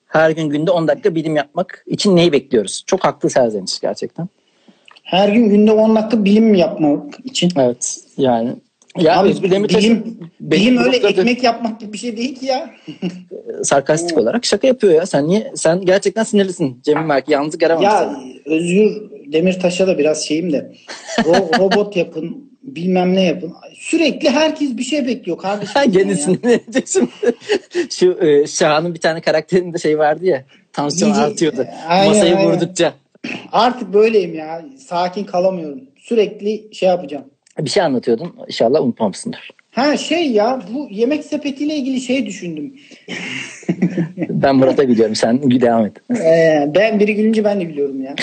Her 0.07 0.29
gün 0.29 0.49
günde 0.49 0.71
10 0.71 0.87
dakika 0.87 1.15
bilim 1.15 1.35
yapmak 1.35 1.83
için 1.87 2.15
neyi 2.15 2.31
bekliyoruz? 2.31 2.83
Çok 2.85 3.03
haklı 3.05 3.29
serzeniş 3.29 3.79
gerçekten. 3.79 4.29
Her 5.03 5.29
gün 5.29 5.49
günde 5.49 5.71
10 5.71 5.95
dakika 5.95 6.25
bilim 6.25 6.45
mi 6.45 6.59
yapmak 6.59 7.19
için? 7.23 7.51
Evet 7.57 7.99
yani. 8.17 8.55
Ya 8.99 9.19
Abi, 9.19 9.29
Özgür 9.29 9.51
Demirtaş'ın 9.51 9.89
bilim- 9.91 10.17
Bilim 10.39 10.77
öyle 10.77 10.97
noktada- 10.97 11.07
ekmek 11.21 11.43
yapmak 11.43 11.79
gibi 11.79 11.93
bir 11.93 11.97
şey 11.97 12.17
değil 12.17 12.35
ki 12.35 12.45
ya. 12.45 12.69
sarkastik 13.63 14.17
olarak 14.17 14.45
şaka 14.45 14.67
yapıyor 14.67 14.93
ya. 14.93 15.05
Sen 15.05 15.27
niye 15.27 15.51
sen 15.55 15.81
gerçekten 15.85 16.23
sinirlisin 16.23 16.81
Cemil 16.83 17.09
Berk. 17.09 17.29
Yalnız 17.29 17.57
göremem 17.57 17.83
Ya 17.83 18.09
seni. 18.19 18.55
Özgür 18.55 18.91
Demirtaş'a 19.33 19.87
da 19.87 19.97
biraz 19.97 20.25
şeyim 20.25 20.53
de. 20.53 20.71
O 21.25 21.31
robot 21.59 21.95
yapın, 21.95 22.51
bilmem 22.63 23.13
ne 23.15 23.23
yapın. 23.23 23.53
Sürekli 23.75 24.29
herkes 24.29 24.77
bir 24.77 24.83
şey 24.83 25.07
bekliyor 25.07 25.37
kardeşim. 25.37 25.81
Gene 25.91 26.11
ya. 26.11 26.17
sinirleneceksin. 26.17 27.09
Şu 27.89 28.17
e, 28.21 28.47
Şahan'ın 28.47 28.93
bir 28.93 28.99
tane 28.99 29.21
karakterinde 29.21 29.77
şey 29.77 29.97
vardı 29.99 30.25
ya. 30.25 30.43
Tansiyon 30.73 31.11
İyice- 31.11 31.21
artıyordu. 31.21 31.65
Aynen, 31.87 32.07
Masayı 32.07 32.37
aynen. 32.37 32.51
vurdukça. 32.51 32.93
Artık 33.51 33.93
böyleyim 33.93 34.33
ya. 34.35 34.65
Sakin 34.87 35.23
kalamıyorum. 35.23 35.79
Sürekli 35.99 36.75
şey 36.75 36.89
yapacağım. 36.89 37.25
Bir 37.59 37.69
şey 37.69 37.83
anlatıyordun. 37.83 38.35
İnşallah 38.47 38.81
unutmamışsındır. 38.81 39.51
Ha 39.71 39.97
şey 39.97 40.31
ya 40.31 40.61
bu 40.73 40.87
yemek 40.91 41.25
sepetiyle 41.25 41.75
ilgili 41.75 42.01
şey 42.01 42.25
düşündüm. 42.25 42.73
Ben 44.29 44.55
Murat'a 44.55 44.83
gidiyorum. 44.83 45.15
Sen 45.15 45.51
devam 45.61 45.85
et. 45.85 45.93
Ee, 46.11 46.69
ben 46.75 46.99
biri 46.99 47.15
gülünce 47.15 47.43
ben 47.43 47.59
de 47.59 47.63
gülüyorum 47.63 48.01
ya. 48.01 48.15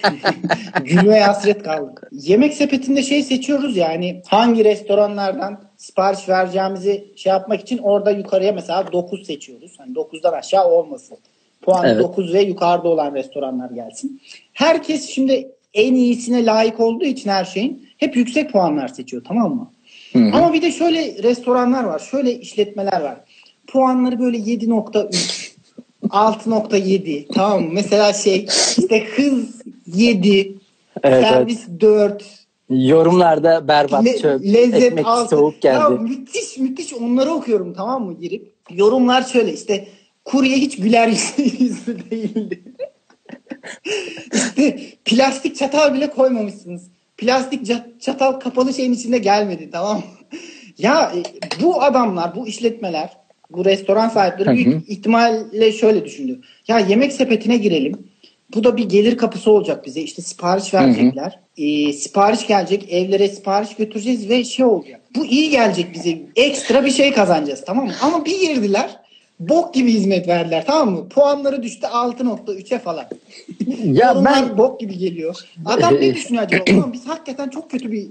Gülmeye 0.84 1.22
hasret 1.22 1.62
kaldık. 1.62 2.08
Yemek 2.12 2.54
sepetinde 2.54 3.02
şey 3.02 3.22
seçiyoruz 3.22 3.76
yani 3.76 4.22
hangi 4.26 4.64
restoranlardan 4.64 5.60
sipariş 5.76 6.28
vereceğimizi 6.28 7.04
şey 7.16 7.30
yapmak 7.30 7.60
için 7.60 7.78
orada 7.78 8.10
yukarıya 8.10 8.52
mesela 8.52 8.92
9 8.92 9.26
seçiyoruz. 9.26 9.72
Hani 9.78 9.92
9'dan 9.92 10.32
aşağı 10.32 10.68
olmasın. 10.68 11.18
Puanı 11.62 11.88
Evet. 11.88 12.02
9 12.02 12.34
ve 12.34 12.42
yukarıda 12.42 12.88
olan 12.88 13.14
restoranlar 13.14 13.70
gelsin. 13.70 14.20
Herkes 14.52 15.08
şimdi 15.08 15.48
en 15.74 15.94
iyisine 15.94 16.46
layık 16.46 16.80
olduğu 16.80 17.04
için 17.04 17.30
her 17.30 17.44
şeyin 17.44 17.89
hep 18.00 18.16
yüksek 18.16 18.52
puanlar 18.52 18.88
seçiyor 18.88 19.22
tamam 19.28 19.54
mı? 19.54 19.70
Hı 20.12 20.18
hı. 20.18 20.36
Ama 20.36 20.52
bir 20.52 20.62
de 20.62 20.72
şöyle 20.72 21.22
restoranlar 21.22 21.84
var. 21.84 21.98
Şöyle 21.98 22.40
işletmeler 22.40 23.00
var. 23.00 23.16
Puanları 23.66 24.18
böyle 24.18 24.36
7.3 24.38 25.50
6.7 26.08 27.26
tamam 27.34 27.62
mı? 27.62 27.70
Mesela 27.72 28.12
şey 28.12 28.46
işte 28.78 29.04
hız 29.04 29.62
7 29.86 30.54
Evet, 31.02 31.24
servis 31.24 31.66
4 31.80 32.24
Yorumlarda 32.70 33.68
berbat 33.68 34.04
le- 34.04 34.18
çöp, 34.18 34.44
lezzet 34.44 34.82
ekmek 34.82 35.06
6 35.06 35.36
soğuk 35.36 35.62
geldi. 35.62 35.78
Ya 35.80 35.88
müthiş 35.88 36.58
müthiş 36.58 36.94
onları 36.94 37.30
okuyorum 37.30 37.74
tamam 37.74 38.04
mı 38.04 38.20
girip 38.20 38.52
yorumlar 38.70 39.22
şöyle 39.22 39.52
işte 39.52 39.88
kurye 40.24 40.56
hiç 40.56 40.76
güler 40.76 41.08
yüzlü 41.60 42.10
değildi. 42.10 42.62
işte 44.34 44.78
plastik 45.04 45.56
çatal 45.56 45.94
bile 45.94 46.10
koymamışsınız. 46.10 46.82
Plastik 47.20 47.72
çatal 48.00 48.32
kapalı 48.32 48.74
şeyin 48.74 48.92
içinde 48.92 49.18
gelmedi 49.18 49.68
tamam 49.72 49.96
mı? 49.96 50.02
Ya 50.78 51.12
e, 51.16 51.20
bu 51.62 51.82
adamlar, 51.82 52.36
bu 52.36 52.46
işletmeler, 52.46 53.10
bu 53.50 53.64
restoran 53.64 54.08
sahipleri 54.08 54.48
Hı 54.48 54.52
hı. 54.52 54.56
büyük 54.56 54.90
ihtimalle 54.90 55.72
şöyle 55.72 56.04
düşündü. 56.04 56.40
Ya 56.68 56.78
yemek 56.78 57.12
sepetine 57.12 57.56
girelim. 57.56 57.98
Bu 58.54 58.64
da 58.64 58.76
bir 58.76 58.88
gelir 58.88 59.16
kapısı 59.16 59.50
olacak 59.50 59.86
bize. 59.86 60.00
İşte 60.00 60.22
sipariş 60.22 60.74
verecekler. 60.74 61.38
Ee, 61.56 61.92
sipariş 61.92 62.46
gelecek. 62.46 62.92
Evlere 62.92 63.28
sipariş 63.28 63.74
götüreceğiz 63.74 64.28
ve 64.28 64.44
şey 64.44 64.64
olacak. 64.66 65.00
Bu 65.16 65.26
iyi 65.26 65.50
gelecek 65.50 65.94
bize. 65.94 66.18
Ekstra 66.36 66.84
bir 66.84 66.90
şey 66.90 67.12
kazanacağız 67.12 67.64
tamam 67.66 67.86
mı? 67.86 67.92
Ama 68.02 68.24
bir 68.24 68.40
girdiler. 68.40 68.99
Bok 69.40 69.74
gibi 69.74 69.92
hizmet 69.92 70.28
verdiler 70.28 70.64
tamam 70.66 70.90
mı? 70.94 71.08
Puanları 71.08 71.62
düştü 71.62 71.86
6.3'e 71.86 72.78
falan. 72.78 73.04
Ya 73.84 74.08
Yorumlar 74.08 74.48
ben 74.48 74.58
bok 74.58 74.80
gibi 74.80 74.98
geliyor. 74.98 75.36
Adam 75.66 75.94
ne 75.94 76.14
düşünüyor 76.14 76.44
acaba? 76.44 76.64
Ulan 76.78 76.92
biz 76.92 77.06
hakikaten 77.08 77.48
çok 77.48 77.70
kötü 77.70 77.92
bir 77.92 78.06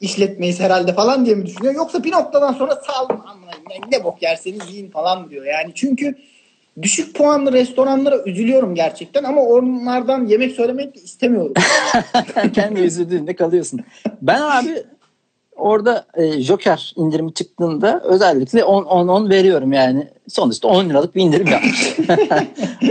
işletmeyiz 0.00 0.60
herhalde 0.60 0.94
falan 0.94 1.26
diye 1.26 1.36
mi 1.36 1.46
düşünüyor? 1.46 1.74
Yoksa 1.74 2.04
bir 2.04 2.12
noktadan 2.12 2.52
sonra 2.52 2.82
saldım 2.86 3.20
amına 3.26 3.50
ne 3.92 4.04
bok 4.04 4.22
yerseniz 4.22 4.60
yiyin 4.70 4.90
falan 4.90 5.30
diyor. 5.30 5.44
Yani 5.44 5.72
çünkü 5.74 6.14
düşük 6.82 7.14
puanlı 7.14 7.52
restoranlara 7.52 8.22
üzülüyorum 8.26 8.74
gerçekten 8.74 9.24
ama 9.24 9.40
onlardan 9.40 10.26
yemek 10.26 10.52
söylemek 10.52 10.96
istemiyorum. 10.96 11.52
kendi 12.54 12.80
üzüldüğünde 12.80 13.36
kalıyorsun. 13.36 13.80
Ben 14.22 14.40
abi 14.40 14.82
orada 15.62 16.06
e, 16.14 16.42
Joker 16.42 16.92
indirimi 16.96 17.34
çıktığında 17.34 18.00
özellikle 18.04 18.60
10-10-10 18.60 19.30
veriyorum 19.30 19.72
yani. 19.72 20.08
Sonuçta 20.28 20.68
10 20.68 20.88
liralık 20.88 21.14
bir 21.14 21.22
indirim 21.22 21.46
yapmış. 21.46 21.96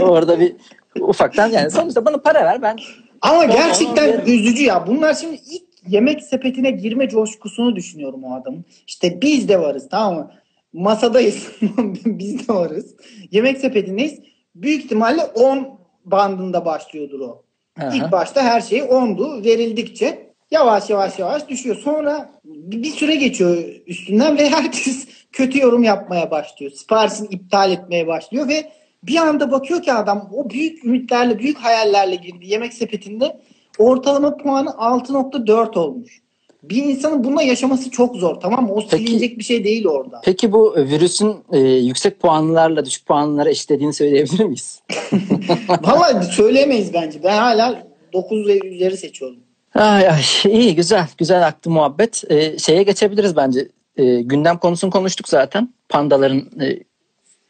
orada 0.00 0.40
bir 0.40 0.56
ufaktan 1.00 1.48
yani 1.48 1.70
sonuçta 1.70 2.04
bana 2.04 2.16
para 2.16 2.44
ver 2.44 2.62
ben 2.62 2.76
Ama 3.20 3.44
gerçekten 3.44 4.20
üzücü 4.26 4.62
ya. 4.64 4.86
Bunlar 4.86 5.14
şimdi 5.14 5.34
ilk 5.34 5.62
yemek 5.88 6.22
sepetine 6.22 6.70
girme 6.70 7.08
coşkusunu 7.08 7.76
düşünüyorum 7.76 8.24
o 8.24 8.34
adamın. 8.34 8.64
İşte 8.86 9.22
biz 9.22 9.48
de 9.48 9.60
varız 9.60 9.88
tamam 9.90 10.14
mı? 10.14 10.30
Masadayız. 10.72 11.48
biz 12.06 12.48
de 12.48 12.54
varız. 12.54 12.94
Yemek 13.30 13.58
sepetindeyiz. 13.58 14.20
Büyük 14.54 14.84
ihtimalle 14.84 15.24
10 15.24 15.78
bandında 16.04 16.64
başlıyordur 16.64 17.20
o. 17.20 17.42
Aha. 17.80 17.94
İlk 17.94 18.12
başta 18.12 18.42
her 18.42 18.60
şey 18.60 18.78
10'du. 18.78 19.44
Verildikçe 19.44 20.32
yavaş 20.50 20.90
yavaş 20.90 21.18
yavaş 21.18 21.48
düşüyor. 21.48 21.76
Sonra 21.76 22.31
bir 22.54 22.90
süre 22.90 23.14
geçiyor 23.14 23.56
üstünden 23.86 24.38
ve 24.38 24.48
herkes 24.50 25.06
kötü 25.32 25.60
yorum 25.60 25.82
yapmaya 25.82 26.30
başlıyor. 26.30 26.72
Siparişini 26.72 27.28
iptal 27.30 27.72
etmeye 27.72 28.06
başlıyor 28.06 28.48
ve 28.48 28.72
bir 29.02 29.16
anda 29.16 29.50
bakıyor 29.50 29.82
ki 29.82 29.92
adam 29.92 30.30
o 30.32 30.50
büyük 30.50 30.84
ümitlerle, 30.84 31.38
büyük 31.38 31.58
hayallerle 31.58 32.14
girdi 32.14 32.46
yemek 32.46 32.74
sepetinde 32.74 33.40
ortalama 33.78 34.36
puanı 34.36 34.68
6.4 34.68 35.78
olmuş. 35.78 36.22
Bir 36.62 36.82
insanın 36.82 37.24
bununla 37.24 37.42
yaşaması 37.42 37.90
çok 37.90 38.16
zor 38.16 38.34
tamam 38.34 38.66
mı? 38.66 38.72
O 38.72 38.80
Peki- 38.90 39.04
silinecek 39.04 39.38
bir 39.38 39.44
şey 39.44 39.64
değil 39.64 39.86
orada. 39.86 40.20
Peki 40.24 40.52
bu 40.52 40.74
virüsün 40.76 41.36
e, 41.52 41.58
yüksek 41.58 42.20
puanlarla 42.20 42.84
düşük 42.84 43.06
puanları 43.06 43.50
eşitlediğini 43.50 43.94
söyleyebilir 43.94 44.44
miyiz? 44.44 44.82
Valla 45.68 46.22
söyleyemeyiz 46.22 46.94
bence. 46.94 47.22
Ben 47.24 47.38
hala 47.38 47.86
9 48.12 48.46
ve 48.46 48.68
üzeri 48.68 48.96
seçiyorum. 48.96 49.38
Ay 49.74 50.08
ay 50.08 50.22
iyi 50.44 50.74
güzel 50.74 51.08
güzel 51.18 51.46
aktı 51.46 51.70
muhabbet. 51.70 52.22
E, 52.30 52.58
şeye 52.58 52.82
geçebiliriz 52.82 53.36
bence. 53.36 53.68
E, 53.96 54.20
gündem 54.22 54.58
konusunu 54.58 54.90
konuştuk 54.90 55.28
zaten. 55.28 55.74
Pandaların 55.88 56.38
e, 56.60 56.78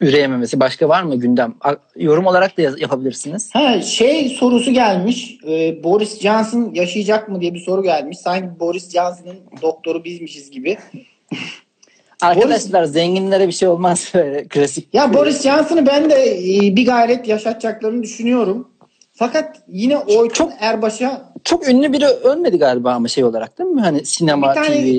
üreyememesi. 0.01 0.59
Başka 0.59 0.89
var 0.89 1.03
mı 1.03 1.15
gündem? 1.15 1.55
A- 1.61 1.75
yorum 1.95 2.25
olarak 2.25 2.57
da 2.57 2.61
yapabilirsiniz. 2.61 3.49
Ha 3.53 3.81
şey 3.81 4.29
sorusu 4.29 4.73
gelmiş. 4.73 5.37
Ee, 5.47 5.83
Boris 5.83 6.19
Johnson 6.19 6.71
yaşayacak 6.73 7.29
mı 7.29 7.41
diye 7.41 7.53
bir 7.53 7.59
soru 7.59 7.83
gelmiş. 7.83 8.17
Sanki 8.17 8.59
Boris 8.59 8.91
Johnson'ın 8.91 9.37
doktoru 9.61 10.03
bizmişiz 10.03 10.51
gibi. 10.51 10.77
Arkadaşlar 12.21 12.83
zenginlere 12.83 13.47
bir 13.47 13.53
şey 13.53 13.67
olmaz 13.67 14.11
böyle 14.13 14.43
klasik. 14.49 14.93
Ya 14.93 15.13
Boris 15.13 15.41
Johnson'ı 15.43 15.85
ben 15.85 16.09
de 16.09 16.37
e, 16.37 16.75
bir 16.75 16.85
gayret 16.85 17.27
yaşatacaklarını 17.27 18.03
düşünüyorum. 18.03 18.69
Fakat 19.13 19.61
yine 19.67 19.97
o 19.97 20.29
çok 20.29 20.51
Erbaş'a 20.59 21.32
Çok 21.43 21.69
ünlü 21.69 21.93
biri 21.93 22.05
ölmedi 22.05 22.57
galiba 22.57 22.91
ama 22.93 23.07
şey 23.07 23.23
olarak 23.23 23.57
değil 23.59 23.69
mi? 23.69 23.81
Hani 23.81 24.05
sinema, 24.05 24.49
bir 24.49 24.55
tane 24.55 24.75
TV. 24.81 24.85
e, 24.85 24.97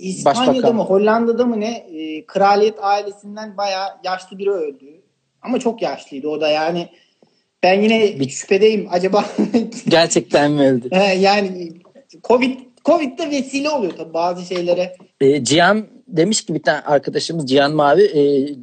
İspanya'da 0.00 0.48
Başbakan. 0.54 0.76
mı 0.76 0.82
Hollanda'da 0.82 1.44
mı 1.46 1.60
ne 1.60 1.70
e, 1.76 2.26
kraliyet 2.26 2.74
ailesinden 2.82 3.56
bayağı 3.56 3.88
yaşlı 4.04 4.38
biri 4.38 4.50
öldü. 4.50 4.86
Ama 5.42 5.58
çok 5.60 5.82
yaşlıydı 5.82 6.28
o 6.28 6.40
da 6.40 6.48
yani. 6.48 6.88
Ben 7.62 7.82
yine 7.82 8.20
Bir- 8.20 8.28
şüphedeyim 8.28 8.88
acaba 8.90 9.24
Gerçekten 9.88 10.52
mi 10.52 10.68
öldü? 10.68 10.88
He, 10.92 11.14
yani 11.14 11.72
Covid 12.24 12.58
Covid'de 12.84 13.30
vesile 13.30 13.70
oluyor 13.70 13.92
tabii 13.96 14.14
bazı 14.14 14.44
şeylere. 14.54 14.96
E, 15.20 15.44
Cihan 15.44 15.86
demiş 16.08 16.44
ki 16.46 16.54
bir 16.54 16.62
tane 16.62 16.80
arkadaşımız 16.80 17.46
Cihan 17.50 17.72
Mavi 17.72 18.02
e, 18.02 18.20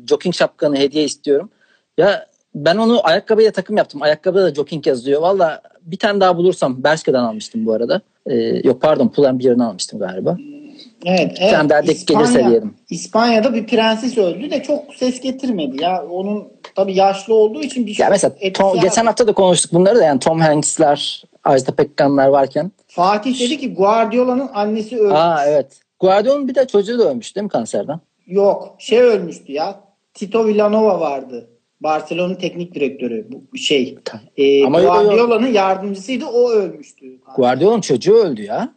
jogging 0.08 0.36
şapkanı 0.36 0.78
hediye 0.78 1.04
istiyorum. 1.04 1.50
Ya 1.98 2.28
ben 2.56 2.76
onu 2.78 3.08
ayakkabıya 3.08 3.52
takım 3.52 3.78
yaptım. 3.78 4.02
Ayakkabıda 4.02 4.44
da 4.44 4.54
jogging 4.54 4.88
yazıyor. 4.88 5.22
Valla 5.22 5.62
bir 5.88 5.98
tane 5.98 6.22
daha 6.22 6.38
bulursam 6.38 6.84
Bershka'dan 6.84 7.24
almıştım 7.24 7.66
bu 7.66 7.74
arada. 7.74 8.02
E, 8.26 8.36
yok 8.64 8.82
pardon 8.82 9.08
Pull&Bear'dan 9.08 9.60
almıştım 9.60 10.00
galiba. 10.00 10.38
Evet, 11.06 11.32
Bir 11.42 11.50
tane 11.50 11.70
daha 11.70 11.88
denk 11.88 12.08
gelirse 12.08 12.46
diyelim. 12.46 12.74
İspanya'da 12.90 13.54
bir 13.54 13.68
prenses 13.68 14.18
öldü 14.18 14.52
de 14.52 14.64
çok 14.64 14.96
ses 14.96 15.22
getirmedi. 15.22 15.84
Ya 15.84 16.06
onun 16.12 16.48
tabii 16.76 16.96
yaşlı 16.96 17.34
olduğu 17.34 17.62
için 17.62 17.88
bir 17.88 17.94
şey 17.94 18.04
Ya 18.04 18.10
mesela 18.10 18.34
Tom, 18.54 18.80
geçen 18.80 19.06
hafta 19.06 19.28
da 19.28 19.34
konuştuk 19.34 19.74
bunları 19.74 20.00
da 20.00 20.04
yani 20.04 20.20
Tom 20.20 20.40
Hanks'ler, 20.40 21.24
Ajda 21.44 21.72
Pekkan'lar 21.72 22.28
varken. 22.28 22.72
Fatih 22.88 23.40
dedi 23.40 23.58
ki 23.58 23.74
Guardiola'nın 23.74 24.50
annesi 24.54 24.98
öldü. 25.00 25.14
Aa 25.14 25.46
evet. 25.46 25.68
Guardiola'nın 26.00 26.48
bir 26.48 26.56
de 26.56 26.68
çocuğu 26.68 27.00
da 27.00 27.10
ölmüş 27.10 27.36
değil 27.36 27.44
mi 27.44 27.50
kanserden? 27.50 28.00
Yok 28.28 28.76
şey 28.80 29.00
ölmüştü 29.00 29.52
ya. 29.52 29.80
Tito 30.14 30.48
Villanova 30.48 31.00
vardı. 31.00 31.48
Barcelona 31.82 32.38
teknik 32.38 32.76
direktörü 32.76 33.28
bu 33.32 33.58
şey. 33.58 33.98
E, 34.38 34.66
Ama. 34.66 34.82
Guardiola'nın 34.82 35.48
yardımcısıydı 35.54 36.26
o 36.26 36.50
ölmüştü. 36.52 37.06
Guardiola'nın 37.36 37.82
çocuğu 37.82 38.14
öldü 38.16 38.42
ya. 38.44 38.74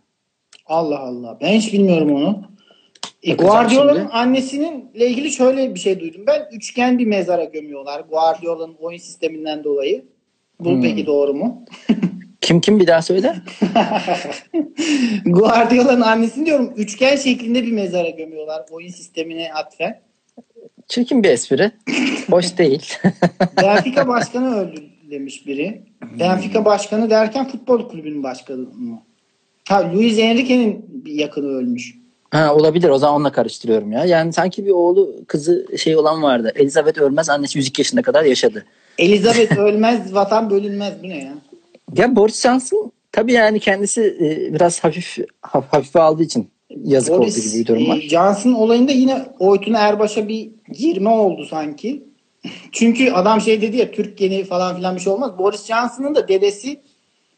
Allah 0.66 0.98
Allah. 0.98 1.38
Ben 1.40 1.52
hiç 1.52 1.72
bilmiyorum 1.72 2.14
onu. 2.14 2.42
E, 3.22 3.34
Guardiola'nın 3.34 3.98
şimdi. 4.00 4.12
annesinin 4.12 4.90
ile 4.94 5.06
ilgili 5.08 5.30
şöyle 5.30 5.74
bir 5.74 5.80
şey 5.80 6.00
duydum. 6.00 6.22
Ben 6.26 6.48
üçgen 6.52 6.98
bir 6.98 7.06
mezara 7.06 7.44
gömüyorlar. 7.44 8.00
Guardiola'nın 8.10 8.74
oyun 8.80 8.98
sisteminden 8.98 9.64
dolayı. 9.64 10.04
Bu 10.60 10.70
Hmm. 10.70 10.82
peki 10.82 11.06
doğru 11.06 11.34
mu? 11.34 11.64
Kim 12.40 12.60
kim 12.60 12.80
bir 12.80 12.86
daha 12.86 13.02
söyle. 13.02 13.36
Guardiola'nın 15.24 16.00
annesini 16.00 16.46
diyorum 16.46 16.72
üçgen 16.76 17.16
şeklinde 17.16 17.62
bir 17.66 17.72
mezara 17.72 18.08
gömüyorlar 18.10 18.62
oyun 18.70 18.88
sistemine 18.88 19.52
atfen. 19.52 20.00
Çirkin 20.90 21.22
bir 21.22 21.28
espri. 21.28 21.70
Hoş 22.30 22.58
değil. 22.58 22.94
Benfica 23.62 24.08
başkanı 24.08 24.56
öldü 24.56 24.80
demiş 25.10 25.46
biri. 25.46 25.82
Benfica 26.20 26.64
başkanı 26.64 27.10
derken 27.10 27.48
futbol 27.48 27.88
kulübünün 27.88 28.22
başkanı 28.22 28.56
mı? 28.58 29.02
Ha 29.68 29.92
Luis 29.94 30.18
Enrique'nin 30.18 30.86
bir 31.04 31.12
yakını 31.12 31.46
ölmüş. 31.46 31.94
ha, 32.30 32.54
olabilir 32.54 32.88
o 32.88 32.98
zaman 32.98 33.14
onunla 33.16 33.32
karıştırıyorum 33.32 33.92
ya. 33.92 34.04
Yani 34.04 34.32
sanki 34.32 34.66
bir 34.66 34.70
oğlu 34.70 35.16
kızı 35.28 35.66
şey 35.78 35.96
olan 35.96 36.22
vardı. 36.22 36.52
Elizabeth 36.54 36.98
ölmez 36.98 37.28
annesi 37.30 37.58
102 37.58 37.80
yaşına 37.80 38.02
kadar 38.02 38.24
yaşadı. 38.24 38.64
Elizabeth 38.98 39.52
ölmez 39.58 40.14
vatan 40.14 40.50
bölünmez 40.50 40.92
bu 41.02 41.08
ne 41.08 41.18
ya? 41.18 41.34
Ya 41.96 42.16
Boris 42.16 42.42
Johnson 42.42 42.92
tabii 43.12 43.32
yani 43.32 43.60
kendisi 43.60 44.16
e, 44.20 44.54
biraz 44.54 44.84
hafif 44.84 45.18
haf- 45.42 45.68
hafife 45.70 46.00
aldığı 46.00 46.22
için 46.22 46.48
yazık 46.84 47.14
olduğu 47.14 47.26
gibi 47.26 47.58
bir 47.60 47.66
durum 47.66 47.82
e, 47.82 47.88
var. 47.88 47.96
Johnson 47.96 48.52
olayında 48.52 48.92
yine 48.92 49.26
Oytun 49.38 49.74
Erbaş'a 49.74 50.28
bir 50.28 50.50
girme 50.72 51.08
oldu 51.08 51.44
sanki. 51.44 52.04
Çünkü 52.72 53.10
adam 53.10 53.40
şey 53.40 53.62
dedi 53.62 53.76
ya 53.76 53.90
Türk 53.90 54.18
geni 54.18 54.44
falan 54.44 54.76
filan 54.76 54.96
bir 54.96 55.00
şey 55.00 55.12
olmaz. 55.12 55.38
Boris 55.38 55.66
Johnson'ın 55.66 56.14
da 56.14 56.28
dedesi 56.28 56.80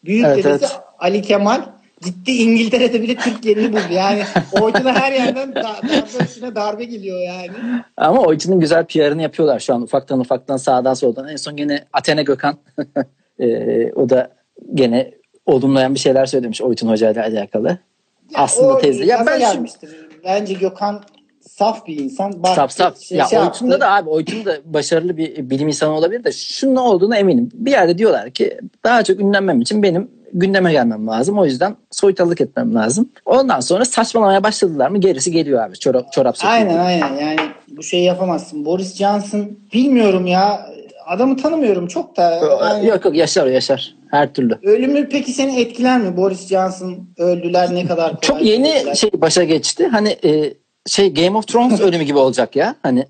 büyük 0.04 0.26
Evet, 0.26 0.44
dedesi 0.44 0.64
evet. 0.64 0.80
Ali 0.98 1.22
Kemal 1.22 1.62
gitti 2.02 2.42
İngiltere'de 2.42 3.02
bile 3.02 3.14
Türk 3.14 3.42
genini 3.42 3.72
buldu. 3.72 3.92
Yani 3.92 4.22
Oytun'a 4.60 4.94
her 4.94 5.12
yerden 5.12 5.54
da, 5.54 5.62
darbe 5.62 6.24
üstüne 6.24 6.54
darbe 6.54 6.84
geliyor 6.84 7.18
yani. 7.20 7.50
Ama 7.96 8.20
Oytun'un 8.20 8.60
güzel 8.60 8.86
PR'ını 8.86 9.22
yapıyorlar 9.22 9.60
şu 9.60 9.74
an 9.74 9.82
ufaktan 9.82 10.20
ufaktan 10.20 10.56
sağdan 10.56 10.94
soldan. 10.94 11.28
En 11.28 11.36
son 11.36 11.56
gene 11.56 11.84
Athena 11.92 12.22
Gökhan 12.22 12.56
e, 13.40 13.92
o 13.92 14.08
da 14.08 14.30
gene 14.74 15.10
olumlayan 15.46 15.94
bir 15.94 16.00
şeyler 16.00 16.26
söylemiş 16.26 16.62
Oytun 16.62 16.88
Hoca 16.88 17.10
ile 17.10 17.22
alakalı. 17.22 17.78
Aslında 18.34 18.78
teyze. 18.78 19.04
Ya 19.04 19.24
ben 19.26 19.38
gelmiştir. 19.38 19.90
Bence 20.24 20.54
Gökhan 20.54 21.02
saf 21.40 21.86
bir 21.86 21.98
insan. 21.98 22.42
Bak, 22.42 22.54
Saf 22.54 22.72
saf. 22.72 22.98
şey- 23.00 23.18
ya 23.18 23.26
şey 23.26 23.38
Oytun'da 23.38 23.80
da 23.80 23.90
abi 23.92 24.10
Oytun 24.10 24.44
da 24.44 24.56
başarılı 24.64 25.16
bir 25.16 25.50
bilim 25.50 25.68
insanı 25.68 25.90
olabilir 25.90 26.24
de 26.24 26.32
şunun 26.32 26.76
olduğuna 26.76 27.16
eminim. 27.16 27.48
Bir 27.54 27.70
yerde 27.70 27.98
diyorlar 27.98 28.30
ki 28.30 28.58
daha 28.84 29.04
çok 29.04 29.20
ünlenmem 29.20 29.60
için 29.60 29.82
benim 29.82 30.10
gündeme 30.32 30.72
gelmem 30.72 31.06
lazım. 31.06 31.38
O 31.38 31.44
yüzden 31.44 31.76
soytarılık 31.90 32.40
etmem 32.40 32.74
lazım. 32.74 33.08
Ondan 33.24 33.60
sonra 33.60 33.84
saçmalamaya 33.84 34.42
başladılar 34.42 34.88
mı 34.90 34.98
gerisi 34.98 35.32
geliyor 35.32 35.64
abi. 35.64 35.78
Çorap, 35.78 36.12
çorap 36.12 36.36
söküyor. 36.36 36.52
Aynen 36.54 36.78
aynen 36.78 37.16
yani 37.16 37.40
bu 37.68 37.82
şeyi 37.82 38.04
yapamazsın. 38.04 38.64
Boris 38.64 38.94
Johnson 38.96 39.58
bilmiyorum 39.72 40.26
ya 40.26 40.66
adamı 41.12 41.36
tanımıyorum 41.36 41.86
çok 41.86 42.16
da. 42.16 42.40
Yani 42.62 42.86
Yok 42.86 43.04
yok 43.04 43.14
yaşar 43.16 43.46
yaşar. 43.46 43.94
Her 44.10 44.34
türlü. 44.34 44.58
Ölümü 44.62 45.08
peki 45.08 45.32
seni 45.32 45.60
etkiler 45.60 46.00
mi? 46.00 46.16
Boris 46.16 46.48
Johnson 46.48 47.08
öldüler 47.18 47.74
ne 47.74 47.86
kadar 47.86 48.06
kolay. 48.08 48.20
Çok 48.20 48.42
yeni 48.42 48.74
öldüler. 48.80 48.94
şey 48.94 49.10
başa 49.14 49.44
geçti. 49.44 49.86
Hani 49.88 50.08
e, 50.24 50.54
şey 50.86 51.14
Game 51.14 51.38
of 51.38 51.46
Thrones 51.48 51.80
ölümü 51.86 52.04
gibi 52.04 52.18
olacak 52.18 52.56
ya. 52.56 52.74
Hani 52.82 53.06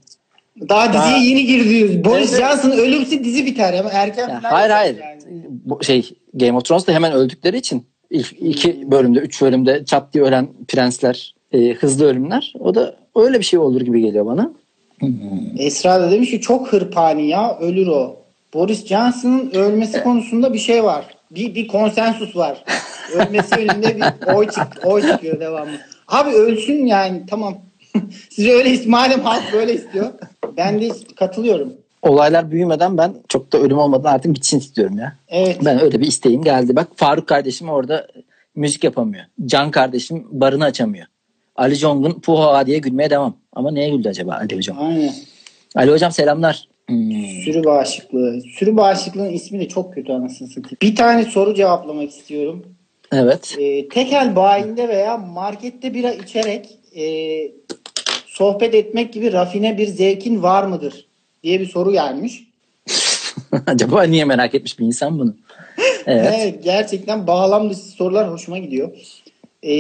Daha 0.69 0.87
diziye 0.89 1.03
Daha- 1.03 1.17
yeni 1.17 1.47
girdi. 1.47 2.05
Boris 2.05 2.33
Evet. 2.33 2.43
Johnson 2.43 2.71
ölürse 2.79 3.25
dizi 3.25 3.47
biter 3.47 3.75
ama 3.79 3.91
erken 3.93 4.29
ya 4.29 4.41
hayır 4.43 4.71
hayır. 4.71 4.97
yani. 5.01 5.45
Bu 5.49 5.85
şey 5.85 6.11
Game 6.35 6.57
of 6.57 6.65
Thrones'ta 6.65 6.93
hemen 6.93 7.13
öldükleri 7.13 7.57
için 7.59 7.87
ilk 8.11 8.33
iki 8.41 8.91
bölümde, 8.91 9.19
üç 9.19 9.43
bölümde 9.43 9.85
çat 9.85 10.15
diye 10.15 10.25
ölen 10.25 10.49
prensler, 10.69 11.35
e, 11.53 11.73
hızlı 11.73 12.07
ölümler. 12.07 12.53
O 12.61 12.75
da 12.75 12.95
öyle 13.17 13.39
bir 13.39 13.45
şey 13.45 13.59
olur 13.59 13.81
gibi 13.81 14.01
geliyor 14.01 14.27
bana. 14.27 14.53
Esra 15.59 16.01
da 16.01 16.11
demiş 16.11 16.31
ki 16.31 16.41
çok 16.41 16.73
hırpani 16.73 17.29
ya 17.29 17.59
ölür 17.59 17.87
o. 17.87 18.17
Boris 18.55 18.87
Johnson'ın 18.87 19.51
ölmesi 19.55 20.03
konusunda 20.03 20.53
bir 20.53 20.59
şey 20.59 20.85
var. 20.85 21.05
Bir, 21.31 21.55
bir 21.55 21.69
konsensus 21.69 22.37
var. 22.37 22.65
Ölmesi 23.15 23.61
yönünde 23.61 23.97
bir 23.97 24.35
oy, 24.35 24.49
çık, 24.49 24.67
oy 24.85 25.03
çıkıyor 25.03 25.41
devamlı. 25.41 25.73
Abi 26.09 26.31
ölsün 26.31 26.87
yani 26.87 27.23
tamam. 27.31 27.59
Siz 28.31 28.49
öyle 28.49 28.87
madem 28.87 29.21
halk 29.21 29.53
böyle 29.53 29.75
istiyor. 29.75 30.07
Ben 30.57 30.81
de 30.81 30.91
katılıyorum. 31.17 31.73
Olaylar 32.03 32.51
büyümeden 32.51 32.99
ben 32.99 33.15
çok 33.29 33.53
da 33.53 33.59
ölüm 33.59 33.79
olmadan 33.79 34.15
artık 34.15 34.35
bitsin 34.35 34.59
istiyorum 34.59 34.99
ya. 34.99 35.17
Evet. 35.29 35.59
Ben 35.65 35.81
öyle 35.81 36.01
bir 36.01 36.07
isteğim 36.07 36.43
geldi. 36.43 36.77
Bak 36.77 36.89
Faruk 36.97 37.27
kardeşim 37.27 37.69
orada 37.69 38.07
müzik 38.55 38.85
yapamıyor. 38.85 39.25
Can 39.47 39.71
kardeşim 39.71 40.27
barını 40.31 40.65
açamıyor. 40.65 41.07
Ali 41.57 41.75
Jong'un 41.75 42.21
puha 42.21 42.67
diye 42.67 42.79
gülmeye 42.79 43.11
devam. 43.11 43.37
Ama 43.53 43.71
neye 43.71 43.89
güldü 43.89 44.09
acaba 44.09 44.35
Ali 44.35 44.57
Hocam? 44.57 44.77
Aynen. 44.81 45.15
Ali 45.75 45.91
Hocam 45.91 46.13
selamlar. 46.13 46.69
Hmm. 46.89 47.27
Sürü 47.45 47.65
bağışıklığı. 47.65 48.41
Sürü 48.41 48.77
bağışıklığının 48.77 49.33
ismi 49.33 49.61
de 49.61 49.69
çok 49.69 49.95
kötü 49.95 50.13
anasını 50.13 50.49
satayım. 50.49 50.77
Bir 50.83 50.97
tane 50.97 51.25
soru 51.25 51.55
cevaplamak 51.55 52.11
istiyorum. 52.11 52.65
Evet. 53.13 53.57
E, 53.59 53.89
tekel 53.89 54.37
bayinde 54.37 54.89
veya 54.89 55.17
markette 55.19 55.95
bira 55.95 56.13
içerek 56.13 56.79
e, 56.97 57.05
sohbet 58.27 58.75
etmek 58.75 59.13
gibi 59.13 59.33
rafine 59.33 59.79
bir 59.79 59.87
zevkin 59.87 60.43
var 60.43 60.63
mıdır? 60.63 61.07
diye 61.43 61.61
bir 61.61 61.67
soru 61.67 61.93
gelmiş. 61.93 62.45
Acaba 63.67 64.03
niye 64.03 64.25
merak 64.25 64.55
etmiş 64.55 64.79
bir 64.79 64.87
insan 64.87 65.19
bunu? 65.19 65.37
Evet. 66.07 66.35
Evet, 66.37 66.65
gerçekten 66.65 67.27
bağlam 67.27 67.71
dışı 67.71 67.81
sorular 67.81 68.31
hoşuma 68.31 68.59
gidiyor. 68.59 68.91
E, 69.65 69.71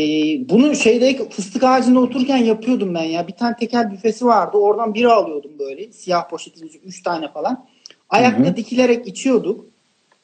bunu 0.48 0.76
şeyde 0.76 1.28
fıstık 1.28 1.64
ağacında 1.64 2.00
otururken 2.00 2.36
yapıyordum 2.36 2.94
ben 2.94 3.02
ya. 3.02 3.28
Bir 3.28 3.32
tane 3.32 3.56
tekel 3.56 3.90
büfesi 3.90 4.26
vardı. 4.26 4.56
Oradan 4.56 4.94
bira 4.94 5.12
alıyordum 5.12 5.50
böyle. 5.58 5.92
Siyah 5.92 6.28
poşetin 6.28 6.70
3 6.84 7.02
tane 7.02 7.32
falan. 7.32 7.66
Ayakta 8.10 8.56
dikilerek 8.56 9.06
içiyorduk. 9.06 9.66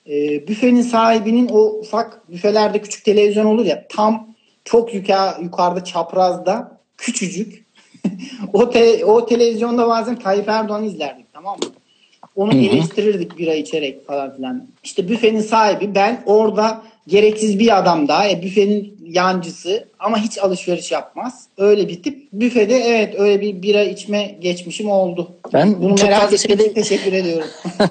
E, 0.08 0.48
büfenin 0.48 0.82
sahibinin 0.82 1.48
o 1.48 1.60
ufak 1.60 2.30
büfelerde 2.30 2.80
küçük 2.80 3.04
televizyon 3.04 3.44
olur 3.44 3.64
ya 3.64 3.86
tam 3.88 4.34
çok 4.64 4.94
yuka, 4.94 5.38
yukarıda 5.42 5.84
çaprazda 5.84 6.80
küçücük 6.96 7.64
o, 8.52 8.70
te- 8.70 9.04
o 9.04 9.26
televizyonda 9.26 9.88
bazen 9.88 10.16
Tayyip 10.18 10.48
Erdoğan'ı 10.48 10.86
izlerdik 10.86 11.32
tamam 11.32 11.56
mı? 11.56 11.68
Onu 12.36 12.54
eleştirirdik 12.54 13.38
bira 13.38 13.54
içerek 13.54 14.06
falan 14.06 14.36
filan. 14.36 14.66
İşte 14.84 15.08
büfenin 15.08 15.40
sahibi 15.40 15.94
ben 15.94 16.22
orada 16.26 16.82
gereksiz 17.08 17.58
bir 17.58 17.78
adam 17.78 18.08
daha. 18.08 18.28
E, 18.28 18.42
büfenin 18.42 18.98
yancısı 19.04 19.88
ama 19.98 20.18
hiç 20.18 20.38
alışveriş 20.38 20.92
yapmaz. 20.92 21.46
Öyle 21.58 21.88
bir 21.88 22.02
tip. 22.02 22.32
Büfede 22.32 22.76
evet 22.76 23.14
öyle 23.18 23.40
bir 23.40 23.62
bira 23.62 23.82
içme 23.82 24.36
geçmişim 24.40 24.90
oldu. 24.90 25.30
Ben 25.52 25.82
Bunu 25.82 25.96
çok 25.96 26.08
merak 26.08 26.32
ettiğiniz 26.32 26.42
şeyde 26.42 26.72
teşekkür 26.72 27.12
ediyorum. 27.12 27.48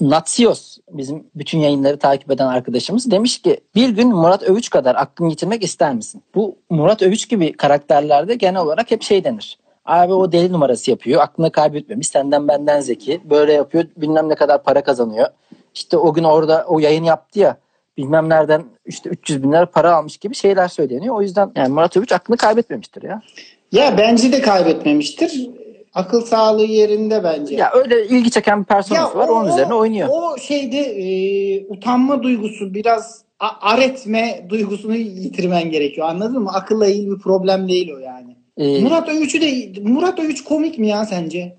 Natsios 0.00 0.78
bizim 0.90 1.24
bütün 1.34 1.58
yayınları 1.58 1.98
takip 1.98 2.30
eden 2.30 2.46
arkadaşımız 2.46 3.10
demiş 3.10 3.42
ki 3.42 3.60
bir 3.74 3.88
gün 3.88 4.08
Murat 4.08 4.42
Övüç 4.42 4.70
kadar 4.70 4.94
aklını 4.94 5.30
yitirmek 5.30 5.64
ister 5.64 5.94
misin? 5.94 6.22
Bu 6.34 6.56
Murat 6.70 7.02
Övüç 7.02 7.28
gibi 7.28 7.52
karakterlerde 7.52 8.34
genel 8.34 8.60
olarak 8.60 8.90
hep 8.90 9.02
şey 9.02 9.24
denir. 9.24 9.58
Abi 9.84 10.12
o 10.12 10.32
deli 10.32 10.52
numarası 10.52 10.90
yapıyor. 10.90 11.20
Aklını 11.20 11.52
kaybetmemiş. 11.52 12.08
Senden 12.08 12.48
benden 12.48 12.80
zeki. 12.80 13.20
Böyle 13.30 13.52
yapıyor. 13.52 13.84
Bilmem 13.96 14.28
ne 14.28 14.34
kadar 14.34 14.62
para 14.62 14.82
kazanıyor. 14.82 15.28
İşte 15.74 15.96
o 15.96 16.12
gün 16.14 16.24
orada 16.24 16.64
o 16.68 16.78
yayın 16.78 17.04
yaptı 17.04 17.38
ya. 17.38 17.56
Bilmem 17.96 18.28
nereden 18.28 18.64
işte 18.86 19.10
300 19.10 19.42
bin 19.42 19.52
lira 19.52 19.66
para 19.66 19.96
almış 19.96 20.16
gibi 20.16 20.34
şeyler 20.34 20.68
söyleniyor. 20.68 21.14
O 21.14 21.22
yüzden 21.22 21.52
yani 21.56 21.68
Murat 21.68 21.96
Övüç 21.96 22.12
aklını 22.12 22.36
kaybetmemiştir 22.36 23.02
ya. 23.02 23.22
ya 23.72 23.98
bence 23.98 24.32
de 24.32 24.40
kaybetmemiştir. 24.40 25.50
Akıl 25.94 26.20
sağlığı 26.20 26.64
yerinde 26.64 27.24
bence. 27.24 27.54
Ya 27.54 27.70
öyle 27.74 28.06
ilgi 28.06 28.30
çeken 28.30 28.60
bir 28.60 28.64
personası 28.64 29.18
var. 29.18 29.28
Onun 29.28 29.48
üzerine 29.52 29.74
oynuyor. 29.74 30.08
O 30.12 30.38
şeyde 30.38 30.78
e, 30.78 31.66
utanma 31.68 32.22
duygusu 32.22 32.74
biraz 32.74 33.24
a- 33.40 33.70
aretme 33.72 34.46
duygusunu 34.48 34.94
yitirmen 34.96 35.70
gerekiyor. 35.70 36.08
Anladın 36.08 36.42
mı? 36.42 36.50
Akılla 36.54 36.86
ilgili 36.86 37.10
bir 37.10 37.18
problem 37.18 37.68
değil 37.68 37.92
o 37.96 37.98
yani. 37.98 38.36
Ee, 38.56 38.80
Murat 38.80 39.08
Övüç'ü 39.08 39.40
de 39.40 39.80
Murat 39.82 40.18
Övüç 40.18 40.44
komik 40.44 40.78
mi 40.78 40.88
ya 40.88 41.04
sence? 41.04 41.56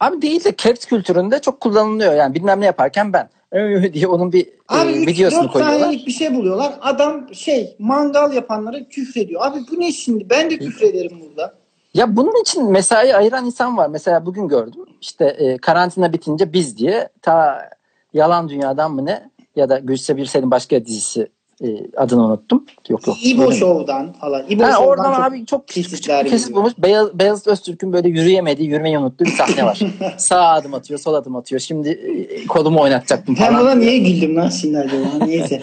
Abi 0.00 0.22
değil 0.22 0.44
de 0.44 0.54
caps 0.56 0.84
kültüründe 0.86 1.40
çok 1.40 1.60
kullanılıyor. 1.60 2.14
Yani 2.14 2.34
bilmem 2.34 2.60
ne 2.60 2.66
yaparken 2.66 3.12
ben 3.12 3.28
diye 3.92 4.06
onun 4.06 4.32
bir 4.32 4.48
Abi 4.68 4.90
e, 4.92 5.02
3 5.02 5.08
videosunu 5.08 5.42
4 5.42 5.52
koyuyorlar. 5.52 5.80
saniyelik 5.80 6.06
bir 6.06 6.12
şey 6.12 6.34
buluyorlar. 6.34 6.74
Adam 6.80 7.34
şey 7.34 7.76
mangal 7.78 8.32
yapanlara 8.32 8.84
küfrediyor. 8.88 9.46
Abi 9.46 9.58
bu 9.70 9.80
ne 9.80 9.92
şimdi? 9.92 10.30
Ben 10.30 10.50
de 10.50 10.58
küfrederim 10.58 11.20
burada. 11.20 11.54
Ya 11.94 12.16
bunun 12.16 12.40
için 12.40 12.70
mesai 12.70 13.16
ayıran 13.16 13.46
insan 13.46 13.76
var. 13.76 13.88
Mesela 13.88 14.26
bugün 14.26 14.48
gördüm. 14.48 14.84
İşte 15.00 15.24
e, 15.24 15.56
karantina 15.56 16.12
bitince 16.12 16.52
biz 16.52 16.78
diye 16.78 17.08
ta 17.22 17.68
Yalan 18.12 18.48
Dünya'dan 18.48 18.92
mı 18.92 19.04
ne 19.04 19.30
ya 19.56 19.68
da 19.68 19.78
Gülse 19.78 20.16
Birsel'in 20.16 20.50
başka 20.50 20.84
dizisi 20.86 21.28
e, 21.64 21.66
adını 21.96 22.24
unuttum. 22.26 22.64
Yok 22.88 23.06
yok. 23.06 23.16
İbo? 23.24 23.52
Show'dan 23.52 24.12
falan. 24.12 24.42
İbo 24.48 24.62
Ha, 24.64 24.72
Show'dan 24.72 24.88
oradan 24.88 25.14
çok 25.14 25.24
abi 25.24 25.46
çok 25.46 25.68
küçük, 25.68 25.90
küçük 25.90 26.24
bir 26.24 26.30
kesit 26.30 26.54
bulmuş. 26.54 26.72
Beyaz, 26.78 27.18
Beyaz 27.18 27.46
Öztürk'ün 27.46 27.92
böyle 27.92 28.08
yürüyemediği, 28.08 28.68
yürümeyi 28.68 28.98
unuttuğu 28.98 29.24
bir 29.24 29.30
sahne 29.30 29.64
var. 29.64 29.80
Sağ 30.16 30.48
adım 30.48 30.74
atıyor, 30.74 31.00
sol 31.00 31.14
adım 31.14 31.36
atıyor. 31.36 31.60
Şimdi 31.60 31.88
e, 31.88 32.46
kolumu 32.46 32.80
oynatacaktım 32.80 33.36
Ben 33.40 33.46
falan. 33.46 33.60
buna 33.62 33.74
niye 33.74 33.98
güldüm 33.98 34.36
lan 34.36 34.48
şimdi 34.48 34.78
acaba? 34.78 35.24
Neyse. 35.26 35.62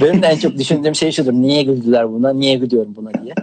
Benim 0.00 0.22
de 0.22 0.26
en 0.26 0.38
çok 0.38 0.58
düşündüğüm 0.58 0.94
şey 0.94 1.12
şudur. 1.12 1.32
Niye 1.32 1.62
güldüler 1.62 2.12
buna? 2.12 2.32
Niye 2.32 2.54
gülüyorum 2.54 2.96
buna 2.96 3.10
diye. 3.22 3.34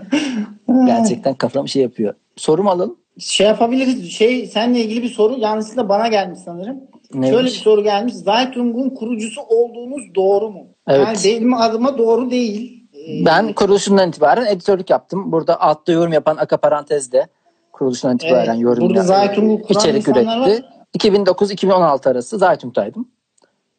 Gerçekten 0.85 1.33
kafam 1.33 1.67
şey 1.67 1.81
yapıyor. 1.81 2.13
Sorum 2.35 2.67
alalım. 2.67 2.95
şey 3.19 3.47
yapabiliriz. 3.47 4.11
Şey 4.11 4.47
seninle 4.47 4.79
ilgili 4.81 5.03
bir 5.03 5.09
soru 5.09 5.39
yanlışlıkla 5.39 5.89
bana 5.89 6.07
gelmiş 6.07 6.39
sanırım. 6.45 6.77
Neymiş? 7.13 7.29
Şöyle 7.29 7.47
bir 7.47 7.53
soru 7.53 7.83
gelmiş. 7.83 8.13
Zeitung 8.13 8.97
kurucusu 8.97 9.41
olduğunuz 9.41 10.15
doğru 10.15 10.49
mu? 10.51 10.67
Evet. 10.89 11.07
Yani 11.07 11.17
benim 11.41 11.53
adıma 11.53 11.97
doğru 11.97 12.31
değil. 12.31 12.83
Ee, 12.93 13.25
Ben 13.25 13.53
kuruluşundan 13.53 14.09
itibaren 14.09 14.45
editörlük 14.45 14.89
yaptım. 14.89 15.31
Burada 15.31 15.61
altta 15.61 15.91
yorum 15.91 16.13
yapan 16.13 16.37
Aka 16.37 16.57
Parantez'de 16.57 17.27
kuruluşundan 17.71 18.15
itibaren 18.15 18.53
Evet, 18.53 18.61
yorum 18.63 18.89
burada 18.89 19.03
Zaytung'u 19.03 19.61
kuran 19.61 19.79
içerik 19.79 20.07
üretti. 20.07 20.65
2009-2016 20.97 22.09
arası 22.09 22.37
Zaytung'daydım. 22.37 23.07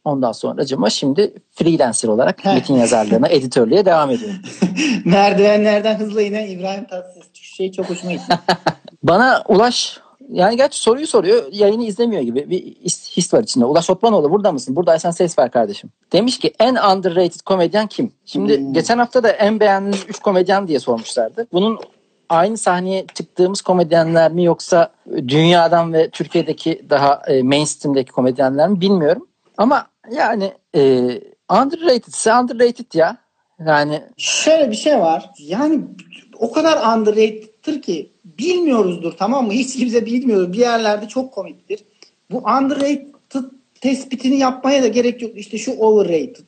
Ondan 0.05 0.33
sonra 0.33 0.65
cıma 0.67 0.91
şimdi 0.91 1.35
freelancer 1.51 2.09
olarak 2.09 2.45
Heh. 2.45 2.55
metin 2.55 2.75
yazarlığına, 2.75 3.29
editörlüğe 3.31 3.85
devam 3.85 4.11
ediyorum. 4.11 4.37
merdivenlerden 5.05 5.99
hızla 5.99 6.23
inen 6.23 6.47
İbrahim 6.47 6.85
Tatlıses. 6.85 7.23
Şey 7.33 7.73
çok 7.73 7.91
hoşuma 7.91 8.13
gitti. 8.13 8.39
Bana 9.03 9.43
Ulaş 9.49 10.01
yani 10.33 10.57
gerçi 10.57 10.79
soruyu 10.79 11.07
soruyor 11.07 11.45
yayını 11.53 11.85
izlemiyor 11.85 12.23
gibi 12.23 12.51
bir 12.51 12.63
his, 13.17 13.35
var 13.35 13.43
içinde. 13.43 13.65
Ulaş 13.65 13.91
Otmanoğlu 13.91 14.31
burada 14.31 14.53
mısın? 14.53 14.77
Buradaysan 14.77 15.11
ses 15.11 15.39
ver 15.39 15.51
kardeşim. 15.51 15.91
Demiş 16.13 16.39
ki 16.39 16.53
en 16.59 16.75
underrated 16.75 17.41
komedyen 17.41 17.87
kim? 17.87 18.13
Şimdi 18.25 18.59
Hmm. 18.59 18.73
geçen 18.73 18.99
hafta 18.99 19.23
da 19.23 19.31
en 19.31 19.61
beğendiğiniz 19.61 20.05
3 20.09 20.19
komedyen 20.19 20.69
diye 20.69 20.79
sormuşlardı. 20.79 21.47
Bunun 21.53 21.79
aynı 22.29 22.59
sahneye 22.59 23.07
çıktığımız 23.15 23.63
komedyenler 23.63 24.33
mi 24.33 24.45
yoksa 24.45 24.93
dünyadan 25.29 25.93
ve 25.93 26.11
Türkiye'deki 26.11 26.87
daha 26.91 27.23
e, 27.27 27.43
mainstream'deki 27.43 28.13
komedyenler 28.13 28.69
mi 28.69 28.81
bilmiyorum. 28.81 29.27
Ama 29.59 29.87
yani 30.13 30.53
e, 30.75 30.81
underrated 31.51 32.13
ise 32.13 32.35
underrated 32.35 32.95
ya. 32.95 33.17
Yani 33.67 34.03
Şöyle 34.17 34.71
bir 34.71 34.77
şey 34.77 34.99
var. 34.99 35.31
Yani 35.39 35.81
o 36.39 36.53
kadar 36.53 36.99
underrated'tır 36.99 37.83
ki 37.83 38.13
bilmiyoruzdur 38.41 39.13
tamam 39.13 39.47
mı? 39.47 39.53
Hiç 39.53 39.77
kimse 39.77 40.07
bilmiyor. 40.07 40.53
Bir 40.53 40.59
yerlerde 40.59 41.09
çok 41.09 41.33
komiktir. 41.33 41.81
Bu 42.31 42.39
underrated 42.39 43.07
tespitini 43.81 44.39
yapmaya 44.39 44.83
da 44.83 44.89
gerek 44.89 45.23
yok. 45.23 45.39
İşte 45.39 45.59
şu 45.59 45.73
overrated 45.73 46.47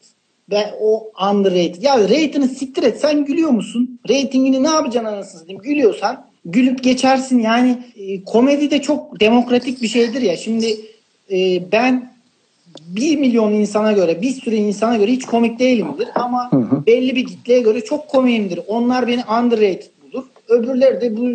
ve 0.50 0.74
o 0.80 1.12
underrated. 1.30 1.82
Ya 1.82 2.00
rating'ini 2.00 2.48
siktir 2.48 2.82
et. 2.82 3.00
Sen 3.00 3.24
gülüyor 3.24 3.50
musun? 3.50 4.00
Ratingini 4.08 4.62
ne 4.62 4.68
yapacaksın 4.68 5.12
anasını 5.12 5.40
satayım? 5.40 5.62
Gülüyorsan 5.62 6.26
gülüp 6.44 6.82
geçersin. 6.82 7.38
Yani 7.38 7.78
e, 7.96 8.24
komedi 8.24 8.70
de 8.70 8.82
çok 8.82 9.20
demokratik 9.20 9.82
bir 9.82 9.88
şeydir 9.88 10.22
ya. 10.22 10.36
Şimdi 10.36 10.76
e, 11.30 11.72
ben 11.72 12.12
bir 12.86 13.18
milyon 13.18 13.52
insana 13.52 13.92
göre, 13.92 14.22
bir 14.22 14.30
sürü 14.30 14.54
insana 14.54 14.96
göre 14.96 15.12
hiç 15.12 15.24
komik 15.24 15.58
değilimdir 15.58 16.08
ama 16.14 16.50
belli 16.86 17.16
bir 17.16 17.26
kitleye 17.26 17.60
göre 17.60 17.84
çok 17.84 18.08
komiyimdir. 18.08 18.60
Onlar 18.66 19.06
beni 19.06 19.24
underrated 19.24 19.82
bulur. 20.02 20.24
Öbürleri 20.48 21.00
de 21.00 21.16
bu 21.16 21.28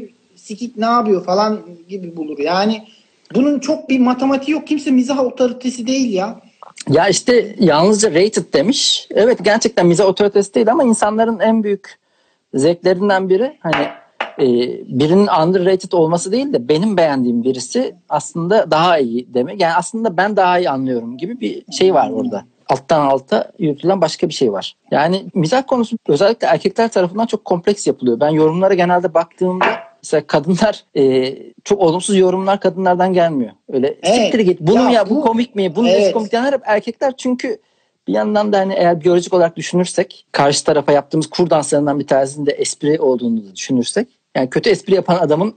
sikik 0.47 0.77
ne 0.77 0.85
yapıyor 0.85 1.25
falan 1.25 1.59
gibi 1.89 2.17
bulur. 2.17 2.39
Yani 2.39 2.87
bunun 3.35 3.59
çok 3.59 3.89
bir 3.89 3.99
matematiği 3.99 4.53
yok. 4.53 4.67
Kimse 4.67 4.91
mizah 4.91 5.19
otoritesi 5.19 5.87
değil 5.87 6.13
ya. 6.13 6.39
Ya 6.89 7.07
işte 7.07 7.55
yalnızca 7.59 8.09
rated 8.09 8.53
demiş. 8.53 9.07
Evet 9.11 9.39
gerçekten 9.43 9.87
mizah 9.87 10.05
otoritesi 10.05 10.53
değil 10.53 10.71
ama 10.71 10.83
insanların 10.83 11.39
en 11.39 11.63
büyük 11.63 11.99
zevklerinden 12.53 13.29
biri 13.29 13.57
hani 13.59 13.87
e, 14.39 14.45
birinin 14.99 15.27
underrated 15.27 15.91
olması 15.91 16.31
değil 16.31 16.53
de 16.53 16.69
benim 16.69 16.97
beğendiğim 16.97 17.43
birisi 17.43 17.95
aslında 18.09 18.71
daha 18.71 18.97
iyi 18.97 19.33
demek. 19.33 19.61
Yani 19.61 19.73
aslında 19.73 20.17
ben 20.17 20.35
daha 20.35 20.59
iyi 20.59 20.69
anlıyorum 20.69 21.17
gibi 21.17 21.39
bir 21.39 21.63
şey 21.71 21.93
var 21.93 22.09
orada. 22.09 22.45
Alttan 22.69 23.01
alta 23.01 23.51
yürütülen 23.59 24.01
başka 24.01 24.29
bir 24.29 24.33
şey 24.33 24.51
var. 24.51 24.75
Yani 24.91 25.25
mizah 25.33 25.67
konusu 25.67 25.97
özellikle 26.07 26.47
erkekler 26.47 26.91
tarafından 26.91 27.25
çok 27.25 27.45
kompleks 27.45 27.87
yapılıyor. 27.87 28.19
Ben 28.19 28.29
yorumlara 28.29 28.73
genelde 28.73 29.13
baktığımda 29.13 29.86
mesela 30.07 30.27
kadınlar 30.27 30.83
e, 30.97 31.33
çok 31.63 31.81
olumsuz 31.81 32.17
yorumlar 32.17 32.59
kadınlardan 32.59 33.13
gelmiyor. 33.13 33.51
Öyle 33.69 33.97
Evet. 34.03 34.15
siktir 34.15 34.39
git. 34.39 34.59
Bunu 34.61 34.83
Ya 34.83 34.89
ya 34.91 35.09
bu, 35.09 35.15
bu- 35.15 35.21
komik 35.21 35.55
mi? 35.55 35.75
Bunu 35.75 35.89
Evet. 35.89 36.13
komik 36.13 36.31
diyenler 36.31 36.53
hep 36.53 36.61
erkekler 36.65 37.13
çünkü 37.17 37.57
bir 38.07 38.13
yandan 38.13 38.53
da 38.53 38.59
hani 38.59 38.73
eğer 38.73 39.01
biyolojik 39.03 39.33
olarak 39.33 39.55
düşünürsek 39.55 40.25
karşı 40.31 40.63
tarafa 40.63 40.91
yaptığımız 40.91 41.27
kur 41.27 41.49
danslarından 41.49 41.99
bir 41.99 42.07
tanesinin 42.07 42.45
de 42.45 42.51
espri 42.51 42.99
olduğunu 43.01 43.37
da 43.37 43.55
düşünürsek 43.55 44.07
yani 44.35 44.49
kötü 44.49 44.69
espri 44.69 44.95
yapan 44.95 45.15
adamın 45.17 45.55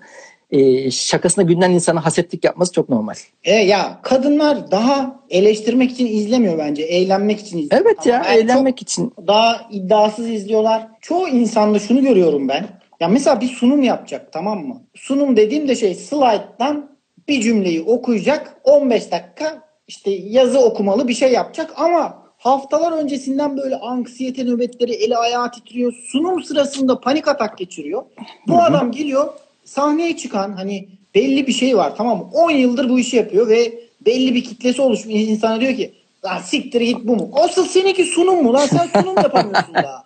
e, 0.50 0.90
şakasına 0.90 1.44
gülen 1.44 1.70
insana 1.70 2.04
hasetlik 2.04 2.44
yapması 2.44 2.72
çok 2.72 2.88
normal. 2.88 3.14
E 3.44 3.52
ya 3.54 3.98
kadınlar 4.02 4.70
daha 4.70 5.20
eleştirmek 5.30 5.90
için 5.90 6.06
izlemiyor 6.06 6.58
bence. 6.58 6.82
Eğlenmek 6.82 7.40
için 7.40 7.58
izliyor. 7.58 7.82
Evet 7.82 8.06
ya 8.06 8.22
ben 8.28 8.38
eğlenmek 8.38 8.82
için. 8.82 9.12
daha 9.26 9.60
iddiasız 9.70 10.28
izliyorlar. 10.30 10.88
Çoğu 11.00 11.28
insanda 11.28 11.78
şunu 11.78 12.02
görüyorum 12.02 12.48
ben. 12.48 12.79
Ya 13.00 13.08
mesela 13.08 13.40
bir 13.40 13.48
sunum 13.48 13.82
yapacak 13.82 14.32
tamam 14.32 14.66
mı? 14.66 14.82
Sunum 14.94 15.36
dediğim 15.36 15.68
de 15.68 15.76
şey 15.76 15.94
slide'dan 15.94 16.90
bir 17.28 17.40
cümleyi 17.40 17.82
okuyacak 17.82 18.56
15 18.64 19.12
dakika 19.12 19.62
işte 19.88 20.10
yazı 20.10 20.60
okumalı 20.60 21.08
bir 21.08 21.14
şey 21.14 21.32
yapacak 21.32 21.72
ama 21.76 22.22
haftalar 22.38 22.92
öncesinden 22.92 23.56
böyle 23.56 23.76
anksiyete 23.76 24.44
nöbetleri 24.44 24.92
eli 24.92 25.16
ayağı 25.16 25.50
titriyor. 25.50 25.92
Sunum 25.92 26.42
sırasında 26.42 27.00
panik 27.00 27.28
atak 27.28 27.58
geçiriyor. 27.58 28.02
Bu 28.48 28.62
adam 28.62 28.92
geliyor 28.92 29.32
sahneye 29.64 30.16
çıkan 30.16 30.52
hani 30.52 30.88
belli 31.14 31.46
bir 31.46 31.52
şey 31.52 31.76
var 31.76 31.96
tamam 31.96 32.18
mı? 32.18 32.30
10 32.32 32.50
yıldır 32.50 32.88
bu 32.88 32.98
işi 32.98 33.16
yapıyor 33.16 33.48
ve 33.48 33.80
belli 34.06 34.34
bir 34.34 34.44
kitlesi 34.44 34.82
oluşmuş 34.82 35.14
insana 35.14 35.60
diyor 35.60 35.74
ki 35.76 35.94
lan 36.24 36.38
siktir 36.38 36.80
git 36.80 36.98
bu 37.04 37.16
mu? 37.16 37.30
Asıl 37.32 37.66
seninki 37.66 38.04
sunum 38.04 38.42
mu 38.42 38.52
lan 38.52 38.66
sen 38.66 39.00
sunum 39.00 39.16
yapamıyorsun 39.22 39.74
daha. 39.74 40.04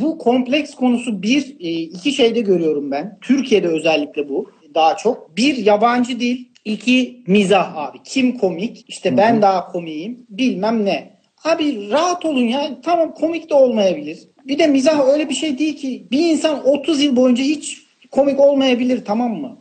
Bu 0.00 0.18
kompleks 0.18 0.74
konusu 0.74 1.22
bir 1.22 1.56
e, 1.60 1.70
iki 1.70 2.12
şeyde 2.12 2.40
görüyorum 2.40 2.90
ben. 2.90 3.18
Türkiye'de 3.20 3.68
özellikle 3.68 4.28
bu 4.28 4.50
daha 4.74 4.96
çok. 4.96 5.36
Bir 5.36 5.56
yabancı 5.56 6.20
dil, 6.20 6.44
iki 6.64 7.22
mizah 7.26 7.76
abi. 7.76 7.98
Kim 8.04 8.38
komik? 8.38 8.84
İşte 8.88 9.16
ben 9.16 9.42
daha 9.42 9.66
komiyim. 9.72 10.26
Bilmem 10.28 10.84
ne. 10.84 11.20
Abi 11.44 11.90
rahat 11.90 12.24
olun 12.24 12.44
ya. 12.44 12.80
Tamam 12.82 13.14
komik 13.14 13.50
de 13.50 13.54
olmayabilir. 13.54 14.18
Bir 14.46 14.58
de 14.58 14.66
mizah 14.66 15.08
öyle 15.08 15.28
bir 15.28 15.34
şey 15.34 15.58
değil 15.58 15.76
ki. 15.76 16.06
Bir 16.10 16.30
insan 16.30 16.68
30 16.68 17.02
yıl 17.02 17.16
boyunca 17.16 17.44
hiç 17.44 17.82
komik 18.10 18.40
olmayabilir 18.40 19.04
tamam 19.04 19.32
mı? 19.32 19.58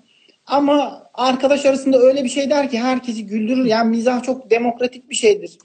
Ama 0.48 1.04
arkadaş 1.14 1.66
arasında 1.66 1.98
öyle 1.98 2.24
bir 2.24 2.30
şey 2.30 2.50
der 2.50 2.70
ki 2.70 2.80
herkesi 2.80 3.26
güldürür. 3.26 3.66
Yani 3.66 3.90
mizah 3.90 4.24
çok 4.24 4.50
demokratik 4.50 5.10
bir 5.10 5.16
şeydir. 5.16 5.58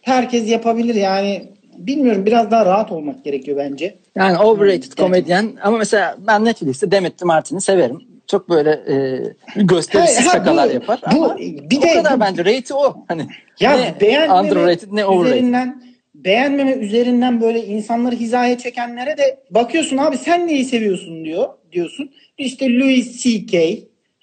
Herkes 0.00 0.50
yapabilir 0.50 0.94
yani. 0.94 1.42
Bilmiyorum 1.78 2.26
biraz 2.26 2.50
daha 2.50 2.66
rahat 2.66 2.92
olmak 2.92 3.24
gerekiyor 3.24 3.56
bence. 3.56 3.98
Yani 4.16 4.38
overrated 4.38 4.82
Evet. 4.82 4.94
komedyen 4.94 5.52
ama 5.62 5.78
mesela 5.78 6.16
ben 6.26 6.44
Netflix'te 6.44 6.90
Demet 6.90 7.24
Martin'i 7.24 7.60
severim. 7.60 8.02
Çok 8.26 8.48
böyle 8.48 8.70
e, 8.70 9.20
gösterişsiz 9.62 10.26
ha, 10.26 10.30
şakalar 10.32 10.68
bu- 10.70 10.74
yapar 10.74 11.00
bu- 11.14 11.24
ama 11.24 11.36
bir 11.38 11.78
o 11.78 11.82
de 11.82 11.92
kadar 11.94 12.16
bu- 12.16 12.20
bence 12.20 12.44
rate'i 12.44 12.74
o. 12.74 13.04
Hani 13.08 13.26
Ya 13.60 13.76
ne 13.76 13.94
beğenmeme 14.00 14.40
underrated 14.40 14.88
ne 14.92 15.06
overrated. 15.06 15.32
üzerinden 15.36 15.82
beğenmeme 16.14 16.72
üzerinden 16.72 17.40
böyle 17.40 17.66
insanları 17.66 18.14
hizaya 18.16 18.58
çekenlere 18.58 19.18
de 19.18 19.38
bakıyorsun 19.50 19.96
abi 19.96 20.16
sen 20.18 20.46
neyi 20.46 20.64
seviyorsun 20.64 21.24
diyor 21.24 21.48
diyorsun. 21.72 22.10
İşte 22.38 22.78
Louis 22.78 23.22
C.K., 23.22 23.58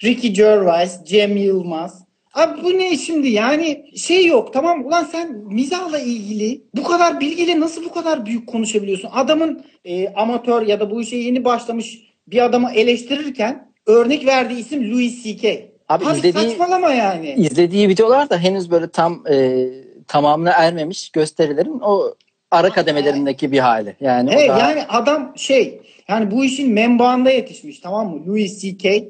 Ricky 0.03 0.33
Gervais, 0.33 1.03
Cem 1.05 1.37
Yılmaz. 1.37 2.03
Abi 2.34 2.63
bu 2.63 2.77
ne 2.77 2.97
şimdi 2.97 3.30
yani 3.30 3.86
şey 3.95 4.25
yok 4.25 4.53
tamam 4.53 4.86
ulan 4.86 5.03
sen 5.03 5.32
mizahla 5.38 5.99
ilgili 5.99 6.61
bu 6.75 6.84
kadar 6.84 7.19
bilgiyle 7.19 7.59
nasıl 7.59 7.84
bu 7.86 7.91
kadar 7.91 8.25
büyük 8.25 8.47
konuşabiliyorsun? 8.47 9.09
Adamın 9.13 9.63
e, 9.86 10.13
amatör 10.13 10.61
ya 10.67 10.80
da 10.80 10.91
bu 10.91 11.01
işe 11.01 11.15
yeni 11.17 11.45
başlamış 11.45 11.99
bir 12.27 12.41
adamı 12.45 12.71
eleştirirken 12.71 13.71
örnek 13.88 14.25
verdiği 14.25 14.59
isim 14.59 14.91
Louis 14.91 15.23
C.K. 15.23 15.69
Abi 15.89 16.03
izlediği- 16.03 16.34
saçmalama 16.34 16.93
yani. 16.93 17.34
izlediği 17.38 17.89
videolar 17.89 18.30
da 18.30 18.38
henüz 18.38 18.71
böyle 18.71 18.89
tam 18.89 19.23
e, 19.32 19.67
tamamına 20.07 20.51
ermemiş 20.51 21.09
gösterilerin 21.09 21.80
o 21.80 22.15
ara 22.51 22.69
kademelerindeki 22.69 23.51
bir 23.51 23.59
hali. 23.59 23.95
Yani 24.01 24.30
Evet 24.34 24.49
daha- 24.49 24.59
yani 24.69 24.84
adam 24.89 25.34
şey 25.36 25.82
yani 26.07 26.32
bu 26.32 26.45
işin 26.45 26.73
menbaında 26.73 27.32
yetişmiş 27.32 27.80
tamam 27.80 28.09
mı? 28.09 28.27
Louis 28.27 28.61
C.K. 28.61 29.03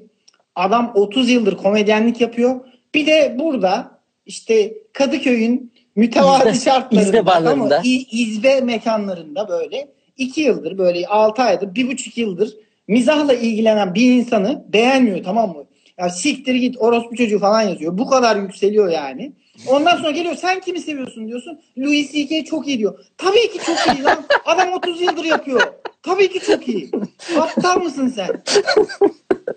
Adam 0.56 0.92
30 0.96 1.30
yıldır 1.30 1.58
komedyenlik 1.58 2.22
yapıyor. 2.22 2.60
Bir 2.94 3.06
de 3.08 3.36
burada 3.40 4.00
işte 4.26 4.74
Kadıköy'ün 4.94 5.74
mütevazi 5.96 6.50
İzbe- 6.50 6.64
şartlarında 6.64 7.08
izbe 7.08 7.26
barlarında. 7.26 7.82
İ- 7.84 8.22
izbe 8.22 8.62
mekanlarında 8.62 9.50
böyle 9.50 9.88
2 10.18 10.42
yıldır 10.42 10.78
böyle 10.78 11.08
6 11.08 11.42
aydır 11.42 11.68
1,5 11.76 12.18
yıldır 12.22 12.54
mizahla 12.88 13.34
ilgilenen 13.34 13.96
bir 13.96 14.12
insanı 14.14 14.66
beğenmiyor 14.74 15.24
tamam 15.24 15.50
mı? 15.50 15.66
Ya 15.98 16.10
siktir 16.10 16.56
git 16.56 16.76
orospu 16.80 17.16
çocuğu 17.16 17.40
falan 17.40 17.62
yazıyor. 17.62 17.98
Bu 17.98 18.08
kadar 18.08 18.36
yükseliyor 18.36 18.90
yani. 18.90 19.32
Ondan 19.68 19.98
sonra 19.98 20.12
geliyor 20.12 20.36
sen 20.36 20.60
kimi 20.60 20.80
seviyorsun 20.80 21.28
diyorsun. 21.28 21.60
Louis 21.78 22.12
C.K. 22.12 22.46
çok 22.46 22.68
iyi 22.68 22.78
diyor. 22.78 23.00
Tabii 23.18 23.52
ki 23.52 23.60
çok 23.66 23.96
iyi 23.98 24.04
lan. 24.04 24.26
Adam 24.46 24.72
30 24.74 25.02
yıldır 25.02 25.24
yapıyor. 25.24 25.62
Tabii 26.04 26.30
ki 26.30 26.40
çok 26.40 26.68
iyi. 26.68 26.92
Aptal 27.40 27.82
mısın 27.82 28.08
sen? 28.16 28.44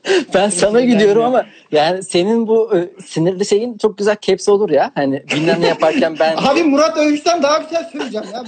ben 0.34 0.48
sana 0.48 0.78
de. 0.78 1.24
ama 1.24 1.46
yani 1.72 2.02
senin 2.02 2.46
bu 2.46 2.76
e, 2.76 3.02
sinirli 3.02 3.46
şeyin 3.46 3.78
çok 3.78 3.98
güzel 3.98 4.16
caps 4.22 4.48
olur 4.48 4.70
ya. 4.70 4.92
Hani 4.94 5.22
bilmem 5.34 5.60
ne 5.60 5.66
yaparken 5.66 6.16
ben 6.20 6.36
Abi 6.36 6.62
Murat 6.62 6.96
Övüş'ten 6.96 7.42
daha 7.42 7.58
güzel 7.58 7.90
söyleyeceğim 7.92 8.26
ya 8.32 8.44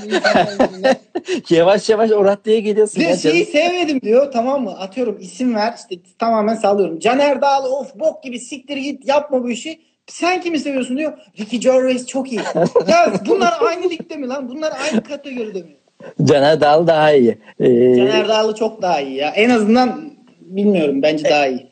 bu 1.51 1.55
yavaş 1.55 1.91
yavaş 1.91 2.11
o 2.11 2.25
raddeye 2.25 2.61
geliyorsun. 2.61 3.03
Bir 3.03 3.17
şeyi 3.17 3.47
sevmedim 3.47 4.01
diyor 4.01 4.33
tamam 4.33 4.65
mı? 4.65 4.79
Atıyorum 4.79 5.19
isim 5.21 5.55
ver 5.55 5.75
işte 5.77 5.97
tamamen 6.19 6.55
sallıyorum. 6.55 6.99
Caner 6.99 7.43
Dağlı 7.43 7.77
of 7.77 7.95
bok 7.95 8.23
gibi 8.23 8.39
siktir 8.39 8.77
git 8.77 9.09
yapma 9.09 9.43
bu 9.43 9.51
işi. 9.51 9.81
Sen 10.07 10.41
kimi 10.41 10.59
seviyorsun 10.59 10.99
diyor. 10.99 11.19
Ricky 11.39 11.61
Gervais 11.61 12.07
çok 12.07 12.33
iyi. 12.33 12.41
ya 12.89 13.13
bunlar 13.27 13.55
aynı 13.61 13.91
ligde 13.91 14.17
mi 14.17 14.29
lan? 14.29 14.49
Bunlar 14.49 14.73
aynı 14.85 15.03
kategoride 15.03 15.63
mi? 15.63 15.77
Caner 16.25 16.61
Dağlı 16.61 16.87
daha 16.87 17.13
iyi. 17.13 17.39
Ee, 17.61 17.97
Caner 17.97 18.29
Dağlı 18.29 18.55
çok 18.55 18.83
daha 18.83 19.01
iyi 19.01 19.17
ya. 19.17 19.29
En 19.29 19.51
azından 19.51 20.14
bilmiyorum 20.45 21.03
bence 21.03 21.25
daha 21.25 21.47
iyi. 21.47 21.67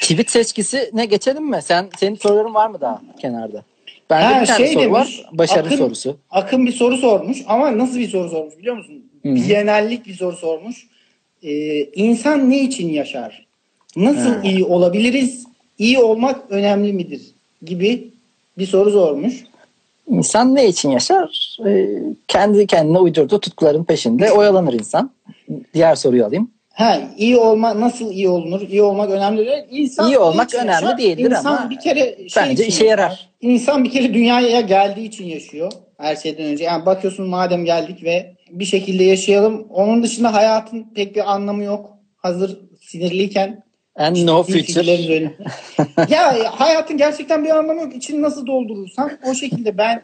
tweet 0.00 0.30
seçkisi 0.30 0.90
ne 0.92 1.04
geçelim 1.06 1.44
mi? 1.50 1.60
Sen 1.62 1.90
senin 1.98 2.14
soruların 2.16 2.54
var 2.54 2.68
mı 2.70 2.80
daha 2.80 3.02
kenarda? 3.20 3.62
Bende 4.10 4.24
Ha, 4.34 4.40
bir 4.42 4.46
tane 4.46 4.64
şey 4.64 4.72
soru 4.74 4.82
demiş, 4.82 4.92
var. 4.94 5.26
Başarı 5.32 5.66
Akın- 5.66 5.76
sorusu. 5.76 6.16
Akın 6.30 6.66
bir 6.66 6.72
soru 6.72 6.96
sormuş 6.96 7.38
ama 7.46 7.78
nasıl 7.78 7.98
bir 7.98 8.08
soru 8.08 8.28
sormuş 8.30 8.58
biliyor 8.58 8.76
musun? 8.76 9.04
Bienallik 9.24 10.06
bir 10.06 10.14
soru 10.14 10.36
sormuş. 10.36 10.86
Ee, 11.42 11.80
insan 11.84 12.50
ne 12.50 12.60
için 12.60 12.88
yaşar? 12.88 13.46
Nasıl 13.96 14.30
Ha. 14.34 14.40
iyi 14.44 14.64
olabiliriz? 14.64 15.46
İyi 15.78 15.98
olmak 15.98 16.40
önemli 16.50 16.92
midir? 16.92 17.22
Gibi 17.62 18.08
bir 18.58 18.66
soru 18.66 18.90
sormuş. 18.90 19.44
İnsan 20.08 20.54
ne 20.54 20.68
için 20.68 20.90
yaşar? 20.90 21.56
Ee, 21.66 21.88
kendi 22.28 22.66
kendine 22.66 22.98
uydurduğu 22.98 23.40
tutkuların 23.40 23.84
peşinde 23.84 24.32
oyalanır 24.32 24.72
insan. 24.72 25.10
Diğer 25.74 25.94
soruyu 25.94 26.26
alayım. 26.26 26.50
Ha 26.72 27.00
iyi 27.18 27.36
olma 27.36 27.80
nasıl 27.80 28.10
iyi 28.10 28.28
olunur? 28.28 28.60
İyi 28.60 28.82
olmak 28.82 29.10
önemli 29.10 29.46
değil. 29.46 29.62
İnsan 29.70 30.08
İyi 30.08 30.18
olmak 30.18 30.48
için 30.48 30.58
önemli 30.58 30.84
yaşar? 30.84 30.98
değildir 30.98 31.30
İnsan 31.30 31.56
ama 31.56 31.70
bir 31.70 31.78
kere 31.78 32.28
şey 32.28 32.42
bence 32.42 32.66
işe 32.66 32.86
yarar. 32.86 33.10
yaşar. 33.10 33.28
İnsan 33.40 33.84
bir 33.84 33.90
kere 33.90 34.14
dünyaya 34.14 34.60
geldiği 34.60 35.06
için 35.06 35.24
yaşıyor. 35.24 35.72
Her 35.98 36.16
şeyden 36.16 36.44
önce. 36.46 36.64
Yani 36.64 36.86
bakıyorsun 36.86 37.28
madem 37.28 37.64
geldik 37.64 38.04
ve 38.04 38.34
bir 38.50 38.64
şekilde 38.64 39.04
yaşayalım. 39.04 39.66
Onun 39.70 40.02
dışında 40.02 40.34
hayatın 40.34 40.86
pek 40.94 41.16
bir 41.16 41.32
anlamı 41.32 41.64
yok. 41.64 41.90
Hazır 42.16 42.58
sinirliyken 42.80 43.62
And 43.96 44.16
no 44.26 44.42
future. 44.42 45.30
ya 46.08 46.34
hayatın 46.60 46.96
gerçekten 46.96 47.44
bir 47.44 47.50
anlamı 47.50 47.80
yok. 47.80 47.96
İçini 47.96 48.22
nasıl 48.22 48.46
doldurursan 48.46 49.10
o 49.30 49.34
şekilde 49.34 49.78
ben 49.78 50.02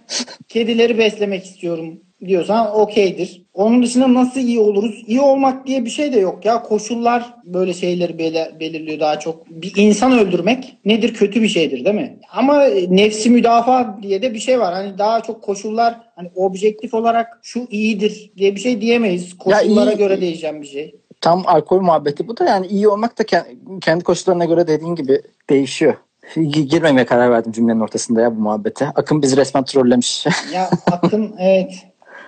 kedileri 0.48 0.98
beslemek 0.98 1.44
istiyorum 1.44 2.00
diyorsan 2.26 2.76
okeydir. 2.80 3.42
Onun 3.54 3.82
dışında 3.82 4.14
nasıl 4.14 4.40
iyi 4.40 4.60
oluruz? 4.60 5.04
İyi 5.06 5.20
olmak 5.20 5.66
diye 5.66 5.84
bir 5.84 5.90
şey 5.90 6.12
de 6.12 6.18
yok 6.20 6.44
ya. 6.44 6.62
Koşullar 6.62 7.34
böyle 7.44 7.74
şeyleri 7.74 8.18
beli- 8.18 8.60
belirliyor 8.60 9.00
daha 9.00 9.18
çok. 9.18 9.50
Bir 9.50 9.72
insan 9.76 10.18
öldürmek 10.18 10.76
nedir? 10.84 11.14
Kötü 11.14 11.42
bir 11.42 11.48
şeydir 11.48 11.84
değil 11.84 11.96
mi? 11.96 12.18
Ama 12.32 12.64
nefsi 12.88 13.30
müdafaa 13.30 13.98
diye 14.02 14.22
de 14.22 14.34
bir 14.34 14.38
şey 14.38 14.60
var. 14.60 14.74
Hani 14.74 14.98
daha 14.98 15.20
çok 15.22 15.42
koşullar 15.42 15.94
hani 16.16 16.30
objektif 16.34 16.94
olarak 16.94 17.40
şu 17.42 17.66
iyidir 17.70 18.30
diye 18.36 18.54
bir 18.54 18.60
şey 18.60 18.80
diyemeyiz. 18.80 19.38
Koşullara 19.38 19.92
iyi- 19.92 19.98
göre 19.98 20.20
değişen 20.20 20.62
bir 20.62 20.66
şey. 20.66 20.94
Tam 21.20 21.42
alkol 21.46 21.80
muhabbeti 21.80 22.28
bu 22.28 22.36
da 22.36 22.44
yani 22.44 22.66
iyi 22.66 22.88
olmak 22.88 23.18
da 23.18 23.22
ke- 23.22 23.80
kendi 23.80 24.04
koşullarına 24.04 24.44
göre 24.44 24.66
dediğin 24.66 24.94
gibi 24.94 25.22
değişiyor. 25.50 25.94
Gi- 26.36 26.60
Girmemeye 26.62 27.06
karar 27.06 27.30
verdim 27.30 27.52
cümlenin 27.52 27.80
ortasında 27.80 28.20
ya 28.20 28.36
bu 28.36 28.40
muhabbete. 28.40 28.86
Akın 28.86 29.22
bizi 29.22 29.36
resmen 29.36 29.64
trollemiş. 29.64 30.26
Ya 30.54 30.70
Akın 30.92 31.34
evet. 31.38 31.72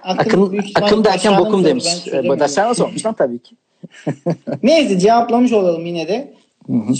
Akın, 0.02 0.60
akın 0.74 1.04
derken 1.04 1.38
bokum 1.38 1.64
demiş. 1.64 1.84
Bada 2.28 2.48
sen 2.48 2.72
sormuş 2.72 3.06
lan 3.06 3.14
tabii 3.14 3.38
ki. 3.38 3.56
Neyse 4.62 4.98
cevaplamış 4.98 5.52
olalım 5.52 5.86
yine 5.86 6.08
de. 6.08 6.34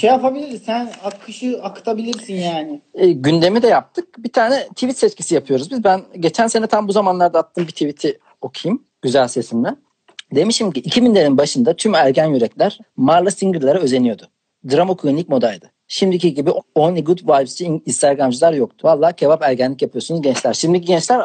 Şey 0.00 0.10
yapabiliriz 0.10 0.62
sen 0.62 0.90
akışı 1.04 1.60
akıtabilirsin 1.62 2.34
yani. 2.34 2.80
E, 2.94 3.12
gündemi 3.12 3.62
de 3.62 3.66
yaptık. 3.66 4.24
Bir 4.24 4.32
tane 4.32 4.68
tweet 4.68 4.98
seçkisi 4.98 5.34
yapıyoruz 5.34 5.70
biz. 5.70 5.84
Ben 5.84 6.00
geçen 6.20 6.46
sene 6.46 6.66
tam 6.66 6.88
bu 6.88 6.92
zamanlarda 6.92 7.38
attığım 7.38 7.66
bir 7.66 7.72
tweet'i 7.72 8.18
okuyayım. 8.40 8.82
Güzel 9.02 9.28
sesimle. 9.28 9.76
Demişim 10.34 10.70
ki 10.70 10.82
2000'lerin 10.82 11.36
başında 11.36 11.76
tüm 11.76 11.94
ergen 11.94 12.26
yürekler 12.26 12.78
Marla 12.96 13.30
Singer'lara 13.30 13.78
özeniyordu. 13.78 14.28
Drama 14.70 14.96
queen 14.96 15.16
ilk 15.16 15.28
modaydı. 15.28 15.70
Şimdiki 15.88 16.34
gibi 16.34 16.50
only 16.74 17.04
good 17.04 17.18
vibes'ci 17.22 17.64
Instagramcılar 17.86 18.52
yoktu. 18.52 18.88
Valla 18.88 19.12
kebap 19.12 19.42
ergenlik 19.42 19.82
yapıyorsunuz 19.82 20.22
gençler. 20.22 20.52
Şimdiki 20.52 20.86
gençler 20.86 21.22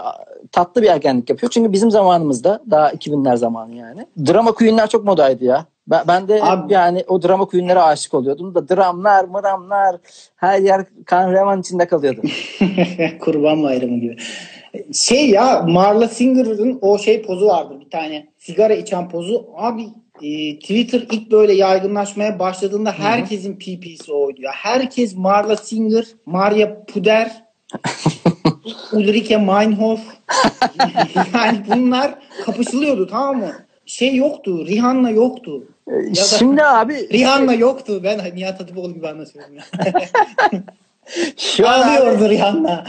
tatlı 0.52 0.82
bir 0.82 0.88
ergenlik 0.88 1.30
yapıyor. 1.30 1.52
Çünkü 1.52 1.72
bizim 1.72 1.92
zamanımızda 1.92 2.64
daha 2.72 2.92
2000'ler 2.92 3.38
zamanı 3.38 3.76
yani. 3.76 4.06
Drama 4.28 4.52
queenler 4.52 4.90
çok 4.90 5.06
modaydı 5.06 5.46
ya. 5.46 5.66
Ben, 5.88 6.04
ben 6.08 6.28
de 6.28 6.44
Abi- 6.44 6.74
yani 6.74 7.04
o 7.08 7.22
drama 7.22 7.46
queenlere 7.46 7.80
aşık 7.80 8.14
oluyordum 8.14 8.56
da 8.56 8.70
dramlar, 8.70 9.26
mıramlar 9.26 9.96
her 10.36 10.60
yer 10.60 10.86
kan 11.06 11.32
revan 11.32 11.62
içinde 11.62 11.88
kalıyordu. 11.88 12.22
Kurban 13.20 13.64
bayramı 13.64 14.00
gibi. 14.00 14.18
Şey 14.94 15.30
ya 15.30 15.62
Marla 15.68 16.08
Singer'ın 16.08 16.80
o 16.82 16.98
şey 16.98 17.22
pozu 17.22 17.48
vardı 17.48 17.74
bir 17.86 17.90
tane. 17.90 18.28
Sigara 18.38 18.74
içen 18.74 19.10
pozu. 19.10 19.48
Abi 19.56 19.84
e, 20.22 20.60
Twitter 20.60 21.08
ilk 21.12 21.32
böyle 21.32 21.54
yaygınlaşmaya 21.54 22.40
başladığında 22.40 22.92
herkesin 22.92 23.56
PP'si 23.56 24.14
oydu 24.14 24.42
ya. 24.42 24.52
Herkes 24.54 25.16
Marla 25.16 25.56
Singer, 25.58 26.06
Maria 26.26 26.86
Puder, 26.86 27.46
Ulrike 28.94 29.38
Meinhof. 29.38 30.00
yani 31.34 31.62
bunlar 31.76 32.16
kapışılıyordu 32.46 33.08
tamam 33.08 33.38
mı? 33.38 33.52
Şey 33.86 34.16
yoktu. 34.16 34.66
Rihanna 34.68 35.10
yoktu. 35.10 35.64
da- 35.88 36.16
Şimdi 36.16 36.64
abi 36.64 37.10
Rihanna 37.14 37.54
yoktu. 37.54 38.02
Ben 38.04 38.36
Nihat 38.36 38.60
Hatipoğlu 38.60 38.94
gibi 38.94 39.08
anlatıyorum 39.08 39.56
ya. 39.56 39.64
şu 41.38 41.68
an 41.70 41.82
abi 41.82 41.90
Ağlıyordu 42.00 42.30
Rihanna. 42.30 42.86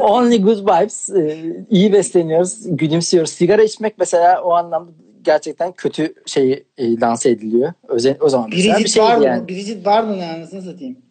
only 0.00 0.42
good 0.42 0.58
vibes 0.58 1.10
e, 1.10 1.38
iyi 1.70 1.92
besleniyoruz, 1.92 2.58
gülümsüyoruz. 2.66 3.30
Sigara 3.30 3.62
içmek 3.62 3.94
mesela 3.98 4.42
o 4.42 4.52
anlamda 4.52 4.90
gerçekten 5.24 5.72
kötü 5.72 6.14
şey 6.26 6.64
e, 6.78 7.00
lanse 7.00 7.30
ediliyor. 7.30 7.72
Özen, 7.88 8.16
o 8.20 8.28
zaman 8.28 8.50
mesela 8.50 8.74
bir 8.74 8.78
Bridget 8.78 8.92
şeydi 8.94 9.06
Bardot. 9.06 9.26
yani. 9.26 9.48
Bridget 9.48 9.84
Bardot 9.84 10.16
ne 10.16 10.26
anasını 10.32 10.62
satayım. 10.62 10.96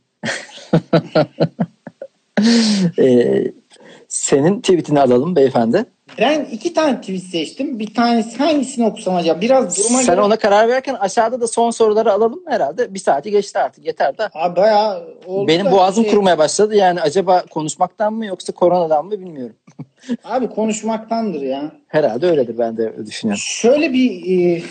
E, 3.00 3.44
senin 4.16 4.62
tweetini 4.62 5.00
alalım 5.02 5.36
beyefendi. 5.36 5.86
Ben 6.20 6.46
iki 6.52 6.74
tane 6.74 7.02
tweet 7.02 7.24
seçtim. 7.24 7.80
Bir 7.80 7.94
tanesi 7.94 8.38
hangisini 8.38 8.86
okusam 8.86 9.16
acaba? 9.16 9.42
Biraz 9.42 9.78
duruma 9.78 10.00
Sen 10.02 10.16
göre. 10.16 10.26
ona 10.26 10.36
karar 10.36 10.68
verirken 10.70 10.94
aşağıda 10.96 11.42
da 11.42 11.48
son 11.48 11.72
soruları 11.72 12.12
alalım 12.14 12.42
herhalde. 12.48 12.94
Bir 12.94 13.00
saati 13.00 13.32
geçti 13.32 13.60
artık 13.60 13.86
yeter 13.86 14.18
de. 14.18 14.30
Abi 14.34 14.56
bayağı 14.56 15.08
oldu 15.26 15.48
Benim 15.48 15.72
boğazım 15.72 16.04
şey- 16.04 16.12
kurumaya 16.14 16.38
başladı. 16.38 16.76
Yani 16.76 17.02
acaba 17.02 17.46
konuşmaktan 17.50 18.14
mı 18.14 18.26
yoksa 18.26 18.54
koronadan 18.54 19.06
mı 19.06 19.12
bilmiyorum. 19.12 19.56
Abi 20.24 20.50
konuşmaktandır 20.50 21.42
ya. 21.42 21.72
Herhalde 21.88 22.28
öyledir 22.28 22.58
ben 22.58 22.78
de 22.78 22.82
öyle 22.82 23.06
düşünüyorum. 23.06 23.42
Şöyle 23.46 23.94
bir 23.94 24.38
e, 24.40 24.62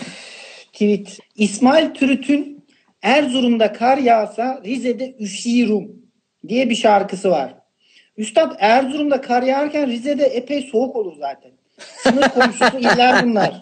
tweet. 0.73 1.17
İsmail 1.35 1.89
Türüt'ün 1.93 2.65
Erzurum'da 3.01 3.73
kar 3.73 3.97
yağsa 3.97 4.61
Rize'de 4.65 5.15
üşüyorum 5.19 5.87
diye 6.47 6.69
bir 6.69 6.75
şarkısı 6.75 7.29
var. 7.31 7.60
Üstad 8.17 8.55
Erzurum'da 8.59 9.21
kar 9.21 9.43
yağarken 9.43 9.87
Rize'de 9.87 10.25
epey 10.25 10.61
soğuk 10.61 10.95
olur 10.95 11.13
zaten. 11.19 11.51
Sınır 12.03 12.29
komşusu 12.29 12.77
iller 12.79 13.25
bunlar. 13.25 13.59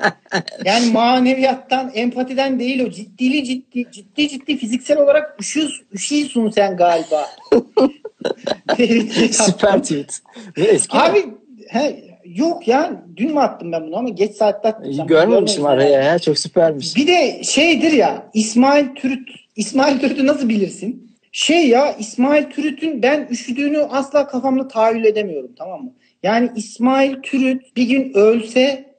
Yani 0.65 0.91
maneviyattan, 0.91 1.91
empatiden 1.93 2.59
değil 2.59 2.85
o. 2.85 2.89
Ciddili 2.89 3.45
ciddi, 3.45 3.91
ciddi 3.91 4.29
ciddi 4.29 4.57
fiziksel 4.57 4.97
olarak 4.97 5.35
üşüyorsun, 5.39 5.85
üşüyorsun 5.93 6.49
sen 6.49 6.77
galiba. 6.77 7.29
Süper 9.31 9.81
tweet. 9.83 10.19
Eski? 10.57 10.97
Abi 10.97 11.25
he, 11.67 12.03
yok 12.25 12.67
ya 12.67 13.03
dün 13.17 13.31
mü 13.31 13.39
attım 13.39 13.71
ben 13.71 13.87
bunu 13.87 13.97
ama 13.97 14.09
geç 14.09 14.35
saatte 14.35 14.67
attım. 14.67 15.07
Görmemişim 15.07 15.65
araya 15.65 16.03
ya 16.03 16.19
çok 16.19 16.39
süpermiş. 16.39 16.95
Bir 16.95 17.07
de 17.07 17.43
şeydir 17.43 17.91
ya 17.91 18.29
İsmail 18.33 18.87
Türüt 18.95 19.29
İsmail 19.55 19.99
Türüt'ü 19.99 20.27
nasıl 20.27 20.49
bilirsin? 20.49 21.08
Şey 21.31 21.67
ya 21.67 21.95
İsmail 21.99 22.43
Türüt'ün 22.43 23.01
ben 23.01 23.27
üşüdüğünü 23.31 23.79
asla 23.79 24.27
kafamda 24.27 24.67
tahayyül 24.67 25.05
edemiyorum 25.05 25.51
tamam 25.57 25.83
mı? 25.83 25.93
Yani 26.23 26.51
İsmail 26.55 27.15
Türüt 27.23 27.75
bir 27.75 27.83
gün 27.83 28.13
ölse 28.13 28.89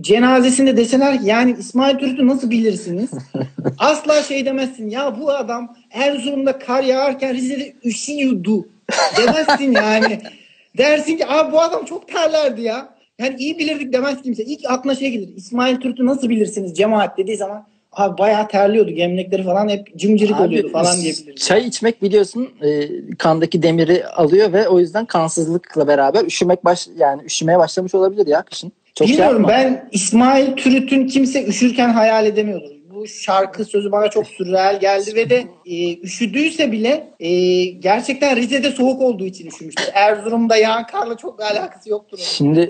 cenazesinde 0.00 0.76
deseler 0.76 1.20
ki, 1.20 1.26
yani 1.26 1.56
İsmail 1.58 1.98
Türüt'ü 1.98 2.26
nasıl 2.26 2.50
bilirsiniz? 2.50 3.10
asla 3.78 4.22
şey 4.22 4.46
demezsin 4.46 4.90
ya 4.90 5.20
bu 5.20 5.30
adam 5.30 5.76
Erzurum'da 5.90 6.58
kar 6.58 6.82
yağarken 6.84 7.34
Rize'de 7.34 7.74
üşüyordu 7.84 8.68
demezsin 9.16 9.72
yani. 9.72 10.18
Dersin 10.78 11.16
ki 11.16 11.26
abi 11.26 11.52
bu 11.52 11.60
adam 11.60 11.84
çok 11.84 12.08
terlerdi 12.08 12.62
ya. 12.62 12.94
Yani 13.18 13.36
iyi 13.38 13.58
bilirdik 13.58 13.92
demez 13.92 14.22
kimse. 14.22 14.44
İlk 14.44 14.70
aklına 14.70 14.94
şey 14.94 15.10
gelir. 15.10 15.28
İsmail 15.36 15.76
Türk'ü 15.76 16.06
nasıl 16.06 16.28
bilirsiniz 16.28 16.76
cemaat 16.76 17.18
dediği 17.18 17.36
zaman 17.36 17.66
abi 17.92 18.18
bayağı 18.18 18.48
terliyordu. 18.48 18.90
Gemlekleri 18.90 19.42
falan 19.42 19.68
hep 19.68 19.98
cımcırık 19.98 20.36
Abi, 20.36 20.42
oluyordu 20.42 20.68
falan 20.72 21.00
diyebiliriz. 21.00 21.44
Çay 21.44 21.66
içmek 21.66 22.02
biliyorsun 22.02 22.50
e, 22.62 22.88
kandaki 23.18 23.62
demiri 23.62 24.06
alıyor 24.06 24.52
ve 24.52 24.68
o 24.68 24.78
yüzden 24.78 25.04
kansızlıkla 25.04 25.88
beraber 25.88 26.24
üşümek 26.24 26.64
baş 26.64 26.88
yani 26.96 27.22
üşümeye 27.22 27.58
başlamış 27.58 27.94
olabilir 27.94 28.26
ya 28.26 28.42
kışın. 28.42 28.72
Çok 28.94 29.08
şey 29.08 29.16
Bilmiyorum 29.16 29.42
yapma. 29.42 29.54
ben 29.54 29.88
İsmail 29.92 30.56
Türüt'ün 30.56 31.06
kimse 31.06 31.46
üşürken 31.46 31.88
hayal 31.88 32.26
edemiyordur. 32.26 32.70
Bu 32.94 33.06
şarkı 33.06 33.64
sözü 33.64 33.92
bana 33.92 34.10
çok 34.10 34.26
sürreal 34.26 34.80
geldi 34.80 35.14
ve 35.14 35.30
de 35.30 35.44
e, 35.66 35.98
üşüdüyse 36.00 36.72
bile 36.72 37.10
e, 37.20 37.64
gerçekten 37.64 38.36
Rize'de 38.36 38.70
soğuk 38.70 39.02
olduğu 39.02 39.26
için 39.26 39.46
üşümüştür. 39.46 39.88
Erzurum'da 39.94 40.56
yağan 40.56 40.86
karla 40.86 41.16
çok 41.16 41.42
alakası 41.42 41.90
yoktur. 41.90 42.18
onun. 42.18 42.26
Şimdi 42.26 42.60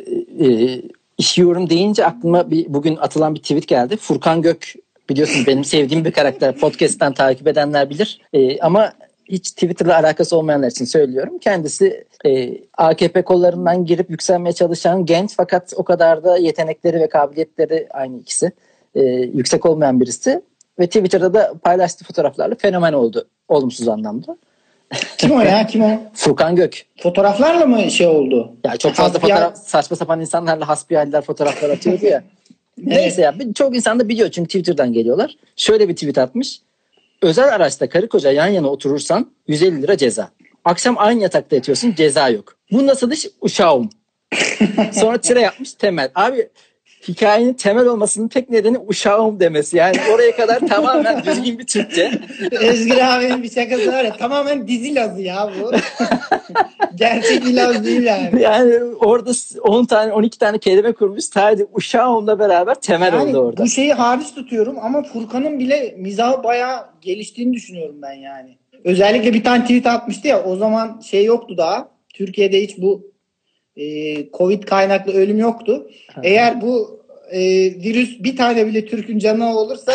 e, 0.44 0.46
işiyorum 1.18 1.70
deyince 1.70 2.06
aklıma 2.06 2.50
bir 2.50 2.66
bugün 2.68 2.96
atılan 2.96 3.34
bir 3.34 3.40
tweet 3.40 3.68
geldi. 3.68 3.96
Furkan 3.96 4.42
Gök 4.42 4.74
biliyorsun 5.12 5.44
benim 5.46 5.64
sevdiğim 5.64 6.04
bir 6.04 6.12
karakter. 6.12 6.56
Podcast'ten 6.56 7.12
takip 7.12 7.46
edenler 7.48 7.90
bilir. 7.90 8.20
E, 8.32 8.58
ama 8.60 8.92
hiç 9.28 9.50
Twitter'la 9.50 9.96
alakası 9.98 10.36
olmayanlar 10.36 10.70
için 10.70 10.84
söylüyorum. 10.84 11.38
Kendisi 11.38 12.04
e, 12.26 12.50
AKP 12.78 13.22
kollarından 13.22 13.84
girip 13.84 14.10
yükselmeye 14.10 14.52
çalışan 14.52 15.06
genç 15.06 15.30
fakat 15.36 15.72
o 15.76 15.84
kadar 15.84 16.24
da 16.24 16.36
yetenekleri 16.38 17.00
ve 17.00 17.08
kabiliyetleri 17.08 17.86
aynı 17.90 18.18
ikisi. 18.18 18.52
E, 18.94 19.00
yüksek 19.34 19.66
olmayan 19.66 20.00
birisi. 20.00 20.42
Ve 20.78 20.86
Twitter'da 20.86 21.34
da 21.34 21.52
paylaştığı 21.64 22.04
fotoğraflarla 22.04 22.54
fenomen 22.54 22.92
oldu. 22.92 23.28
Olumsuz 23.48 23.88
anlamda. 23.88 24.36
Kim 25.18 25.30
o 25.30 25.40
ya? 25.40 25.66
Kim 25.66 25.82
o? 25.82 26.00
Furkan 26.14 26.56
Gök. 26.56 26.86
Fotoğraflarla 27.02 27.66
mı 27.66 27.90
şey 27.90 28.06
oldu? 28.06 28.52
Ya 28.64 28.76
çok 28.76 28.94
fazla 28.94 29.18
Hasbihal- 29.18 29.20
fotoğraf, 29.20 29.56
saçma 29.56 29.96
sapan 29.96 30.20
insanlarla 30.20 30.68
hasbihaller 30.68 31.22
fotoğraflar 31.22 31.70
atıyordu 31.70 32.06
ya. 32.06 32.22
Neyse 32.78 33.22
ya 33.22 33.34
çok 33.54 33.76
insan 33.76 34.00
da 34.00 34.08
biliyor 34.08 34.30
çünkü 34.30 34.48
Twitter'dan 34.48 34.92
geliyorlar. 34.92 35.36
Şöyle 35.56 35.88
bir 35.88 35.94
tweet 35.94 36.18
atmış. 36.18 36.60
Özel 37.22 37.54
araçta 37.54 37.88
karı 37.88 38.08
koca 38.08 38.30
yan 38.32 38.46
yana 38.46 38.68
oturursan 38.68 39.30
150 39.48 39.82
lira 39.82 39.96
ceza. 39.96 40.30
Akşam 40.64 40.94
aynı 40.98 41.22
yatakta 41.22 41.56
yatıyorsun 41.56 41.94
ceza 41.94 42.28
yok. 42.28 42.56
Bu 42.72 42.86
nasıl 42.86 43.10
iş? 43.10 43.26
Uşağım. 43.40 43.90
Sonra 44.92 45.18
tire 45.18 45.40
yapmış 45.40 45.72
temel. 45.72 46.10
Abi 46.14 46.48
hikayenin 47.08 47.52
temel 47.54 47.86
olmasının 47.86 48.28
tek 48.28 48.50
nedeni 48.50 48.78
uşağım 48.86 49.40
demesi. 49.40 49.76
Yani 49.76 49.96
oraya 50.14 50.36
kadar 50.36 50.58
tamamen 50.68 51.24
düzgün 51.24 51.58
bir 51.58 51.66
Türkçe. 51.66 52.20
Özgür 52.60 52.98
abinin 53.00 53.42
bir 53.42 53.50
şakası 53.50 53.92
var 53.92 54.04
ya 54.04 54.16
tamamen 54.16 54.68
dizi 54.68 54.94
lazı 54.94 55.22
ya 55.22 55.50
bu. 55.60 55.70
Gerçek 56.94 57.46
bir 57.46 57.54
laz 57.54 57.84
değil 57.84 58.02
yani. 58.02 58.42
Yani 58.42 58.74
orada 59.00 59.30
10 59.62 59.84
tane 59.84 60.12
12 60.12 60.38
tane 60.38 60.58
kelime 60.58 60.92
kurmuş. 60.92 61.24
Sadece 61.24 61.66
uşağımla 61.72 62.38
beraber 62.38 62.74
temel 62.74 63.12
Yani 63.12 63.30
oldu 63.30 63.38
orada. 63.38 63.62
bu 63.62 63.68
şeyi 63.68 63.92
hariç 63.92 64.34
tutuyorum 64.34 64.76
ama 64.82 65.02
Furkan'ın 65.02 65.58
bile 65.58 65.94
mizahı 65.98 66.44
bayağı 66.44 66.86
geliştiğini 67.00 67.52
düşünüyorum 67.52 67.96
ben 68.02 68.12
yani. 68.12 68.58
Özellikle 68.84 69.34
bir 69.34 69.44
tane 69.44 69.62
tweet 69.62 69.86
atmıştı 69.86 70.28
ya 70.28 70.44
o 70.44 70.56
zaman 70.56 71.00
şey 71.00 71.24
yoktu 71.24 71.56
daha. 71.56 71.88
Türkiye'de 72.14 72.62
hiç 72.62 72.78
bu 72.78 73.11
e, 73.76 74.30
Covid 74.30 74.62
kaynaklı 74.62 75.12
ölüm 75.12 75.38
yoktu. 75.38 75.90
Eğer 76.22 76.60
bu 76.60 77.02
e, 77.30 77.40
virüs 77.64 78.22
bir 78.22 78.36
tane 78.36 78.66
bile 78.66 78.86
Türk'ün 78.86 79.18
canına 79.18 79.56
olursa 79.56 79.92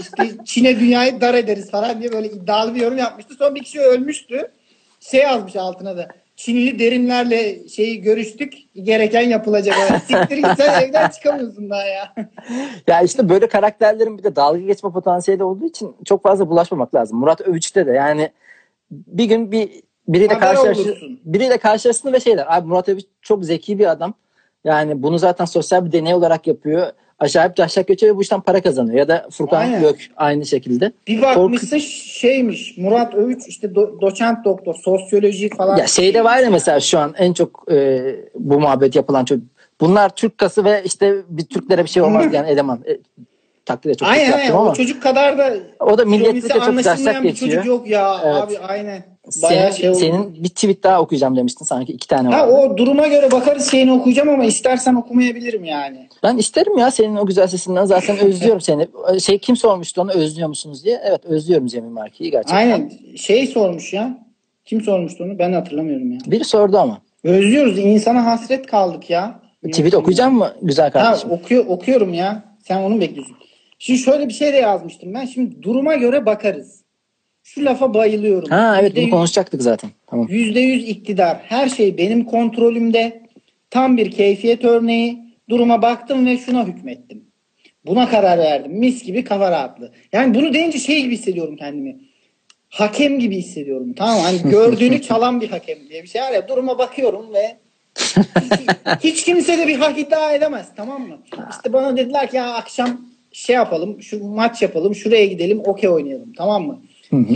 işte 0.00 0.44
Çin'e 0.44 0.80
dünyayı 0.80 1.20
dar 1.20 1.34
ederiz 1.34 1.70
falan 1.70 2.00
diye 2.00 2.12
böyle 2.12 2.28
iddialı 2.28 2.74
bir 2.74 2.80
yorum 2.80 2.98
yapmıştı. 2.98 3.34
Sonra 3.34 3.54
bir 3.54 3.62
kişi 3.62 3.80
ölmüştü. 3.80 4.50
Şey 5.00 5.20
yazmış 5.20 5.56
altına 5.56 5.96
da. 5.96 6.08
Çinli 6.36 6.78
derinlerle 6.78 7.68
şeyi 7.68 8.00
görüştük. 8.00 8.54
Gereken 8.74 9.28
yapılacak. 9.28 9.76
Yani 9.78 10.00
siktir 10.00 10.36
git 10.36 10.56
sen 10.56 10.82
evden 10.82 11.08
çıkamıyorsun 11.08 11.70
daha 11.70 11.84
ya. 11.84 12.14
Ya 12.86 13.02
işte 13.02 13.28
böyle 13.28 13.48
karakterlerin 13.48 14.18
bir 14.18 14.22
de 14.22 14.36
dalga 14.36 14.60
geçme 14.60 14.90
potansiyeli 14.92 15.44
olduğu 15.44 15.66
için 15.66 15.96
çok 16.04 16.22
fazla 16.22 16.48
bulaşmamak 16.48 16.94
lazım. 16.94 17.18
Murat 17.18 17.40
Övüç'te 17.40 17.86
de 17.86 17.90
yani 17.90 18.30
bir 18.90 19.24
gün 19.24 19.52
bir 19.52 19.82
biriyle 20.08 20.34
olursun. 20.88 21.20
biriyle 21.24 21.56
karşılaştığında 21.56 22.12
ve 22.12 22.20
şeyler. 22.20 22.56
Abi 22.56 22.68
Murat 22.68 22.88
Övüç 22.88 23.04
çok 23.22 23.44
zeki 23.44 23.78
bir 23.78 23.90
adam. 23.90 24.14
Yani 24.64 25.02
bunu 25.02 25.18
zaten 25.18 25.44
sosyal 25.44 25.84
bir 25.84 25.92
deney 25.92 26.14
olarak 26.14 26.46
yapıyor. 26.46 26.86
Acayip 27.18 27.56
taşak 27.56 27.88
geçiyor 27.88 28.12
ve 28.14 28.16
bu 28.16 28.22
işten 28.22 28.40
para 28.40 28.60
kazanıyor. 28.62 28.98
Ya 28.98 29.08
da 29.08 29.28
Furkan 29.30 29.60
Aynen. 29.60 29.80
Gök 29.80 30.08
aynı 30.16 30.46
şekilde. 30.46 30.92
Bir 31.06 31.22
bakmışsın 31.22 31.78
şeymiş. 31.78 32.78
Murat 32.78 33.14
Övüç 33.14 33.46
işte 33.48 33.66
do- 33.66 34.00
doçent 34.00 34.44
doktor 34.44 34.74
sosyoloji 34.74 35.50
falan. 35.56 35.76
Ya 35.76 35.86
şeyde 35.86 36.24
var 36.24 36.38
ya 36.38 36.50
mesela 36.50 36.80
şu 36.80 36.98
an 36.98 37.14
en 37.18 37.32
çok 37.32 37.64
e, 37.72 38.02
bu 38.34 38.60
muhabbet 38.60 38.96
yapılan 38.96 39.24
çocuk. 39.24 39.46
Bunlar 39.80 40.08
Türk 40.08 40.38
kası 40.38 40.64
ve 40.64 40.82
işte 40.84 41.14
bir 41.28 41.44
Türklere 41.44 41.84
bir 41.84 41.88
şey 41.90 42.02
olmaz 42.02 42.26
yani 42.34 42.48
eleman. 42.50 42.80
E, 42.88 42.98
takdirde 43.64 43.94
çok 43.94 44.08
Aynen 44.08 44.24
yaptım 44.24 44.40
aynen. 44.40 44.52
ama. 44.52 44.70
O 44.70 44.74
çocuk 44.74 45.02
kadar 45.02 45.38
da 45.38 45.54
O 45.80 45.98
da 45.98 46.04
Milliyetlikle 46.04 46.48
çok 46.48 46.68
bir 46.78 47.22
geçiyor. 47.22 47.50
çocuk 47.52 47.66
yok 47.66 47.86
ya 47.88 48.20
Evet. 48.24 48.36
abi 48.36 48.58
aynen. 48.58 49.11
Senin, 49.30 49.70
şey 49.70 49.90
oldu. 49.90 49.98
senin 49.98 50.34
bir 50.44 50.48
tweet 50.48 50.82
daha 50.82 51.00
okuyacağım 51.00 51.36
demiştin 51.36 51.64
sanki 51.64 51.92
iki 51.92 52.08
tane 52.08 52.28
Ha 52.34 52.48
var. 52.48 52.52
o 52.68 52.76
duruma 52.76 53.06
göre 53.06 53.30
bakarız 53.30 53.70
şeyini 53.70 53.92
okuyacağım 53.92 54.28
ama 54.28 54.44
istersen 54.44 54.94
okumayabilirim 54.94 55.64
yani. 55.64 56.08
Ben 56.22 56.36
isterim 56.36 56.78
ya 56.78 56.90
senin 56.90 57.16
o 57.16 57.26
güzel 57.26 57.46
sesinden 57.46 57.84
zaten 57.84 58.18
özlüyorum 58.18 58.60
seni. 58.60 58.88
Şey 59.20 59.38
kim 59.38 59.56
sormuştu 59.56 60.02
onu 60.02 60.10
özlüyor 60.10 60.48
musunuz 60.48 60.84
diye. 60.84 61.00
Evet 61.04 61.24
özlüyorum 61.24 61.66
Cemil 61.66 61.88
Marki'yi 61.90 62.30
gerçekten. 62.30 62.56
Aynen 62.56 62.92
şey 63.16 63.46
sormuş 63.46 63.92
ya. 63.92 64.18
Kim 64.64 64.80
sormuştu 64.80 65.24
onu? 65.24 65.38
Ben 65.38 65.52
hatırlamıyorum 65.52 66.12
ya. 66.12 66.18
Biri 66.26 66.44
sordu 66.44 66.78
ama. 66.78 66.98
Özlüyoruz. 67.24 67.78
insana 67.78 68.26
hasret 68.26 68.66
kaldık 68.66 69.10
ya. 69.10 69.40
Tweet 69.66 69.94
okuyacağım 69.94 70.34
mı 70.34 70.52
güzel 70.62 70.84
Ha, 70.84 70.90
kardeşim? 70.92 71.30
okuyor, 71.30 71.66
okuyorum 71.66 72.14
ya. 72.14 72.42
Sen 72.68 72.82
onu 72.82 73.00
bekliyorsun. 73.00 73.36
Şimdi 73.78 73.98
şöyle 74.00 74.28
bir 74.28 74.32
şey 74.32 74.52
de 74.52 74.56
yazmıştım 74.56 75.14
ben. 75.14 75.24
Şimdi 75.24 75.62
duruma 75.62 75.94
göre 75.94 76.26
bakarız. 76.26 76.81
Şu 77.42 77.64
lafa 77.64 77.94
bayılıyorum. 77.94 78.48
Ha 78.50 78.78
evet 78.80 78.96
bunu 78.96 79.10
konuşacaktık 79.10 79.62
zaten. 79.62 79.90
Tamam. 80.06 80.26
%100 80.26 80.76
iktidar. 80.76 81.38
Her 81.44 81.68
şey 81.68 81.98
benim 81.98 82.24
kontrolümde. 82.24 83.22
Tam 83.70 83.96
bir 83.96 84.10
keyfiyet 84.10 84.64
örneği. 84.64 85.18
Duruma 85.48 85.82
baktım 85.82 86.26
ve 86.26 86.38
şuna 86.38 86.66
hükmettim. 86.66 87.24
Buna 87.86 88.08
karar 88.08 88.38
verdim. 88.38 88.72
Mis 88.72 89.02
gibi 89.02 89.24
kafa 89.24 89.50
rahatlığı. 89.50 89.92
Yani 90.12 90.34
bunu 90.34 90.54
deyince 90.54 90.78
şey 90.78 91.02
gibi 91.02 91.14
hissediyorum 91.14 91.56
kendimi. 91.56 91.96
Hakem 92.68 93.18
gibi 93.18 93.36
hissediyorum. 93.36 93.92
Tamam? 93.92 94.18
Hani 94.20 94.42
gördüğünü 94.50 95.02
çalan 95.02 95.40
bir 95.40 95.48
hakem 95.48 95.78
diye 95.88 96.02
bir 96.02 96.08
şey 96.08 96.22
var 96.22 96.32
ya. 96.32 96.48
Duruma 96.48 96.78
bakıyorum 96.78 97.34
ve 97.34 97.56
hiç 99.00 99.24
kimse 99.24 99.58
de 99.58 99.68
bir 99.68 99.76
hak 99.76 99.98
iddia 99.98 100.32
edemez. 100.32 100.68
Tamam 100.76 101.02
mı? 101.08 101.18
İşte 101.50 101.72
bana 101.72 101.96
dediler 101.96 102.30
ki 102.30 102.36
ya 102.36 102.54
akşam 102.54 103.00
şey 103.32 103.56
yapalım. 103.56 104.02
Şu 104.02 104.24
maç 104.24 104.62
yapalım. 104.62 104.94
Şuraya 104.94 105.26
gidelim. 105.26 105.60
Okey 105.64 105.90
oynayalım. 105.90 106.32
Tamam 106.32 106.66
mı? 106.66 106.78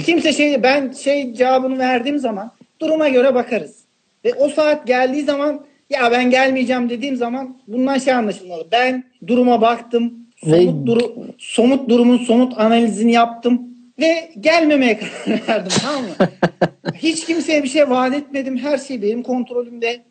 Kimse 0.06 0.32
şey 0.32 0.62
ben 0.62 0.92
şey 0.92 1.34
cevabını 1.34 1.78
verdiğim 1.78 2.18
zaman 2.18 2.52
duruma 2.80 3.08
göre 3.08 3.34
bakarız. 3.34 3.76
Ve 4.24 4.34
o 4.34 4.48
saat 4.48 4.86
geldiği 4.86 5.22
zaman 5.22 5.60
ya 5.90 6.10
ben 6.10 6.30
gelmeyeceğim 6.30 6.90
dediğim 6.90 7.16
zaman 7.16 7.56
bundan 7.68 7.98
şey 7.98 8.14
anlaşılmalı. 8.14 8.66
Ben 8.72 9.04
duruma 9.26 9.60
baktım. 9.60 10.14
Ve- 10.46 10.62
Somut, 10.62 10.86
duru, 10.86 11.14
somut 11.38 11.88
durumun 11.88 12.18
somut 12.18 12.58
analizini 12.58 13.12
yaptım. 13.12 13.62
Ve 14.00 14.30
gelmemeye 14.40 14.98
karar 15.26 15.40
verdim 15.48 15.72
tamam 15.82 16.02
mı? 16.02 16.10
Hiç 16.94 17.24
kimseye 17.26 17.62
bir 17.62 17.68
şey 17.68 17.90
vaat 17.90 18.14
etmedim. 18.14 18.58
Her 18.58 18.78
şey 18.78 19.02
benim 19.02 19.22
kontrolümde. 19.22 20.02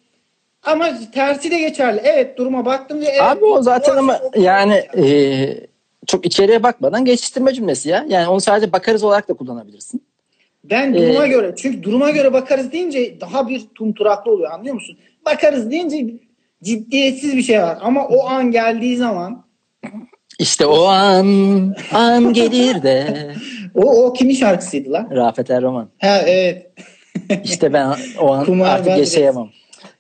Ama 0.64 0.90
tersi 1.14 1.52
de 1.52 1.60
geçerli. 1.60 2.02
Evet 2.04 2.38
duruma 2.38 2.66
baktım 2.66 3.02
ve 3.02 3.06
evet, 3.06 3.22
Abi 3.22 3.46
o 3.46 3.62
zaten 3.62 3.98
ama 3.98 4.20
yani 4.38 4.74
e, 4.74 5.06
çok 6.08 6.26
içeriye 6.26 6.64
bakmadan 6.64 7.06
geçiştirme 7.06 7.54
cümlesi 7.54 7.90
ya. 7.90 8.06
Yani 8.10 8.28
onu 8.28 8.42
sadece 8.42 8.72
bakarız 8.72 9.04
olarak 9.04 9.30
da 9.30 9.34
kullanabilirsin. 9.34 10.04
Ben 10.64 10.94
duruma 10.96 11.26
Ee, 11.26 11.30
göre 11.30 11.54
çünkü 11.58 11.84
duruma 11.84 12.10
göre 12.12 12.34
bakarız 12.34 12.72
deyince 12.72 13.22
daha 13.22 13.50
bir 13.50 13.62
tumturaklı 13.76 14.32
oluyor 14.32 14.52
anlıyor 14.52 14.76
musun? 14.76 14.98
Bakarız 15.26 15.72
deyince 15.72 16.14
ciddiyetsiz 16.64 17.38
bir 17.38 17.44
şey 17.44 17.62
var 17.62 17.78
ama 17.82 18.08
o 18.08 18.28
an 18.28 18.52
geldiği 18.52 18.98
zaman 18.98 19.46
İşte 20.40 20.66
o 20.66 20.84
an 20.86 21.28
an 21.92 22.34
gelir 22.34 22.84
de 22.84 23.28
o, 23.76 24.06
o 24.06 24.14
kimin 24.14 24.34
şarkısıydı 24.36 24.92
lan? 24.92 25.08
Rafet 25.12 25.52
Erroman. 25.52 25.90
Ha 26.02 26.22
evet. 26.26 26.72
İşte 27.44 27.74
ben 27.74 27.96
o 28.20 28.34
an 28.34 28.46
Kumar 28.46 28.70
artık 28.70 28.88
ben 28.88 28.98
yaşayamam. 28.98 29.50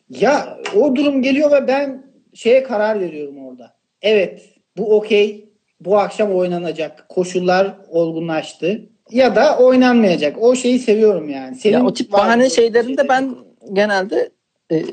Ya 0.09 0.57
o 0.75 0.95
durum 0.95 1.21
geliyor 1.21 1.51
ve 1.51 1.67
ben 1.67 2.05
şeye 2.33 2.63
karar 2.63 2.99
veriyorum 2.99 3.45
orada. 3.47 3.75
Evet 4.01 4.41
bu 4.77 4.95
okey 4.95 5.49
bu 5.79 5.97
akşam 5.97 6.35
oynanacak. 6.35 7.09
Koşullar 7.09 7.75
olgunlaştı. 7.89 8.81
Ya 9.11 9.35
da 9.35 9.57
oynanmayacak. 9.57 10.43
O 10.43 10.55
şeyi 10.55 10.79
seviyorum 10.79 11.29
yani. 11.29 11.55
Senin 11.55 11.73
Ya 11.73 11.85
o 11.85 11.93
tip 11.93 12.11
bahane 12.11 12.49
şeylerinde 12.49 13.09
ben 13.09 13.35
genelde 13.73 14.29
e, 14.71 14.83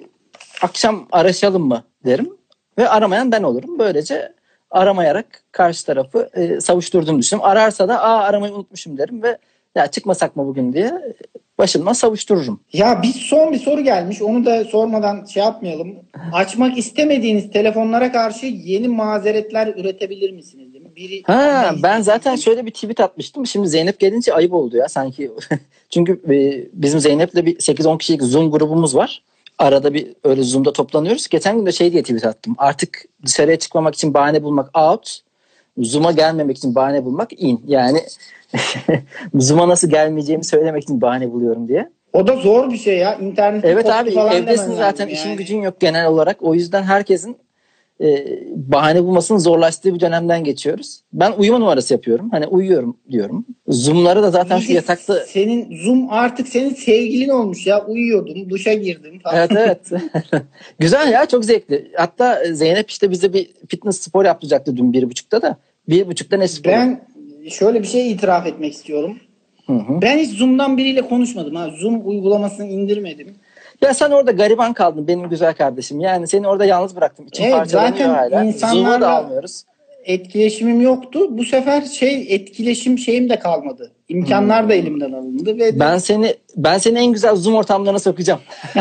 akşam 0.63 1.09
araşalım 1.13 1.63
mı 1.63 1.85
derim 2.05 2.37
ve 2.79 2.89
aramayan 2.89 3.33
ben 3.33 3.43
olurum. 3.43 3.79
Böylece 3.79 4.33
aramayarak 4.71 5.43
karşı 5.53 5.87
tarafı 5.87 6.29
e, 6.35 6.61
savuşturduğumu 6.61 7.19
düşünüyorum. 7.19 7.51
Ararsa 7.51 7.89
da 7.89 8.03
aa 8.03 8.25
aramayı 8.25 8.55
unutmuşum 8.55 8.99
derim 8.99 9.23
ve 9.23 9.39
ya 9.75 9.87
çıkmasak 9.87 10.37
mı 10.37 10.47
bugün 10.47 10.73
diye 10.73 10.93
başımdan 11.59 11.93
savuştururum. 11.93 12.61
Ya 12.73 13.03
bir 13.03 13.13
son 13.13 13.53
bir 13.53 13.59
soru 13.59 13.81
gelmiş. 13.81 14.23
Onu 14.23 14.45
da 14.45 14.65
sormadan 14.65 15.25
şey 15.25 15.43
yapmayalım. 15.43 15.97
Açmak 16.33 16.79
istemediğiniz 16.79 17.51
telefonlara 17.51 18.13
karşı 18.13 18.47
yeni 18.47 18.89
mazeretler 18.89 19.67
üretebilir 19.67 20.31
misiniz? 20.33 20.72
Biri 21.03 21.23
Ha 21.23 21.75
ben 21.83 22.01
zaten 22.01 22.37
şöyle 22.37 22.67
bir 22.67 22.71
tweet 22.71 23.01
atmıştım. 23.01 23.47
Şimdi 23.47 23.69
Zeynep 23.69 24.01
gelince 24.01 24.35
ayıp 24.35 24.53
oldu 24.53 24.77
ya 24.77 24.89
sanki. 24.89 25.31
Çünkü 25.91 26.13
e, 26.13 26.67
bizim 26.73 27.01
Zeynep'le 27.01 27.35
bir 27.35 27.57
8-10 27.57 27.99
kişilik 27.99 28.23
Zoom 28.23 28.51
grubumuz 28.51 28.97
var. 28.97 29.23
Arada 29.59 29.95
bir 29.95 30.07
öyle 30.25 30.43
Zoom'da 30.43 30.73
toplanıyoruz. 30.73 31.29
Geçen 31.29 31.57
gün 31.57 31.67
de 31.67 31.73
şey 31.73 31.93
diye 31.93 32.03
tweet 32.03 32.27
attım. 32.27 32.55
Artık 32.59 33.05
dışarıya 33.27 33.59
çıkmamak 33.59 33.95
için 33.95 34.15
bahane 34.15 34.43
bulmak 34.43 34.79
out. 34.79 35.19
Zoom'a 35.79 36.13
gelmemek 36.13 36.57
için 36.57 36.75
bahane 36.75 37.05
bulmak 37.05 37.43
in. 37.43 37.61
Yani 37.67 38.01
Zoom'a 39.35 39.69
nasıl 39.69 39.91
gelmeyeceğimi 39.91 40.45
söylemek 40.45 40.83
için 40.83 41.01
bahane 41.01 41.33
buluyorum 41.33 41.69
diye. 41.69 41.91
O 42.13 42.27
da 42.27 42.37
zor 42.37 42.71
bir 42.71 42.79
şey 42.79 42.99
ya. 42.99 43.15
İnternet 43.15 43.65
Evet 43.65 43.87
abi 43.87 44.11
evdesin 44.11 44.75
zaten 44.75 45.07
lazım 45.07 45.09
işin 45.09 45.29
yani. 45.29 45.37
gücün 45.37 45.63
yok 45.63 45.81
genel 45.81 46.07
olarak. 46.07 46.37
O 46.41 46.55
yüzden 46.55 46.83
herkesin 46.83 47.37
e, 48.03 48.39
bahane 48.57 49.05
bulmasının 49.05 49.39
zorlaştığı 49.39 49.95
bir 49.95 50.01
dönemden 50.01 50.45
geçiyoruz. 50.45 51.01
Ben 51.13 51.33
uyuma 51.33 51.59
numarası 51.59 51.95
yapıyorum. 51.95 52.31
Hani 52.31 52.47
uyuyorum 52.47 52.97
diyorum. 53.11 53.47
Zoom'ları 53.69 54.23
da 54.23 54.31
zaten 54.31 54.59
şu 54.59 54.73
yatakta 54.73 55.21
Senin 55.21 55.77
Zoom 55.85 56.11
artık 56.11 56.49
senin 56.49 56.75
sevgilin 56.75 57.29
olmuş 57.29 57.67
ya. 57.67 57.85
Uyuyordum, 57.87 58.51
duşa 58.51 58.73
girdim 58.73 59.19
falan. 59.19 59.37
Evet 59.37 59.51
evet. 59.57 60.03
Güzel 60.79 61.13
ya 61.13 61.27
çok 61.27 61.45
zevkli. 61.45 61.91
Hatta 61.97 62.43
Zeynep 62.53 62.91
işte 62.91 63.11
bize 63.11 63.33
bir 63.33 63.51
fitness 63.69 64.01
spor 64.01 64.25
yaptıracaktı 64.25 64.77
dün 64.77 64.93
bir 64.93 65.11
buçukta 65.11 65.43
da. 65.43 65.57
Bir 65.89 66.07
buçukta 66.07 66.37
ne 66.37 66.49
spor? 66.49 66.71
Ben 66.71 67.01
şöyle 67.51 67.83
bir 67.83 67.87
şey 67.87 68.13
itiraf 68.13 68.47
etmek 68.47 68.73
istiyorum. 68.73 69.19
Hı 69.67 69.73
hı. 69.73 70.03
Ben 70.03 70.19
hiç 70.19 70.31
Zoom'dan 70.31 70.77
biriyle 70.77 71.03
konuşmadım 71.03 71.55
ha. 71.55 71.71
Zoom 71.81 72.09
uygulamasını 72.09 72.67
indirmedim. 72.67 73.35
Ya 73.83 73.95
sen 73.95 74.11
orada 74.11 74.31
gariban 74.31 74.73
kaldın 74.73 75.09
benim 75.09 75.29
güzel 75.29 75.55
kardeşim. 75.55 76.01
Yani 76.01 76.29
seni 76.29 76.49
orada 76.49 76.65
yalnız 76.65 76.97
bıraktım. 76.97 77.27
İçim 77.27 77.45
Evet, 77.45 77.71
zaten 77.71 78.09
hala. 78.09 78.45
insanlarla- 78.45 79.01
da 79.01 79.11
almıyoruz. 79.11 79.65
Etkileşimim 80.05 80.81
yoktu. 80.81 81.21
Bu 81.31 81.45
sefer 81.45 81.83
şey 81.83 82.27
etkileşim 82.29 82.99
şeyim 82.99 83.31
de 83.31 83.39
kalmadı. 83.39 83.93
İmkanlar 84.09 84.69
da 84.69 84.75
elimden 84.75 85.13
alındı 85.13 85.59
ve 85.59 85.81
Ben 85.81 85.99
seni 85.99 86.35
ben 86.57 86.79
seni 86.79 86.99
en 86.99 87.13
güzel 87.13 87.37
Zoom 87.37 87.55
ortamlarına 87.55 87.99
sokacağım. 87.99 88.41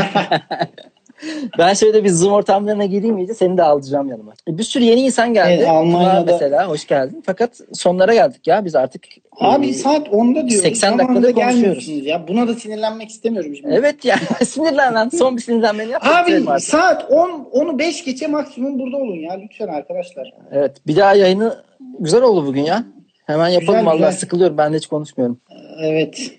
ben 1.58 1.74
şöyle 1.74 2.04
bir 2.04 2.10
Zoom 2.10 2.34
ortamlarına 2.34 2.86
gireyim 2.86 3.18
iyice 3.18 3.34
seni 3.34 3.58
de 3.58 3.64
alacağım 3.64 4.08
yanıma. 4.08 4.34
E, 4.48 4.58
Bir 4.58 4.64
sürü 4.64 4.84
yeni 4.84 5.02
insan 5.02 5.34
geldi. 5.34 5.54
Evet, 5.58 5.68
Almanya'da- 5.68 6.32
mesela 6.32 6.70
hoş 6.70 6.88
geldin. 6.88 7.24
Fakat 7.26 7.60
sonlara 7.74 8.14
geldik 8.14 8.48
ya 8.48 8.66
biz 8.66 8.76
artık. 8.76 9.04
abi 9.40 9.68
e, 9.68 9.74
saat 9.74 10.08
10'da 10.08 10.36
diyoruz. 10.50 10.56
80 10.68 10.98
Zamanında 10.98 11.24
dakikada 11.24 11.46
konuşuyoruz. 11.52 11.88
Ya 11.88 12.28
buna 12.28 12.48
da 12.48 12.54
sinirlenmek 12.56 13.10
istemiyorum 13.10 13.56
şimdi. 13.56 13.74
Evet 13.74 14.06
ya 14.06 14.16
sinirlen 14.46 14.94
lan. 14.94 15.10
Son 15.10 15.38
bir 15.38 15.42
sinirlenmeni 15.42 15.92
yap. 15.92 16.08
Abi 16.08 16.44
saat 16.60 17.12
10 17.12 17.48
onu 17.52 17.80
5 17.80 18.04
geçe 18.06 18.28
maksimum 18.28 18.80
burada 18.80 18.98
olun 18.98 19.20
ya 19.20 19.34
lütfen 19.34 19.68
arkadaşlar. 19.68 20.34
Evet 20.52 20.78
bir 20.88 20.96
daha 20.96 21.14
yayını 21.16 21.64
güzel 22.00 22.22
oldu 22.22 22.46
bugün 22.48 22.64
ya. 22.64 22.84
Hemen 23.26 23.50
yapalım 23.50 23.80
Güzel, 23.80 23.86
vallahi 23.86 23.98
güzel. 23.98 24.12
sıkılıyorum 24.12 24.58
ben 24.58 24.74
de 24.74 24.78
hiç 24.78 24.88
konuşmuyorum. 24.88 25.40
Evet. 25.84 26.32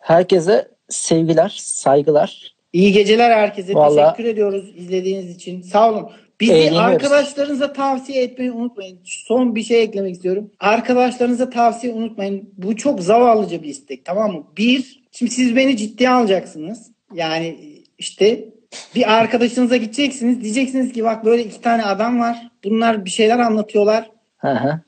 Herkese 0.00 0.68
sevgiler, 0.88 1.54
saygılar. 1.62 2.54
İyi 2.72 2.92
geceler 2.92 3.30
herkese. 3.30 3.74
Vallahi- 3.74 4.16
Teşekkür 4.16 4.30
ediyoruz 4.32 4.72
izlediğiniz 4.76 5.30
için. 5.36 5.62
Sağ 5.62 5.90
olun. 5.92 6.10
Bizi 6.40 6.52
Eğleniyoruz. 6.52 6.78
arkadaşlarınıza 6.78 7.72
tavsiye 7.72 8.22
etmeyi 8.22 8.52
unutmayın. 8.52 8.98
Son 9.04 9.54
bir 9.54 9.62
şey 9.62 9.82
eklemek 9.82 10.14
istiyorum. 10.14 10.50
Arkadaşlarınıza 10.60 11.50
tavsiye 11.50 11.92
unutmayın. 11.92 12.50
Bu 12.58 12.76
çok 12.76 13.00
zavallıca 13.02 13.62
bir 13.62 13.68
istek 13.68 14.04
tamam 14.04 14.32
mı? 14.32 14.46
Bir, 14.58 15.02
şimdi 15.12 15.30
siz 15.32 15.56
beni 15.56 15.76
ciddiye 15.76 16.10
alacaksınız. 16.10 16.90
Yani 17.14 17.56
işte 17.98 18.44
bir 18.94 19.12
arkadaşınıza 19.18 19.76
gideceksiniz. 19.76 20.40
Diyeceksiniz 20.42 20.92
ki 20.92 21.04
bak 21.04 21.24
böyle 21.24 21.44
iki 21.44 21.60
tane 21.60 21.84
adam 21.84 22.20
var. 22.20 22.36
Bunlar 22.64 23.04
bir 23.04 23.10
şeyler 23.10 23.38
anlatıyorlar. 23.38 24.10
Hı 24.38 24.48
hı. 24.50 24.80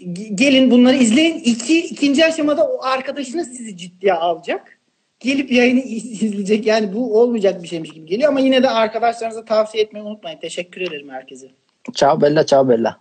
Ge- 0.00 0.34
Gelin 0.34 0.70
bunları 0.70 0.96
izleyin. 0.96 1.38
İki, 1.44 1.78
ikinci 1.84 2.24
aşamada 2.24 2.68
o 2.68 2.82
arkadaşınız 2.82 3.48
sizi 3.56 3.76
ciddiye 3.76 4.12
alacak. 4.14 4.75
Gelip 5.20 5.52
yayını 5.52 5.80
iz- 5.80 6.22
izleyecek. 6.22 6.66
Yani 6.66 6.94
bu 6.94 7.20
olmayacak 7.20 7.62
bir 7.62 7.68
şeymiş 7.68 7.90
gibi 7.90 8.06
geliyor 8.06 8.28
ama 8.28 8.40
yine 8.40 8.62
de 8.62 8.70
arkadaşlarınıza 8.70 9.44
tavsiye 9.44 9.84
etmeyi 9.84 10.06
unutmayın. 10.06 10.38
Teşekkür 10.38 10.80
ederim 10.80 11.08
herkese. 11.10 11.46
Ciao 11.92 12.20
bella 12.20 12.46
ciao 12.46 12.68
bella. 12.68 13.00